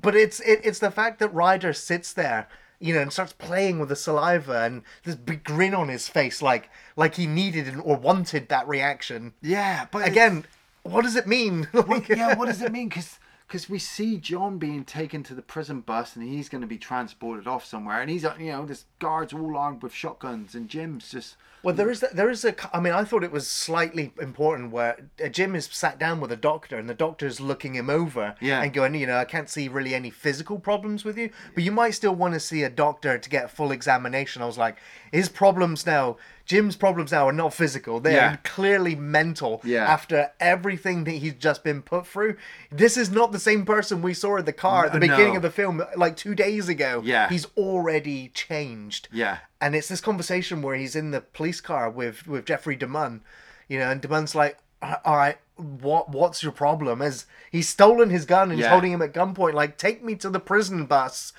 But 0.00 0.16
it's 0.16 0.40
it, 0.40 0.60
it's 0.64 0.80
the 0.80 0.90
fact 0.90 1.18
that 1.20 1.28
Ryder 1.28 1.72
sits 1.72 2.12
there. 2.12 2.48
You 2.84 2.92
know, 2.92 3.00
and 3.00 3.10
starts 3.10 3.32
playing 3.32 3.78
with 3.78 3.88
the 3.88 3.96
saliva 3.96 4.64
and 4.64 4.82
this 5.04 5.14
big 5.14 5.42
grin 5.42 5.74
on 5.74 5.88
his 5.88 6.06
face, 6.06 6.42
like 6.42 6.68
like 6.96 7.14
he 7.14 7.26
needed 7.26 7.74
or 7.82 7.96
wanted 7.96 8.50
that 8.50 8.68
reaction 8.68 9.32
Yeah, 9.40 9.86
but 9.90 10.06
again, 10.06 10.44
what 10.82 11.02
does 11.02 11.16
it 11.16 11.26
mean? 11.26 11.66
Like, 11.72 12.10
yeah, 12.10 12.34
what 12.34 12.46
does 12.46 12.60
it 12.60 12.72
mean? 12.78 12.88
Because 12.90 13.18
because 13.46 13.70
we 13.70 13.78
see 13.78 14.18
John 14.18 14.58
being 14.58 14.84
taken 14.84 15.22
to 15.24 15.34
the 15.34 15.42
prison 15.42 15.80
bus 15.80 16.14
and 16.16 16.28
he's 16.28 16.48
going 16.48 16.60
to 16.60 16.66
be 16.66 16.78
transported 16.78 17.46
off 17.46 17.64
somewhere, 17.64 18.02
and 18.02 18.10
he's 18.10 18.24
uh, 18.24 18.34
you 18.38 18.52
know 18.52 18.66
there's 18.66 18.84
guards 18.98 19.32
all 19.32 19.56
armed 19.56 19.82
with 19.82 19.94
shotguns, 19.94 20.54
and 20.54 20.68
Jim's 20.68 21.10
just 21.10 21.36
well, 21.64 21.74
there 21.74 21.90
is 21.90 22.04
there 22.12 22.30
is 22.30 22.44
a. 22.44 22.54
I 22.76 22.80
mean, 22.80 22.92
I 22.92 23.04
thought 23.04 23.24
it 23.24 23.32
was 23.32 23.48
slightly 23.48 24.12
important 24.20 24.70
where 24.70 25.08
uh, 25.24 25.28
Jim 25.28 25.54
is 25.56 25.66
sat 25.72 25.98
down 25.98 26.20
with 26.20 26.30
a 26.30 26.36
doctor, 26.36 26.78
and 26.78 26.88
the 26.88 26.94
doctor's 26.94 27.40
looking 27.40 27.74
him 27.74 27.88
over 27.90 28.34
Yeah. 28.40 28.62
and 28.62 28.72
going, 28.72 28.94
you 28.94 29.06
know, 29.06 29.16
I 29.16 29.24
can't 29.24 29.48
see 29.48 29.68
really 29.68 29.94
any 29.94 30.10
physical 30.10 30.58
problems 30.58 31.04
with 31.04 31.16
you, 31.18 31.30
but 31.54 31.64
you 31.64 31.72
might 31.72 31.90
still 31.92 32.14
want 32.14 32.34
to 32.34 32.40
see 32.40 32.62
a 32.62 32.70
doctor 32.70 33.18
to 33.18 33.30
get 33.30 33.44
a 33.46 33.48
full 33.48 33.72
examination. 33.72 34.42
I 34.42 34.46
was 34.46 34.58
like, 34.58 34.76
his 35.12 35.28
problems 35.28 35.86
now. 35.86 36.16
Jim's 36.46 36.76
problems 36.76 37.10
now 37.10 37.26
are 37.26 37.32
not 37.32 37.54
physical; 37.54 38.00
they're 38.00 38.12
Yeah. 38.12 38.36
clearly 38.44 38.94
mental. 38.94 39.62
Yeah. 39.64 39.86
After 39.86 40.30
everything 40.40 41.04
that 41.04 41.12
he's 41.12 41.32
just 41.32 41.64
been 41.64 41.80
put 41.80 42.06
through, 42.06 42.36
this 42.70 42.98
is 42.98 43.10
not 43.10 43.32
the 43.32 43.38
same 43.38 43.64
person 43.64 44.02
we 44.02 44.12
saw 44.12 44.36
in 44.36 44.44
the 44.44 44.52
car 44.52 44.84
at 44.84 44.92
the 44.92 44.98
No. 44.98 45.06
beginning 45.08 45.36
of 45.36 45.42
the 45.42 45.50
film, 45.50 45.82
like 45.96 46.16
two 46.18 46.34
days 46.34 46.68
ago. 46.68 47.00
Yeah. 47.02 47.30
He's 47.30 47.46
already 47.56 48.28
changed. 48.34 49.08
Yeah. 49.10 49.38
And 49.58 49.74
it's 49.74 49.88
this 49.88 50.02
conversation 50.02 50.60
where 50.60 50.76
he's 50.76 50.94
in 50.94 51.12
the 51.12 51.22
police 51.22 51.53
car 51.60 51.90
with 51.90 52.26
with 52.26 52.46
Jeffrey 52.46 52.76
DeMunn, 52.76 53.20
you 53.68 53.78
know, 53.78 53.90
and 53.90 54.00
DeMunn's 54.00 54.34
like, 54.34 54.58
"All 54.82 55.16
right, 55.16 55.38
what 55.56 56.10
what's 56.10 56.42
your 56.42 56.52
problem?" 56.52 57.02
As 57.02 57.26
he's 57.50 57.68
stolen 57.68 58.10
his 58.10 58.24
gun 58.24 58.50
and 58.50 58.58
he's 58.58 58.68
holding 58.68 58.92
him 58.92 59.02
at 59.02 59.12
gunpoint, 59.12 59.54
like, 59.54 59.78
"Take 59.78 60.02
me 60.04 60.14
to 60.16 60.30
the 60.30 60.40
prison 60.40 60.86
bus." 60.86 61.32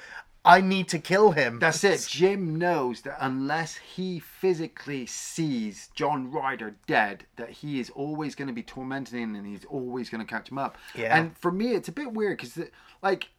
I 0.46 0.62
need 0.62 0.88
to 0.90 1.00
kill 1.00 1.32
him. 1.32 1.58
That's 1.58 1.84
it. 1.84 2.06
Jim 2.10 2.58
knows 2.58 3.02
that 3.02 3.18
unless 3.20 3.78
he 3.78 4.20
physically 4.20 5.08
sees 5.08 5.90
John 5.96 6.32
Ryder 6.32 6.76
dead, 6.86 7.26
that 7.36 7.50
he 7.50 7.80
is 7.80 7.90
always 7.90 8.36
going 8.36 8.48
to 8.48 8.54
be 8.54 8.62
tormenting 8.62 9.20
him 9.20 9.36
and 9.36 9.48
he's 9.48 9.66
always 9.66 10.12
going 10.12 10.24
to 10.24 10.32
catch 10.32 10.52
him 10.52 10.60
up. 10.60 10.78
Yeah. 10.94 11.18
And 11.18 11.36
for 11.36 11.52
me, 11.52 11.72
it's 11.72 11.90
a 11.90 11.92
bit 11.92 12.14
weird 12.14 12.38
because, 12.38 12.60
like, 13.02 13.30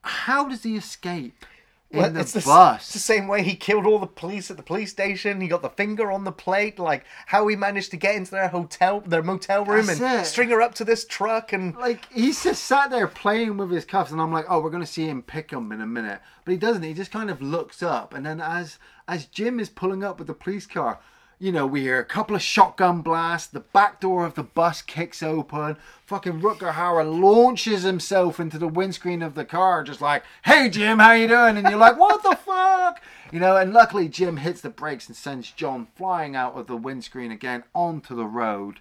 how 0.00 0.48
does 0.48 0.62
he 0.62 0.76
escape 0.76 1.44
in 1.90 1.98
Well, 2.00 2.10
the 2.10 2.20
it's, 2.20 2.32
the, 2.32 2.40
s- 2.40 2.76
it's 2.80 2.92
the 2.92 2.98
same 2.98 3.28
way 3.28 3.42
he 3.42 3.54
killed 3.54 3.86
all 3.86 3.98
the 3.98 4.06
police 4.08 4.50
at 4.50 4.56
the 4.56 4.62
police 4.62 4.90
station. 4.90 5.40
He 5.40 5.48
got 5.48 5.62
the 5.62 5.70
finger 5.70 6.10
on 6.10 6.24
the 6.24 6.32
plate. 6.32 6.78
Like 6.78 7.04
how 7.26 7.46
he 7.46 7.54
managed 7.56 7.92
to 7.92 7.96
get 7.96 8.16
into 8.16 8.32
their 8.32 8.48
hotel, 8.48 9.00
their 9.06 9.22
motel 9.22 9.64
room, 9.64 9.86
That's 9.86 10.00
and 10.00 10.20
it. 10.22 10.24
string 10.26 10.48
her 10.50 10.60
up 10.60 10.74
to 10.76 10.84
this 10.84 11.04
truck. 11.04 11.52
And 11.52 11.76
like 11.76 12.10
he's 12.12 12.42
just 12.42 12.64
sat 12.64 12.90
there 12.90 13.06
playing 13.06 13.56
with 13.56 13.70
his 13.70 13.84
cuffs 13.84 14.10
and 14.10 14.20
i'm 14.20 14.32
like 14.32 14.46
oh 14.48 14.60
we're 14.60 14.70
going 14.70 14.82
to 14.82 14.86
see 14.90 15.06
him 15.08 15.22
pick 15.22 15.50
him 15.50 15.70
in 15.72 15.80
a 15.80 15.86
minute 15.86 16.20
but 16.44 16.52
he 16.52 16.56
doesn't 16.58 16.82
he 16.82 16.92
just 16.94 17.10
kind 17.12 17.30
of 17.30 17.40
looks 17.40 17.82
up 17.82 18.14
and 18.14 18.24
then 18.26 18.40
as 18.40 18.78
as 19.08 19.26
jim 19.26 19.60
is 19.60 19.68
pulling 19.68 20.02
up 20.02 20.18
with 20.18 20.26
the 20.26 20.34
police 20.34 20.66
car 20.66 20.98
you 21.38 21.52
know 21.52 21.66
we 21.66 21.82
hear 21.82 21.98
a 21.98 22.04
couple 22.04 22.34
of 22.34 22.42
shotgun 22.42 23.02
blasts 23.02 23.48
the 23.48 23.60
back 23.60 24.00
door 24.00 24.24
of 24.24 24.34
the 24.34 24.42
bus 24.42 24.82
kicks 24.82 25.22
open 25.22 25.76
fucking 26.04 26.40
rutger 26.40 26.72
hauer 26.72 27.04
launches 27.04 27.82
himself 27.82 28.40
into 28.40 28.58
the 28.58 28.68
windscreen 28.68 29.22
of 29.22 29.34
the 29.34 29.44
car 29.44 29.84
just 29.84 30.00
like 30.00 30.24
hey 30.44 30.68
jim 30.68 30.98
how 30.98 31.12
you 31.12 31.28
doing 31.28 31.56
and 31.56 31.68
you're 31.68 31.78
like 31.78 31.98
what 31.98 32.22
the 32.22 32.36
fuck 32.36 33.02
you 33.32 33.40
know 33.40 33.56
and 33.56 33.72
luckily 33.72 34.08
jim 34.08 34.38
hits 34.38 34.60
the 34.60 34.70
brakes 34.70 35.06
and 35.06 35.16
sends 35.16 35.50
john 35.50 35.86
flying 35.94 36.34
out 36.34 36.56
of 36.56 36.66
the 36.66 36.76
windscreen 36.76 37.30
again 37.30 37.62
onto 37.74 38.14
the 38.14 38.26
road 38.26 38.80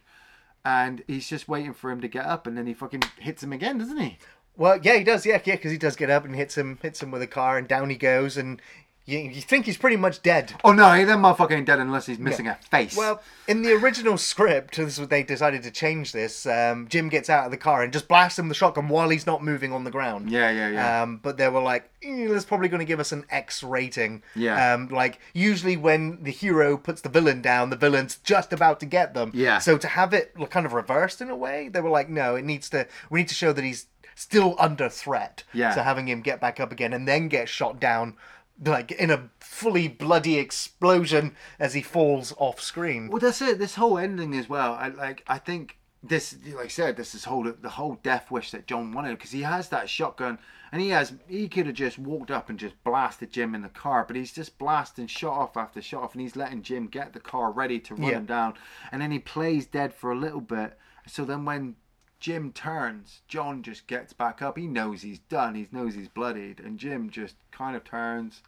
and 0.66 1.04
he's 1.08 1.30
just 1.30 1.48
waiting 1.48 1.74
for 1.74 1.92
him 1.92 2.02
to 2.02 2.08
get 2.08 2.26
up, 2.26 2.48
and 2.48 2.58
then 2.58 2.66
he 2.66 2.74
fucking 2.74 3.04
hits 3.20 3.44
him 3.44 3.54
again, 3.54 3.78
doesn't 3.78 4.00
he? 4.00 4.18
well, 4.58 4.80
yeah, 4.82 4.98
he 4.98 5.04
does. 5.04 5.26
Yeah, 5.26 5.42
yeah, 5.44 5.56
because 5.56 5.72
he 5.72 5.78
does 5.78 5.96
get 5.96 6.10
up 6.10 6.26
and 6.26 6.36
hits 6.36 6.58
him, 6.58 6.80
hits 6.82 7.04
him 7.04 7.12
with 7.12 7.22
a 7.22 7.28
car, 7.28 7.58
and 7.58 7.68
down 7.68 7.90
he 7.90 7.98
goes. 7.98 8.38
And 8.38 8.62
you, 9.06 9.20
you 9.20 9.42
think 9.42 9.66
he's 9.66 9.78
pretty 9.78 9.98
much 9.98 10.24
dead. 10.24 10.54
Oh 10.64 10.72
no, 10.72 11.06
that 11.06 11.18
motherfucker 11.20 11.52
ain't 11.52 11.68
dead 11.68 11.80
unless 11.80 12.08
he's 12.08 12.18
missing 12.18 12.48
a 12.48 12.56
face. 12.72 12.98
Well, 12.98 13.22
in 13.48 13.62
the 13.62 13.74
original 13.74 14.18
script, 14.18 14.78
this 14.78 14.94
is 14.94 15.00
what 15.00 15.12
they 15.12 15.22
decided 15.22 15.62
to 15.64 15.72
change 15.72 16.12
this. 16.12 16.48
Um, 16.48 16.88
Jim 16.88 17.10
gets 17.10 17.30
out 17.30 17.46
of 17.46 17.52
the 17.52 17.58
car 17.58 17.84
and 17.84 17.94
just 17.94 18.08
blasts 18.08 18.40
him 18.40 18.46
with 18.46 18.56
the 18.56 18.60
shotgun 18.60 18.88
while 18.88 19.10
he's 19.10 19.28
not 19.28 19.44
moving 19.44 19.72
on 19.72 19.84
the 19.84 19.92
ground. 19.92 20.32
Yeah, 20.32 20.50
yeah, 20.50 20.70
yeah. 20.70 21.04
Um, 21.04 21.20
but 21.22 21.38
they 21.38 21.48
were 21.50 21.62
like, 21.62 21.92
eh, 22.02 22.28
that's 22.28 22.46
probably 22.46 22.68
going 22.68 22.80
to 22.80 22.86
give 22.86 23.00
us 23.00 23.12
an 23.12 23.26
X 23.30 23.62
rating. 23.62 24.24
Yeah. 24.36 24.74
Um, 24.74 24.88
like 24.88 25.20
usually 25.34 25.78
when 25.78 26.24
the 26.24 26.32
hero 26.32 26.76
puts 26.76 27.02
the 27.02 27.10
villain 27.10 27.44
down, 27.44 27.70
the 27.70 27.76
villain's 27.76 28.18
just 28.18 28.52
about 28.52 28.80
to 28.80 28.88
get 28.88 29.14
them. 29.14 29.30
Yeah. 29.36 29.60
So 29.60 29.78
to 29.78 29.88
have 29.88 30.16
it 30.16 30.36
kind 30.50 30.66
of 30.66 30.74
reversed 30.74 31.22
in 31.22 31.30
a 31.30 31.36
way, 31.36 31.70
they 31.70 31.82
were 31.82 31.90
like, 31.90 32.10
no, 32.10 32.36
it 32.36 32.44
needs 32.44 32.72
to. 32.72 32.88
We 33.12 33.20
need 33.20 33.28
to 33.28 33.36
show 33.36 33.54
that 33.54 33.64
he's 33.64 33.86
still 34.16 34.56
under 34.58 34.90
threat. 34.90 35.44
Yeah. 35.54 35.76
So 35.76 35.84
having 35.84 36.08
him 36.08 36.22
get 36.22 36.42
back 36.42 36.60
up 36.60 36.72
again 36.72 36.94
and 36.94 37.08
then 37.08 37.28
get 37.28 37.48
shot 37.50 37.80
down. 37.80 38.16
Like 38.64 38.92
in 38.94 39.12
a 39.12 39.30
fully 39.40 39.88
bloody 39.90 40.38
explosion 40.38 41.36
as 41.60 41.74
he 41.74 41.82
falls 41.82 42.34
off 42.38 42.62
screen. 42.62 43.10
well, 43.10 43.20
that's 43.20 43.42
it. 43.42 43.60
This 43.60 43.76
whole 43.76 43.98
ending 43.98 44.34
as 44.36 44.48
well. 44.48 44.74
I 44.74 44.88
like. 44.88 45.24
I 45.28 45.38
think 45.40 45.78
this, 46.02 46.38
like 46.56 46.66
I 46.66 46.68
said, 46.70 46.96
this 46.98 47.14
is 47.16 47.26
whole 47.26 47.44
the 47.52 47.70
whole 47.70 48.00
death 48.04 48.32
wish 48.32 48.52
that 48.52 48.68
John 48.68 48.94
wanted 48.94 49.18
because 49.18 49.32
he 49.32 49.42
has 49.42 49.68
that 49.70 49.90
shotgun, 49.90 50.40
and 50.72 50.82
he 50.82 50.90
has 50.90 51.14
he 51.28 51.50
could 51.50 51.66
have 51.66 51.76
just 51.76 52.00
walked 52.00 52.32
up 52.32 52.50
and 52.50 52.58
just 52.58 52.82
blasted 52.86 53.32
Jim 53.32 53.56
in 53.56 53.62
the 53.62 53.70
car, 53.70 54.06
but 54.08 54.16
he's 54.16 54.32
just 54.32 54.58
blasting 54.58 55.08
shot 55.08 55.34
off 55.38 55.58
after 55.58 55.82
shot 55.82 56.04
off, 56.04 56.14
and 56.14 56.22
he's 56.22 56.36
letting 56.38 56.62
Jim 56.62 56.88
get 56.88 57.12
the 57.12 57.20
car 57.20 57.52
ready 57.52 57.80
to 57.82 57.96
run 57.96 58.10
Yeah. 58.10 58.18
him 58.20 58.26
down, 58.26 58.54
and 58.92 59.02
then 59.02 59.12
he 59.12 59.20
plays 59.20 59.66
dead 59.66 59.94
for 59.94 60.12
a 60.12 60.16
little 60.16 60.42
bit. 60.42 60.78
So 61.08 61.26
then 61.26 61.44
when 61.44 61.76
Jim 62.26 62.52
turns, 62.52 63.22
John 63.28 63.62
just 63.62 63.86
gets 63.86 64.12
back 64.12 64.42
up. 64.42 64.58
He 64.58 64.66
knows 64.66 65.04
he's 65.04 65.20
done. 65.20 65.54
He 65.54 65.68
knows 65.72 65.94
he's 65.94 66.08
bloodied, 66.08 66.60
and 66.60 66.80
Jim 66.80 67.12
just 67.12 67.36
kind 67.52 67.76
of 67.76 67.84
turns, 67.84 68.42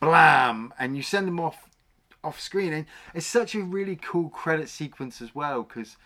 blam, 0.00 0.74
and 0.80 0.96
you 0.96 1.02
send 1.04 1.28
him 1.28 1.38
off 1.38 1.70
off 2.24 2.40
screen. 2.40 2.72
And 2.72 2.86
it's 3.14 3.24
such 3.24 3.54
a 3.54 3.62
really 3.62 3.94
cool 3.94 4.30
credit 4.30 4.68
sequence 4.68 5.22
as 5.22 5.32
well 5.32 5.62
because 5.62 5.96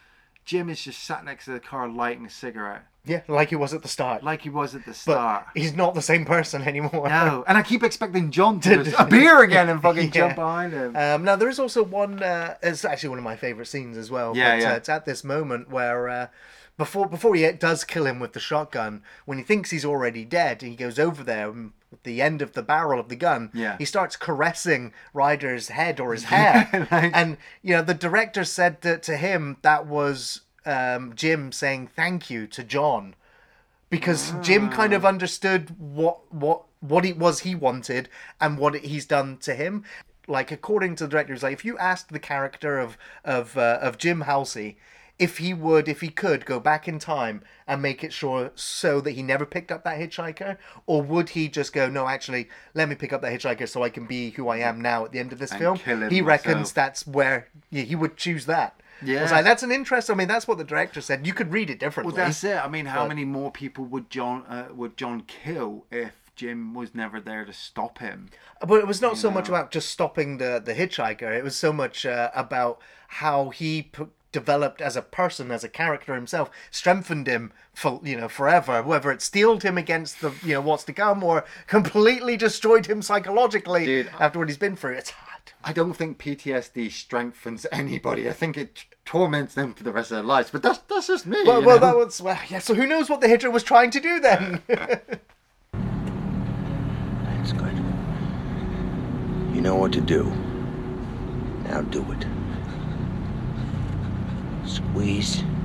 Jim 0.45 0.69
is 0.69 0.83
just 0.83 1.03
sat 1.03 1.25
next 1.25 1.47
to 1.47 1.53
the 1.53 1.61
car 1.61 1.89
lighting 1.89 2.27
a 2.27 2.31
cigarette 2.31 2.85
Yeah, 3.09 3.23
like 3.29 3.49
he 3.49 3.57
was 3.57 3.73
at 3.75 3.83
the 3.83 3.89
start. 3.89 4.23
like 4.23 4.43
he 4.43 4.51
was 4.51 4.75
at 4.75 4.83
the 4.85 4.91
but 4.91 4.97
start. 4.97 5.47
he's 5.55 5.75
not 5.75 5.95
the 5.95 6.03
same 6.03 6.25
person 6.25 6.63
anymore. 6.69 7.09
No, 7.09 7.45
and 7.49 7.57
I 7.59 7.63
keep 7.63 7.83
expecting 7.83 8.31
John 8.31 8.61
to 8.61 9.01
appear 9.03 9.43
again 9.43 9.69
and 9.69 9.81
fucking 9.83 10.07
Yeah. 10.07 10.11
jump 10.11 10.37
behind 10.37 10.73
him. 10.73 10.95
Um, 10.97 11.25
now 11.25 11.37
there 11.37 11.49
is 11.49 11.59
also 11.59 11.83
one. 11.83 12.23
Uh, 12.23 12.55
it's 12.63 12.85
actually 12.85 13.09
one 13.11 13.19
of 13.19 13.25
my 13.25 13.37
favorite 13.37 13.67
scenes 13.67 13.97
as 13.97 14.11
well. 14.11 14.37
Yeah, 14.37 14.57
but, 14.57 14.63
yeah. 14.63 14.73
Uh, 14.73 14.77
it's 14.77 14.89
at 14.89 15.05
this 15.05 15.25
moment 15.25 15.71
where 15.71 16.09
uh, 16.09 16.27
before 16.77 17.07
before 17.09 17.35
he 17.35 17.51
does 17.53 17.85
kill 17.85 18.07
him 18.07 18.21
with 18.21 18.33
the 18.35 18.41
shotgun, 18.41 19.03
when 19.25 19.39
he 19.39 19.45
thinks 19.45 19.71
he's 19.71 19.85
already 19.85 20.25
dead, 20.25 20.63
he 20.63 20.77
goes 20.77 20.99
over 20.99 21.25
there 21.25 21.51
and 21.51 21.73
with 21.91 22.03
the 22.03 22.21
end 22.21 22.43
of 22.43 22.53
the 22.53 22.63
barrel 22.63 23.01
of 23.01 23.09
the 23.09 23.17
gun. 23.17 23.51
Yeah. 23.55 23.77
He 23.79 23.87
starts 23.87 24.15
caressing 24.15 24.93
Ryder's 25.15 25.69
head 25.69 25.99
or 26.01 26.13
his 26.13 26.25
hair, 26.25 26.69
like- 26.91 27.13
and 27.17 27.39
you 27.63 27.75
know 27.75 27.83
the 27.83 27.95
director 27.95 28.45
said 28.45 28.83
that 28.83 29.03
to 29.05 29.17
him 29.17 29.57
that 29.63 29.87
was 29.87 30.43
um, 30.65 31.15
Jim 31.15 31.53
saying 31.53 31.89
thank 31.95 32.31
you 32.31 32.47
to 32.49 32.65
John 32.65 33.15
because 33.91 34.35
Jim 34.43 34.69
kind 34.71 34.93
of 34.93 35.05
understood 35.05 35.75
what 35.79 36.33
what 36.33 36.65
what 36.81 37.05
it 37.05 37.19
was 37.19 37.41
he 37.41 37.55
wanted 37.55 38.09
and 38.41 38.59
what 38.59 38.77
he's 38.77 39.07
done 39.07 39.39
to 39.39 39.55
him. 39.55 39.85
Like 40.27 40.53
according 40.53 40.97
to 40.97 41.05
the 41.05 41.11
director, 41.11 41.37
like 41.39 41.55
if 41.55 41.65
you 41.65 41.79
asked 41.79 42.11
the 42.11 42.19
character 42.19 42.79
of 42.79 42.99
of 43.25 43.57
uh, 43.57 43.79
of 43.81 43.99
Jim 43.99 44.23
Halsey 44.23 44.77
if 45.19 45.39
he 45.39 45.53
would, 45.53 45.89
if 45.89 46.01
he 46.01 46.09
could, 46.09 46.45
go 46.45 46.61
back 46.61 46.87
in 46.87 46.99
time 46.99 47.43
and 47.67 47.83
make 47.83 48.05
it 48.05 48.13
sure 48.13 48.53
so 48.55 49.01
that 49.01 49.13
he 49.13 49.23
never 49.23 49.45
picked 49.45 49.73
up 49.73 49.83
that 49.85 49.99
hitchhiker, 49.99 50.57
or 50.87 51.03
would 51.03 51.31
he 51.31 51.49
just 51.49 51.73
go, 51.73 51.89
no, 51.89 52.07
actually, 52.07 52.49
let 52.75 52.89
me 52.89 52.95
pick 52.95 53.13
up 53.13 53.21
that 53.23 53.33
hitchhiker 53.33 53.69
so 53.69 53.83
I 53.83 53.89
can 53.89 54.07
be 54.07 54.31
who 54.31 54.49
I 54.49 54.59
am 54.59 54.81
now 54.81 55.05
at 55.05 55.13
the 55.13 55.19
end 55.19 55.33
of 55.33 55.39
this 55.39 55.51
And 55.51 55.61
film? 55.61 55.77
He 56.11 56.23
reckons 56.23 56.73
that's 56.73 57.07
where 57.07 57.49
yeah, 57.71 57.83
he 57.83 57.97
would 57.97 58.17
choose 58.17 58.47
that. 58.47 58.81
I 59.01 59.05
was 59.05 59.11
Yeah. 59.11 59.31
like, 59.31 59.45
that's 59.45 59.63
an 59.63 59.71
interest. 59.73 60.11
I 60.11 60.15
mean, 60.15 60.29
that's 60.29 60.49
what 60.49 60.59
the 60.59 60.65
director 60.65 61.01
said. 61.01 61.27
You 61.27 61.33
could 61.33 61.53
read 61.53 61.71
it 61.71 61.79
differently. 61.79 62.15
Well, 62.15 62.27
that's 62.27 62.43
it. 62.45 62.57
I 62.57 62.69
mean, 62.69 62.87
how 62.87 63.03
But- 63.03 63.09
many 63.09 63.25
more 63.25 63.51
people 63.53 63.85
would 63.87 64.11
John 64.11 64.45
uh, 64.49 64.69
would 64.75 64.97
John 64.97 65.23
kill 65.23 65.87
if 65.91 66.13
Jim 66.37 66.75
was 66.75 66.95
never 66.95 67.21
there 67.21 67.45
to 67.45 67.53
stop 67.53 67.99
him? 67.99 68.29
But 68.61 68.81
it 68.81 68.87
was 68.87 69.01
not 69.01 69.17
so 69.17 69.31
much 69.31 69.49
about 69.49 69.71
just 69.71 69.91
stopping 69.91 70.39
the 70.39 70.61
the 70.65 70.75
hitchhiker. 70.75 71.31
It 71.37 71.45
was 71.45 71.57
so 71.57 71.73
much 71.73 72.05
uh, 72.07 72.31
about 72.35 72.81
how 73.09 73.51
he 73.51 73.83
p- 73.83 74.07
developed 74.31 74.83
as 74.83 74.95
a 74.95 75.01
person, 75.01 75.51
as 75.51 75.65
a 75.65 75.69
character 75.71 76.15
himself, 76.15 76.51
strengthened 76.71 77.27
him 77.27 77.53
for 77.73 78.01
you 78.03 78.17
know 78.17 78.29
forever. 78.29 78.83
Whether 78.83 79.11
it 79.13 79.23
steeled 79.23 79.63
him 79.63 79.79
against 79.79 80.21
the 80.21 80.33
you 80.43 80.55
know 80.55 80.61
what's 80.61 80.85
to 80.85 80.93
come, 80.93 81.23
or 81.23 81.45
completely 81.69 82.37
destroyed 82.37 82.87
him 82.87 83.01
psychologically 83.01 83.87
Dude, 83.87 84.11
after 84.19 84.39
what 84.41 84.49
he's 84.49 84.59
been 84.59 84.75
through. 84.77 84.95
It's. 84.95 85.13
I 85.69 85.73
don't 85.73 85.93
think 85.93 86.17
PTSD 86.17 86.91
strengthens 86.91 87.67
anybody. 87.71 88.27
I 88.27 88.33
think 88.33 88.57
it 88.57 88.75
t- 88.75 88.83
torments 89.05 89.53
them 89.53 89.75
for 89.75 89.85
the 89.85 89.93
rest 89.93 90.11
of 90.11 90.17
their 90.17 90.25
lives. 90.25 90.49
But 90.51 90.63
that's 90.63 90.79
that's 90.89 91.09
just 91.09 91.27
me. 91.27 91.43
Well, 91.45 91.63
well, 91.63 91.79
know? 91.79 91.87
that 91.87 91.95
was 91.95 92.23
well, 92.23 92.41
yeah. 92.49 92.61
So 92.61 92.75
who 92.75 92.87
knows 92.87 93.11
what 93.11 93.21
the 93.21 93.29
Hitcher 93.29 93.51
was 93.51 93.63
trying 93.63 93.91
to 93.91 94.01
do 94.01 94.19
then? 94.19 94.63
That's 97.23 97.53
good. 97.53 97.77
You 99.55 99.61
know 99.61 99.75
what 99.75 99.93
to 99.93 100.01
do. 100.01 100.25
Now 101.65 101.83
do 101.83 102.01
it. 102.13 102.27
Squeeze 104.67 105.37
the 105.37 105.43
trigger. 105.43 105.58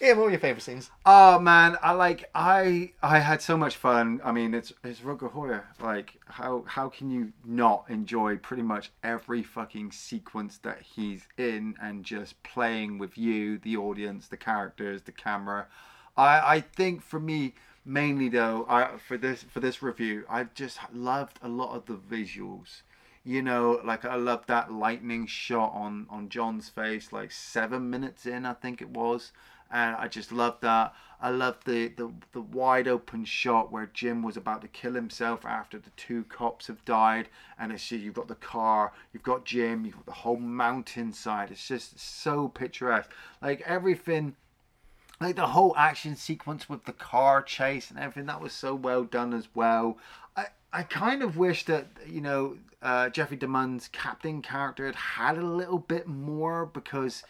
Yeah, 0.00 0.12
what 0.12 0.24
were 0.24 0.30
your 0.30 0.40
favorite 0.40 0.62
scenes? 0.62 0.90
Oh 1.06 1.38
man, 1.38 1.76
I 1.82 1.92
like 1.92 2.30
I 2.34 2.92
I 3.02 3.18
had 3.18 3.42
so 3.42 3.56
much 3.56 3.76
fun. 3.76 4.20
I 4.24 4.32
mean, 4.32 4.54
it's 4.54 4.72
it's 4.82 5.00
Rutger 5.00 5.32
Hauer. 5.32 5.64
Like 5.80 6.20
how 6.26 6.64
how 6.66 6.88
can 6.88 7.10
you 7.10 7.32
not 7.44 7.84
enjoy 7.88 8.36
pretty 8.36 8.62
much 8.62 8.92
every 9.02 9.42
fucking 9.42 9.92
sequence 9.92 10.58
that 10.58 10.80
he's 10.82 11.26
in 11.36 11.74
and 11.80 12.04
just 12.04 12.42
playing 12.42 12.98
with 12.98 13.18
you, 13.18 13.58
the 13.58 13.76
audience, 13.76 14.28
the 14.28 14.36
characters, 14.36 15.02
the 15.02 15.12
camera. 15.12 15.66
I 16.16 16.56
I 16.56 16.60
think 16.60 17.02
for 17.02 17.20
me 17.20 17.54
mainly 17.84 18.28
though, 18.28 18.66
I 18.68 18.96
for 18.98 19.16
this 19.18 19.42
for 19.42 19.60
this 19.60 19.82
review, 19.82 20.24
I 20.28 20.44
just 20.44 20.78
loved 20.92 21.38
a 21.42 21.48
lot 21.48 21.74
of 21.76 21.86
the 21.86 21.94
visuals. 21.96 22.82
You 23.26 23.40
know, 23.42 23.80
like 23.84 24.04
I 24.04 24.16
loved 24.16 24.48
that 24.48 24.72
lightning 24.72 25.26
shot 25.26 25.72
on 25.74 26.06
on 26.10 26.28
John's 26.28 26.68
face, 26.68 27.12
like 27.12 27.30
seven 27.32 27.90
minutes 27.90 28.26
in, 28.26 28.44
I 28.44 28.52
think 28.54 28.82
it 28.82 28.90
was, 28.90 29.32
and 29.70 29.96
I 29.96 30.08
just 30.08 30.32
loved 30.32 30.62
that. 30.62 30.94
I 31.20 31.30
loved 31.30 31.66
the 31.66 31.88
the 31.88 32.12
the 32.32 32.40
wide 32.40 32.86
open 32.86 33.24
shot 33.24 33.72
where 33.72 33.86
Jim 33.86 34.22
was 34.22 34.36
about 34.36 34.60
to 34.62 34.68
kill 34.68 34.94
himself 34.94 35.44
after 35.46 35.78
the 35.78 35.90
two 35.96 36.24
cops 36.24 36.66
have 36.66 36.84
died, 36.84 37.28
and 37.58 37.72
it's 37.72 37.90
you've 37.90 38.14
got 38.14 38.28
the 38.28 38.34
car, 38.34 38.92
you've 39.12 39.22
got 39.22 39.44
Jim, 39.44 39.84
you've 39.84 39.96
got 39.96 40.06
the 40.06 40.12
whole 40.12 40.36
mountainside. 40.36 41.50
It's 41.50 41.66
just 41.66 41.98
so 41.98 42.48
picturesque. 42.48 43.10
Like 43.40 43.62
everything 43.62 44.36
like 45.20 45.36
the 45.36 45.46
whole 45.46 45.74
action 45.76 46.16
sequence 46.16 46.68
with 46.68 46.84
the 46.84 46.92
car 46.92 47.40
chase 47.42 47.90
and 47.90 47.98
everything 47.98 48.26
that 48.26 48.40
was 48.40 48.52
so 48.52 48.74
well 48.74 49.04
done 49.04 49.32
as 49.32 49.46
well 49.54 49.96
i 50.36 50.46
i 50.72 50.82
kind 50.82 51.22
of 51.22 51.36
wish 51.36 51.64
that 51.64 51.86
you 52.06 52.20
know 52.20 52.56
uh, 52.82 53.08
Jeffrey 53.08 53.38
DeMunn's 53.38 53.88
captain 53.88 54.42
character 54.42 54.84
had 54.84 54.94
had 54.94 55.38
a 55.38 55.46
little 55.46 55.78
bit 55.78 56.06
more 56.06 56.66
because 56.66 57.22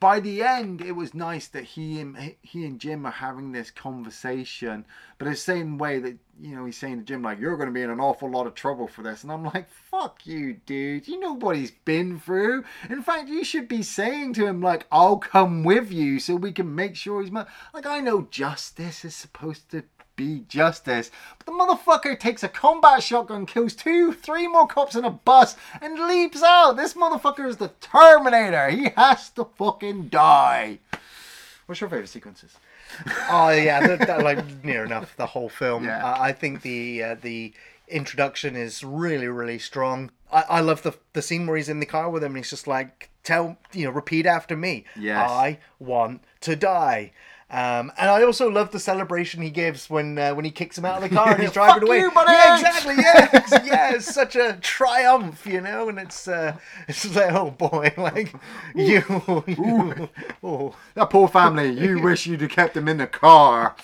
by 0.00 0.20
the 0.20 0.42
end, 0.42 0.80
it 0.80 0.92
was 0.92 1.12
nice 1.12 1.48
that 1.48 1.64
he 1.64 2.00
and 2.00 2.34
he 2.40 2.64
and 2.64 2.78
Jim 2.78 3.04
are 3.04 3.10
having 3.10 3.50
this 3.50 3.70
conversation, 3.70 4.84
but 5.18 5.26
the 5.26 5.34
same 5.34 5.76
way 5.76 5.98
that 5.98 6.16
you 6.40 6.54
know 6.54 6.64
he's 6.64 6.78
saying 6.78 6.98
to 6.98 7.04
Jim 7.04 7.22
like, 7.22 7.40
"You're 7.40 7.56
going 7.56 7.68
to 7.68 7.72
be 7.72 7.82
in 7.82 7.90
an 7.90 7.98
awful 7.98 8.30
lot 8.30 8.46
of 8.46 8.54
trouble 8.54 8.86
for 8.86 9.02
this," 9.02 9.24
and 9.24 9.32
I'm 9.32 9.44
like, 9.44 9.68
"Fuck 9.68 10.24
you, 10.24 10.54
dude! 10.66 11.08
You 11.08 11.18
know 11.18 11.32
what 11.34 11.56
he's 11.56 11.72
been 11.72 12.20
through. 12.20 12.64
In 12.88 13.02
fact, 13.02 13.28
you 13.28 13.42
should 13.42 13.66
be 13.66 13.82
saying 13.82 14.34
to 14.34 14.46
him 14.46 14.60
like, 14.60 14.86
"I'll 14.92 15.18
come 15.18 15.64
with 15.64 15.90
you 15.90 16.20
so 16.20 16.36
we 16.36 16.52
can 16.52 16.74
make 16.74 16.94
sure 16.94 17.20
he's 17.20 17.32
mo-. 17.32 17.46
like." 17.74 17.86
I 17.86 17.98
know 17.98 18.28
justice 18.30 19.04
is 19.04 19.16
supposed 19.16 19.70
to 19.70 19.82
be 20.18 20.44
justice. 20.48 21.10
But 21.38 21.46
the 21.46 21.52
motherfucker 21.52 22.18
takes 22.18 22.42
a 22.42 22.48
combat 22.48 23.02
shotgun, 23.02 23.46
kills 23.46 23.74
two, 23.74 24.12
three 24.12 24.46
more 24.46 24.66
cops 24.66 24.94
in 24.94 25.04
a 25.04 25.10
bus, 25.10 25.56
and 25.80 25.98
leaps 25.98 26.42
out. 26.42 26.72
This 26.72 26.92
motherfucker 26.92 27.48
is 27.48 27.56
the 27.56 27.70
Terminator. 27.80 28.68
He 28.68 28.90
has 28.96 29.30
to 29.30 29.46
fucking 29.56 30.08
die. 30.08 30.80
What's 31.64 31.80
your 31.80 31.88
favorite 31.88 32.08
sequences? 32.08 32.56
Oh 33.30 33.50
yeah, 33.50 33.96
like 34.22 34.64
near 34.64 34.84
enough 34.84 35.16
the 35.16 35.26
whole 35.26 35.48
film. 35.48 35.84
Yeah. 35.84 36.04
Uh, 36.04 36.16
I 36.18 36.32
think 36.32 36.62
the 36.62 37.02
uh, 37.02 37.16
the 37.20 37.52
introduction 37.86 38.56
is 38.56 38.82
really 38.82 39.28
really 39.28 39.58
strong. 39.58 40.10
I, 40.32 40.44
I 40.48 40.60
love 40.60 40.82
the 40.82 40.94
the 41.12 41.22
scene 41.22 41.46
where 41.46 41.56
he's 41.56 41.68
in 41.68 41.80
the 41.80 41.86
car 41.86 42.10
with 42.10 42.24
him 42.24 42.32
and 42.32 42.38
he's 42.38 42.50
just 42.50 42.66
like, 42.66 43.10
tell 43.22 43.58
you 43.72 43.84
know, 43.84 43.90
repeat 43.90 44.24
after 44.26 44.56
me. 44.56 44.84
Yes. 44.98 45.30
I 45.30 45.58
want 45.78 46.22
to 46.40 46.56
die. 46.56 47.12
Um, 47.50 47.90
and 47.96 48.10
I 48.10 48.22
also 48.24 48.50
love 48.50 48.72
the 48.72 48.78
celebration 48.78 49.40
he 49.40 49.48
gives 49.48 49.88
when 49.88 50.18
uh, 50.18 50.34
when 50.34 50.44
he 50.44 50.50
kicks 50.50 50.76
him 50.76 50.84
out 50.84 51.02
of 51.02 51.08
the 51.08 51.16
car 51.16 51.32
and 51.32 51.40
he's 51.42 51.52
driving 51.58 51.82
away. 51.88 52.00
you! 52.00 52.12
Yeah, 52.14 52.54
exactly. 52.56 52.94
Yeah, 52.98 53.28
it's, 53.32 53.52
yeah, 53.66 53.94
it's 53.94 54.14
such 54.14 54.36
a 54.36 54.58
triumph, 54.60 55.46
you 55.46 55.62
know. 55.62 55.88
And 55.88 55.98
it's 55.98 56.28
uh, 56.28 56.56
it's 56.88 57.02
just 57.04 57.16
like, 57.16 57.32
oh 57.32 57.50
boy, 57.52 57.94
like 57.96 58.34
you, 58.74 59.02
you 59.46 60.08
oh. 60.42 60.76
That 60.94 61.08
poor 61.08 61.26
family. 61.26 61.70
You 61.70 62.02
wish 62.02 62.26
you'd 62.26 62.42
have 62.42 62.50
kept 62.50 62.76
him 62.76 62.86
in 62.86 62.98
the 62.98 63.06
car. 63.06 63.74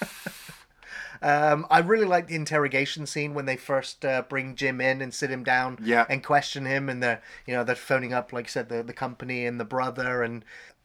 Um, 1.22 1.66
I 1.70 1.78
really 1.78 2.04
like 2.04 2.26
the 2.26 2.34
interrogation 2.34 3.06
scene 3.06 3.32
when 3.32 3.46
they 3.46 3.56
first 3.56 4.04
uh, 4.04 4.22
bring 4.28 4.56
Jim 4.56 4.78
in 4.82 5.00
and 5.00 5.14
sit 5.14 5.30
him 5.30 5.42
down 5.42 5.78
Yeah. 5.82 6.04
and 6.10 6.22
question 6.22 6.66
him, 6.66 6.90
and 6.90 7.02
they're 7.02 7.22
you 7.46 7.54
know 7.54 7.64
they're 7.64 7.74
phoning 7.76 8.12
up 8.12 8.30
like 8.30 8.44
I 8.44 8.48
said 8.48 8.68
the 8.68 8.82
the 8.82 8.92
company 8.92 9.46
and 9.46 9.58
the 9.58 9.64
brother 9.64 10.22
and. 10.22 10.44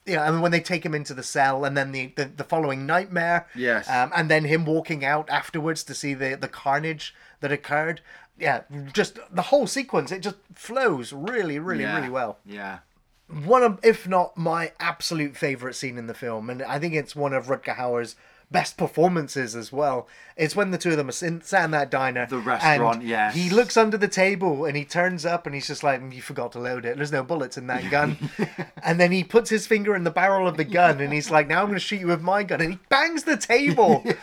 Yeah, 0.10 0.28
and 0.28 0.42
when 0.42 0.52
they 0.52 0.60
take 0.60 0.86
him 0.86 0.96
into 0.96 1.14
the 1.14 1.24
cell, 1.24 1.64
and 1.66 1.78
then 1.78 1.92
the, 1.92 2.08
the, 2.16 2.26
the 2.26 2.44
following 2.44 2.86
nightmare, 2.86 3.48
Yes. 3.56 3.88
um, 3.90 4.12
and 4.16 4.30
then 4.30 4.44
him 4.46 4.66
walking 4.66 5.06
out 5.06 5.30
afterwards 5.30 5.84
to 5.86 5.94
see 5.94 6.14
the, 6.14 6.36
the 6.36 6.48
carnage 6.48 7.14
that 7.42 7.52
occurred. 7.52 8.02
Yeah, 8.38 8.62
just 8.94 9.20
the 9.32 9.44
whole 9.44 9.68
sequence, 9.68 10.12
it 10.12 10.20
just 10.22 10.38
flows 10.56 11.12
really, 11.14 11.60
really, 11.60 11.84
Yeah. 11.84 11.98
really 11.98 12.10
well 12.10 12.40
Yeah. 12.46 12.80
one 13.28 13.64
of, 13.64 13.80
if 13.84 14.08
not 14.08 14.38
my 14.38 14.72
absolute 14.80 15.36
favorite 15.38 15.74
scene 15.76 15.98
in 15.98 16.08
the 16.08 16.14
film, 16.14 16.50
and 16.50 16.64
I 16.64 16.80
think 16.80 16.94
it's 16.96 17.16
one 17.16 17.34
of 17.34 17.48
Rutger 17.48 17.76
Hauer's 17.76 18.16
best 18.52 18.78
performances 18.78 19.56
as 19.56 19.72
well. 19.72 20.08
It's 20.36 20.56
when 20.56 20.72
the 20.72 20.78
two 20.78 20.92
of 20.92 20.98
them 20.98 21.10
are 21.10 21.12
sat 21.12 21.66
in 21.66 21.72
that 21.72 21.92
diner. 21.92 22.26
The 22.26 22.40
restaurant, 22.40 23.04
Yeah. 23.04 23.32
He 23.32 23.50
looks 23.50 23.78
under 23.78 23.98
the 23.98 24.08
table 24.08 24.66
and 24.66 24.76
he 24.76 24.86
turns 24.86 25.26
up 25.26 25.46
and 25.46 25.54
he's 25.54 25.68
just 25.68 25.84
like, 25.84 26.02
"You 26.12 26.22
forgot 26.22 26.54
to 26.54 26.60
load 26.60 26.86
it. 26.86 26.98
There's 26.98 27.12
no 27.12 27.24
bullets 27.24 27.58
in 27.58 27.68
that 27.68 27.90
gun." 27.92 28.18
and 28.84 29.00
then 29.00 29.12
he 29.12 29.24
puts 29.24 29.50
his 29.50 29.68
finger 29.68 29.96
in 29.96 30.04
the 30.04 30.12
barrel 30.12 30.48
of 30.48 30.58
the 30.58 30.64
gun 30.64 31.00
and 31.00 31.14
he's 31.14 31.30
like, 31.30 31.48
"Now 31.48 31.60
I'm 31.62 31.68
going 31.68 31.76
to 31.76 31.80
shoot 31.80 32.00
you 32.00 32.08
with 32.08 32.22
my 32.22 32.44
gun." 32.44 32.62
And 32.62 32.72
he 32.74 32.80
bangs 32.90 33.24
the 33.24 33.38
table. 33.38 34.04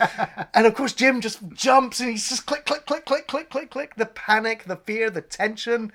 And 0.54 0.66
of 0.66 0.74
course, 0.74 0.94
Jim 0.94 1.20
just 1.20 1.46
jumps 1.52 2.00
and 2.00 2.10
he's 2.10 2.28
just 2.30 2.46
click, 2.46 2.64
click, 2.64 2.86
click, 2.86 3.04
click, 3.04 3.26
click, 3.26 3.50
click, 3.50 3.70
click. 3.70 3.94
The 3.96 4.06
panic, 4.06 4.64
the 4.64 4.76
fear, 4.76 5.10
the 5.10 5.20
tension. 5.20 5.92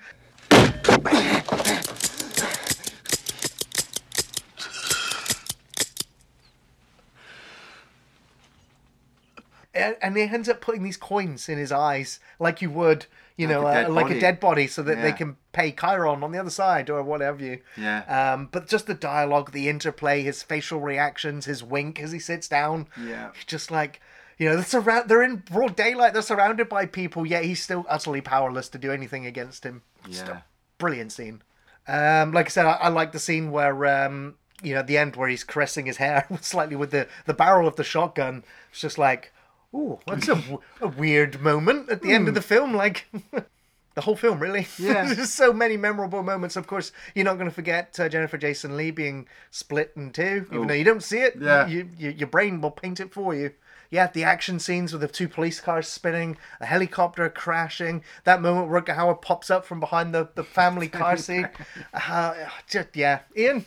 And, 9.74 9.96
and 10.02 10.16
he 10.16 10.22
ends 10.24 10.48
up 10.48 10.60
putting 10.60 10.82
these 10.82 10.96
coins 10.96 11.48
in 11.48 11.58
his 11.58 11.72
eyes, 11.72 12.20
like 12.38 12.60
you 12.62 12.70
would, 12.70 13.06
you 13.36 13.46
Like 13.48 13.56
know, 13.56 13.66
a 13.66 13.84
uh, 13.84 13.88
like 13.88 14.06
body. 14.06 14.18
a 14.18 14.20
dead 14.20 14.40
body, 14.40 14.66
so 14.66 14.82
that 14.82 15.00
they 15.02 15.12
can 15.12 15.36
pay 15.52 15.72
Chiron 15.72 16.22
on 16.22 16.32
the 16.32 16.38
other 16.38 16.50
side 16.50 16.90
or 16.90 17.02
whatever 17.02 17.42
you. 17.42 17.60
Yeah. 17.76 18.32
Um, 18.34 18.48
but 18.52 18.68
just 18.68 18.86
the 18.86 18.94
dialogue, 18.94 19.52
the 19.52 19.68
interplay, 19.68 20.22
his 20.22 20.42
facial 20.42 20.80
reactions, 20.80 21.46
his 21.46 21.62
wink 21.64 22.00
as 22.00 22.12
he 22.12 22.18
sits 22.18 22.48
down. 22.48 22.88
Yeah. 23.02 23.30
Just 23.46 23.70
like, 23.70 24.00
you 24.38 24.48
know, 24.48 24.56
they're, 24.56 24.64
surround- 24.64 25.08
they're 25.08 25.22
in 25.22 25.36
broad 25.36 25.76
daylight, 25.76 26.12
they're 26.12 26.22
surrounded 26.22 26.68
by 26.68 26.86
people, 26.86 27.24
yet 27.26 27.44
he's 27.44 27.62
still 27.62 27.86
utterly 27.88 28.20
powerless 28.20 28.68
to 28.70 28.78
do 28.78 28.90
anything 28.92 29.24
against 29.26 29.64
him. 29.64 29.82
Yeah. 30.08 30.30
a 30.30 30.42
brilliant 30.78 31.12
scene. 31.12 31.42
Um, 31.88 32.32
like 32.32 32.46
I 32.46 32.48
said, 32.50 32.66
I, 32.66 32.72
I 32.72 32.88
like 32.88 33.12
the 33.12 33.18
scene 33.18 33.50
where, 33.50 33.86
um, 33.86 34.34
you 34.62 34.74
know, 34.74 34.80
at 34.80 34.86
the 34.86 34.98
end 34.98 35.16
where 35.16 35.28
he's 35.28 35.42
caressing 35.44 35.86
his 35.86 35.96
hair 35.96 36.26
slightly 36.40 36.76
with 36.76 36.90
the, 36.90 37.08
the 37.26 37.34
barrel 37.34 37.66
of 37.66 37.76
the 37.76 37.84
shotgun. 37.84 38.44
It's 38.70 38.80
just 38.80 38.98
like, 38.98 39.32
ooh, 39.74 39.98
that's 40.06 40.28
a, 40.28 40.34
w- 40.34 40.60
a 40.80 40.88
weird 40.88 41.40
moment 41.40 41.88
at 41.90 42.02
the 42.02 42.12
end 42.12 42.28
of 42.28 42.34
the 42.34 42.42
film. 42.42 42.74
Like, 42.74 43.06
the 43.94 44.00
whole 44.02 44.16
film, 44.16 44.38
really. 44.40 44.66
Yeah. 44.78 45.12
There's 45.12 45.32
so 45.34 45.52
many 45.52 45.76
memorable 45.76 46.22
moments. 46.22 46.56
Of 46.56 46.66
course, 46.66 46.92
you're 47.14 47.24
not 47.24 47.34
going 47.38 47.48
to 47.48 47.54
forget 47.54 47.98
uh, 48.00 48.08
Jennifer 48.08 48.38
Jason 48.38 48.76
Leigh 48.76 48.90
being 48.90 49.26
split 49.50 49.92
in 49.96 50.10
two, 50.12 50.46
even 50.50 50.58
Oh. 50.58 50.64
though 50.66 50.74
you 50.74 50.84
don't 50.84 51.02
see 51.02 51.18
it. 51.20 51.36
Yeah. 51.40 51.66
You, 51.66 51.88
you, 51.98 52.10
your 52.10 52.28
brain 52.28 52.60
will 52.60 52.70
paint 52.70 53.00
it 53.00 53.12
for 53.12 53.34
you. 53.34 53.52
Yeah, 53.90 54.06
the 54.10 54.24
action 54.24 54.58
scenes 54.58 54.92
with 54.92 55.02
the 55.02 55.08
two 55.08 55.28
police 55.28 55.60
cars 55.60 55.86
spinning, 55.86 56.38
a 56.62 56.64
helicopter 56.64 57.28
crashing, 57.28 58.02
that 58.24 58.40
moment 58.40 58.70
where 58.70 58.80
Hauer 58.80 59.20
pops 59.20 59.50
up 59.50 59.66
from 59.66 59.80
behind 59.80 60.14
the, 60.14 60.30
the 60.34 60.42
family 60.44 60.88
car 60.88 61.16
seat. 61.18 61.44
Uh, 61.92 62.32
just, 62.66 62.96
yeah. 62.96 63.18
Ian, 63.36 63.66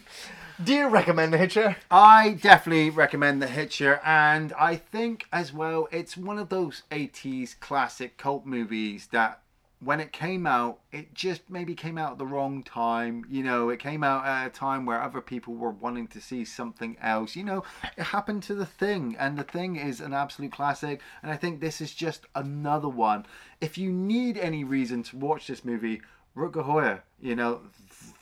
do 0.64 0.74
you 0.74 0.88
recommend 0.88 1.34
The 1.34 1.38
Hitcher? 1.38 1.76
I 1.92 2.32
definitely 2.32 2.90
recommend 2.90 3.42
The 3.42 3.48
Hitcher, 3.48 4.00
and 4.06 4.54
I 4.54 4.76
think 4.76 5.26
as 5.32 5.54
well 5.54 5.88
it's 5.92 6.16
one 6.16 6.38
of 6.38 6.50
those 6.50 6.84
80s 6.92 7.60
classic 7.60 8.18
cult 8.18 8.46
movies 8.46 9.10
that 9.12 9.42
when 9.80 10.00
it 10.00 10.12
came 10.12 10.48
out, 10.48 10.80
it 10.92 11.14
just 11.14 11.50
maybe 11.50 11.76
came 11.76 11.98
out 11.98 12.14
at 12.14 12.18
the 12.18 12.26
wrong 12.26 12.64
time. 12.64 13.26
You 13.30 13.44
know, 13.44 13.70
it 13.70 13.80
came 13.80 14.04
out 14.04 14.26
at 14.26 14.48
a 14.48 14.50
time 14.50 14.86
where 14.86 15.02
other 15.02 15.22
people 15.22 15.54
were 15.54 15.72
wanting 15.72 16.08
to 16.08 16.22
see 16.22 16.46
something 16.46 16.98
else. 17.02 17.36
You 17.36 17.44
know, 17.44 17.64
it 17.98 18.04
happened 18.04 18.44
to 18.44 18.56
The 18.56 18.66
Thing, 18.66 19.16
and 19.20 19.38
The 19.38 19.44
Thing 19.44 19.76
is 19.76 20.00
an 20.00 20.14
absolute 20.14 20.54
classic, 20.54 21.02
and 21.22 21.32
I 21.32 21.38
think 21.38 21.60
this 21.60 21.82
is 21.82 21.94
just 21.94 22.26
another 22.34 22.90
one. 22.90 23.26
If 23.62 23.78
you 23.78 23.92
need 23.92 24.38
any 24.38 24.64
reason 24.64 25.04
to 25.04 25.18
watch 25.18 25.48
this 25.48 25.66
movie, 25.66 26.02
Rutger 26.36 26.66
Hauer, 26.66 27.02
you 27.22 27.36
know, 27.36 27.62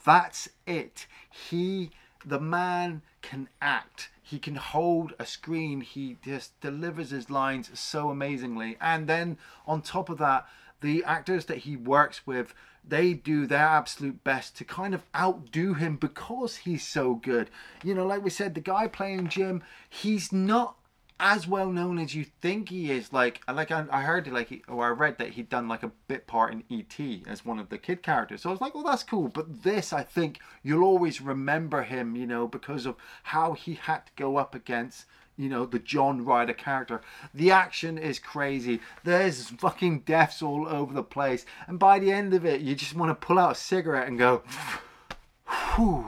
that's 0.04 0.48
it. 0.66 1.06
He, 1.30 1.90
the 2.24 2.40
man, 2.40 3.02
can 3.22 3.48
act. 3.60 4.10
He 4.22 4.38
can 4.38 4.56
hold 4.56 5.14
a 5.18 5.26
screen. 5.26 5.80
He 5.80 6.16
just 6.24 6.58
delivers 6.60 7.10
his 7.10 7.30
lines 7.30 7.70
so 7.78 8.10
amazingly. 8.10 8.76
And 8.80 9.06
then 9.06 9.38
on 9.66 9.82
top 9.82 10.08
of 10.08 10.18
that, 10.18 10.46
the 10.80 11.04
actors 11.04 11.46
that 11.46 11.58
he 11.58 11.76
works 11.76 12.26
with, 12.26 12.54
they 12.86 13.14
do 13.14 13.46
their 13.46 13.66
absolute 13.66 14.22
best 14.24 14.56
to 14.58 14.64
kind 14.64 14.94
of 14.94 15.04
outdo 15.16 15.74
him 15.74 15.96
because 15.96 16.56
he's 16.56 16.86
so 16.86 17.14
good. 17.14 17.48
You 17.82 17.94
know, 17.94 18.06
like 18.06 18.22
we 18.22 18.30
said, 18.30 18.54
the 18.54 18.60
guy 18.60 18.88
playing 18.88 19.28
Jim, 19.28 19.62
he's 19.88 20.32
not 20.32 20.76
as 21.20 21.46
well 21.46 21.70
known 21.70 21.98
as 21.98 22.14
you 22.14 22.24
think 22.42 22.68
he 22.68 22.90
is. 22.90 23.12
Like, 23.12 23.40
like 23.52 23.70
I, 23.70 23.84
I 23.90 24.02
heard, 24.02 24.26
like, 24.26 24.48
he, 24.48 24.62
or 24.68 24.86
I 24.86 24.90
read 24.90 25.18
that 25.18 25.30
he'd 25.30 25.48
done 25.48 25.68
like 25.68 25.82
a 25.82 25.92
bit 26.08 26.26
part 26.26 26.52
in 26.52 26.64
E.T. 26.68 27.24
as 27.26 27.44
one 27.44 27.58
of 27.58 27.68
the 27.68 27.78
kid 27.78 28.02
characters. 28.02 28.42
So 28.42 28.48
I 28.48 28.52
was 28.52 28.60
like, 28.60 28.74
well, 28.74 28.84
that's 28.84 29.04
cool. 29.04 29.28
But 29.28 29.62
this, 29.62 29.92
I 29.92 30.02
think, 30.02 30.40
you'll 30.62 30.84
always 30.84 31.20
remember 31.20 31.82
him, 31.82 32.16
you 32.16 32.26
know, 32.26 32.48
because 32.48 32.84
of 32.86 32.96
how 33.22 33.52
he 33.52 33.74
had 33.74 34.06
to 34.06 34.12
go 34.16 34.36
up 34.36 34.54
against. 34.54 35.06
You 35.36 35.48
know, 35.48 35.66
the 35.66 35.80
John 35.80 36.24
Ryder 36.24 36.52
character. 36.52 37.00
The 37.34 37.50
action 37.50 37.98
is 37.98 38.20
crazy. 38.20 38.78
There's 39.02 39.48
fucking 39.48 40.02
deaths 40.02 40.40
all 40.42 40.68
over 40.68 40.94
the 40.94 41.02
place. 41.02 41.44
And 41.66 41.76
by 41.76 41.98
the 41.98 42.12
end 42.12 42.34
of 42.34 42.46
it, 42.46 42.60
you 42.60 42.76
just 42.76 42.94
want 42.94 43.10
to 43.10 43.26
pull 43.26 43.40
out 43.40 43.50
a 43.50 43.56
cigarette 43.56 44.06
and 44.06 44.16
go, 44.16 44.44
whew. 45.74 46.06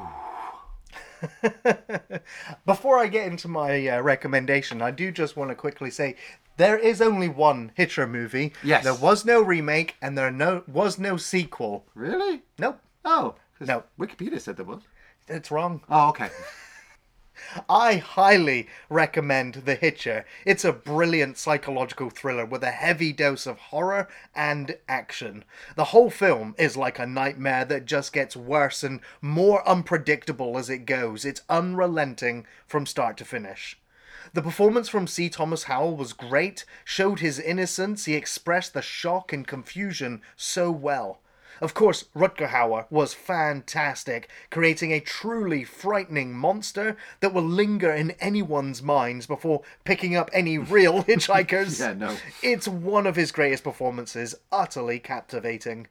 Before 2.66 2.98
I 2.98 3.06
get 3.06 3.26
into 3.26 3.48
my 3.48 3.88
uh, 3.88 4.00
recommendation, 4.00 4.82
I 4.82 4.90
do 4.90 5.10
just 5.10 5.36
want 5.36 5.50
to 5.50 5.54
quickly 5.54 5.90
say 5.90 6.16
there 6.56 6.78
is 6.78 7.00
only 7.02 7.28
one 7.28 7.72
Hitcher 7.74 8.06
movie. 8.06 8.52
Yes. 8.62 8.84
There 8.84 8.94
was 8.94 9.24
no 9.24 9.40
remake 9.42 9.96
and 10.00 10.16
there 10.16 10.30
no 10.30 10.62
was 10.66 10.98
no 10.98 11.16
sequel. 11.16 11.84
Really? 11.94 12.42
Nope. 12.58 12.80
Oh, 13.04 13.34
No. 13.60 13.84
Wikipedia 13.98 14.40
said 14.40 14.56
there 14.56 14.66
was. 14.66 14.82
It's 15.28 15.50
wrong. 15.50 15.82
Oh, 15.88 16.08
okay. 16.10 16.30
I 17.68 17.96
highly 17.96 18.68
recommend 18.88 19.54
The 19.66 19.74
Hitcher. 19.74 20.24
It's 20.44 20.64
a 20.64 20.72
brilliant 20.72 21.38
psychological 21.38 22.10
thriller 22.10 22.44
with 22.44 22.62
a 22.62 22.70
heavy 22.70 23.12
dose 23.12 23.46
of 23.46 23.58
horror 23.58 24.08
and 24.34 24.76
action. 24.88 25.44
The 25.74 25.84
whole 25.84 26.10
film 26.10 26.54
is 26.58 26.76
like 26.76 26.98
a 26.98 27.06
nightmare 27.06 27.64
that 27.66 27.84
just 27.84 28.12
gets 28.12 28.36
worse 28.36 28.82
and 28.82 29.00
more 29.20 29.66
unpredictable 29.68 30.56
as 30.58 30.70
it 30.70 30.86
goes. 30.86 31.24
It's 31.24 31.42
unrelenting 31.48 32.46
from 32.66 32.86
start 32.86 33.16
to 33.18 33.24
finish. 33.24 33.78
The 34.32 34.42
performance 34.42 34.88
from 34.88 35.06
C. 35.06 35.28
Thomas 35.28 35.64
Howell 35.64 35.96
was 35.96 36.12
great, 36.12 36.64
showed 36.84 37.20
his 37.20 37.38
innocence, 37.38 38.06
he 38.06 38.14
expressed 38.14 38.74
the 38.74 38.82
shock 38.82 39.32
and 39.32 39.46
confusion 39.46 40.20
so 40.36 40.70
well. 40.70 41.20
Of 41.60 41.74
course, 41.74 42.04
Rutger 42.14 42.50
Hauer 42.50 42.86
was 42.90 43.14
fantastic, 43.14 44.28
creating 44.50 44.92
a 44.92 45.00
truly 45.00 45.64
frightening 45.64 46.34
monster 46.34 46.96
that 47.20 47.32
will 47.32 47.42
linger 47.42 47.90
in 47.90 48.12
anyone's 48.12 48.82
minds 48.82 49.26
before 49.26 49.62
picking 49.84 50.14
up 50.14 50.30
any 50.32 50.58
real 50.58 51.02
hitchhikers. 51.04 51.80
Yeah, 51.80 51.94
no. 51.94 52.16
It's 52.42 52.68
one 52.68 53.06
of 53.06 53.16
his 53.16 53.32
greatest 53.32 53.64
performances, 53.64 54.34
utterly 54.52 54.98
captivating. 54.98 55.88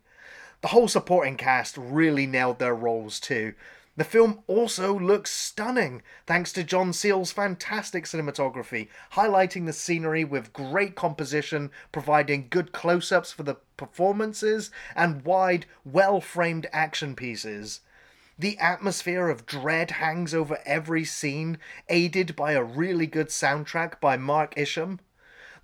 The 0.61 0.69
whole 0.69 0.87
supporting 0.87 1.37
cast 1.37 1.77
really 1.77 2.25
nailed 2.25 2.59
their 2.59 2.75
roles 2.75 3.19
too. 3.19 3.53
The 3.97 4.03
film 4.03 4.43
also 4.47 4.99
looks 4.99 5.31
stunning, 5.31 6.01
thanks 6.27 6.51
to 6.53 6.65
John 6.65 6.91
Seale's 6.91 7.31
fantastic 7.31 8.03
cinematography, 8.03 8.89
highlighting 9.13 9.65
the 9.65 9.71
scenery 9.73 10.25
with 10.25 10.51
great 10.51 10.95
composition, 10.95 11.71
providing 11.93 12.47
good 12.49 12.73
close 12.73 13.13
ups 13.13 13.31
for 13.31 13.43
the 13.43 13.55
performances, 13.77 14.69
and 14.97 15.23
wide, 15.23 15.65
well 15.85 16.19
framed 16.19 16.67
action 16.73 17.15
pieces. 17.15 17.79
The 18.37 18.57
atmosphere 18.57 19.29
of 19.29 19.45
dread 19.45 19.91
hangs 19.91 20.33
over 20.33 20.59
every 20.65 21.05
scene, 21.05 21.57
aided 21.87 22.35
by 22.35 22.51
a 22.51 22.63
really 22.63 23.07
good 23.07 23.29
soundtrack 23.29 24.01
by 24.01 24.17
Mark 24.17 24.57
Isham. 24.57 24.99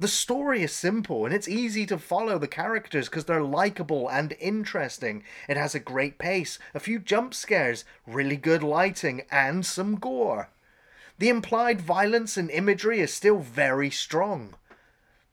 The 0.01 0.07
story 0.07 0.63
is 0.63 0.71
simple 0.71 1.25
and 1.25 1.33
it's 1.33 1.47
easy 1.47 1.85
to 1.85 1.99
follow 1.99 2.39
the 2.39 2.47
characters 2.47 3.07
because 3.07 3.25
they're 3.25 3.43
likable 3.43 4.09
and 4.09 4.35
interesting. 4.39 5.23
It 5.47 5.57
has 5.57 5.75
a 5.75 5.79
great 5.79 6.17
pace, 6.17 6.57
a 6.73 6.79
few 6.79 6.97
jump 6.97 7.35
scares, 7.35 7.85
really 8.07 8.35
good 8.35 8.63
lighting, 8.63 9.21
and 9.29 9.63
some 9.63 9.97
gore. 9.97 10.49
The 11.19 11.29
implied 11.29 11.81
violence 11.81 12.35
and 12.35 12.49
imagery 12.49 12.99
is 12.99 13.13
still 13.13 13.37
very 13.37 13.91
strong. 13.91 14.55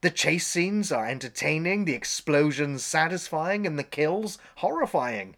The 0.02 0.10
chase 0.10 0.46
scenes 0.46 0.92
are 0.92 1.06
entertaining, 1.06 1.86
the 1.86 1.94
explosions 1.94 2.84
satisfying, 2.84 3.66
and 3.66 3.78
the 3.78 3.84
kills 3.84 4.36
horrifying. 4.56 5.36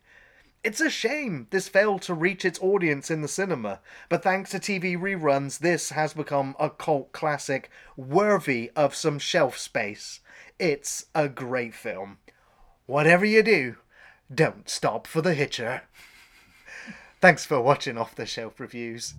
It's 0.63 0.81
a 0.81 0.91
shame 0.91 1.47
this 1.51 1.69
failed 1.69 2.03
to 2.03 2.13
reach 2.13 2.45
its 2.45 2.59
audience 2.61 3.11
in 3.11 3.23
the 3.23 3.29
cinema, 3.29 3.81
but 4.11 4.23
thanks 4.23 4.51
to 4.51 4.59
TV 4.59 4.95
reruns, 4.95 5.59
this 5.59 5.89
has 5.91 6.13
become 6.13 6.55
a 6.61 6.69
cult 6.69 7.13
classic 7.13 7.71
worthy 7.97 8.71
of 8.77 8.95
some 8.95 9.19
shelf 9.19 9.57
space. 9.57 10.21
It's 10.59 11.07
a 11.15 11.31
great 11.31 11.75
film. 11.75 12.19
Whatever 12.85 13.25
you 13.25 13.43
do, 13.43 13.77
don't 14.33 14.69
stop 14.69 15.07
for 15.07 15.23
the 15.23 15.33
hitcher. 15.33 15.83
Thanks 17.23 17.47
for 17.47 17.63
watching 17.63 17.97
Off 17.97 18.15
the 18.15 18.27
Shelf 18.27 18.61
Reviews. 18.61 19.15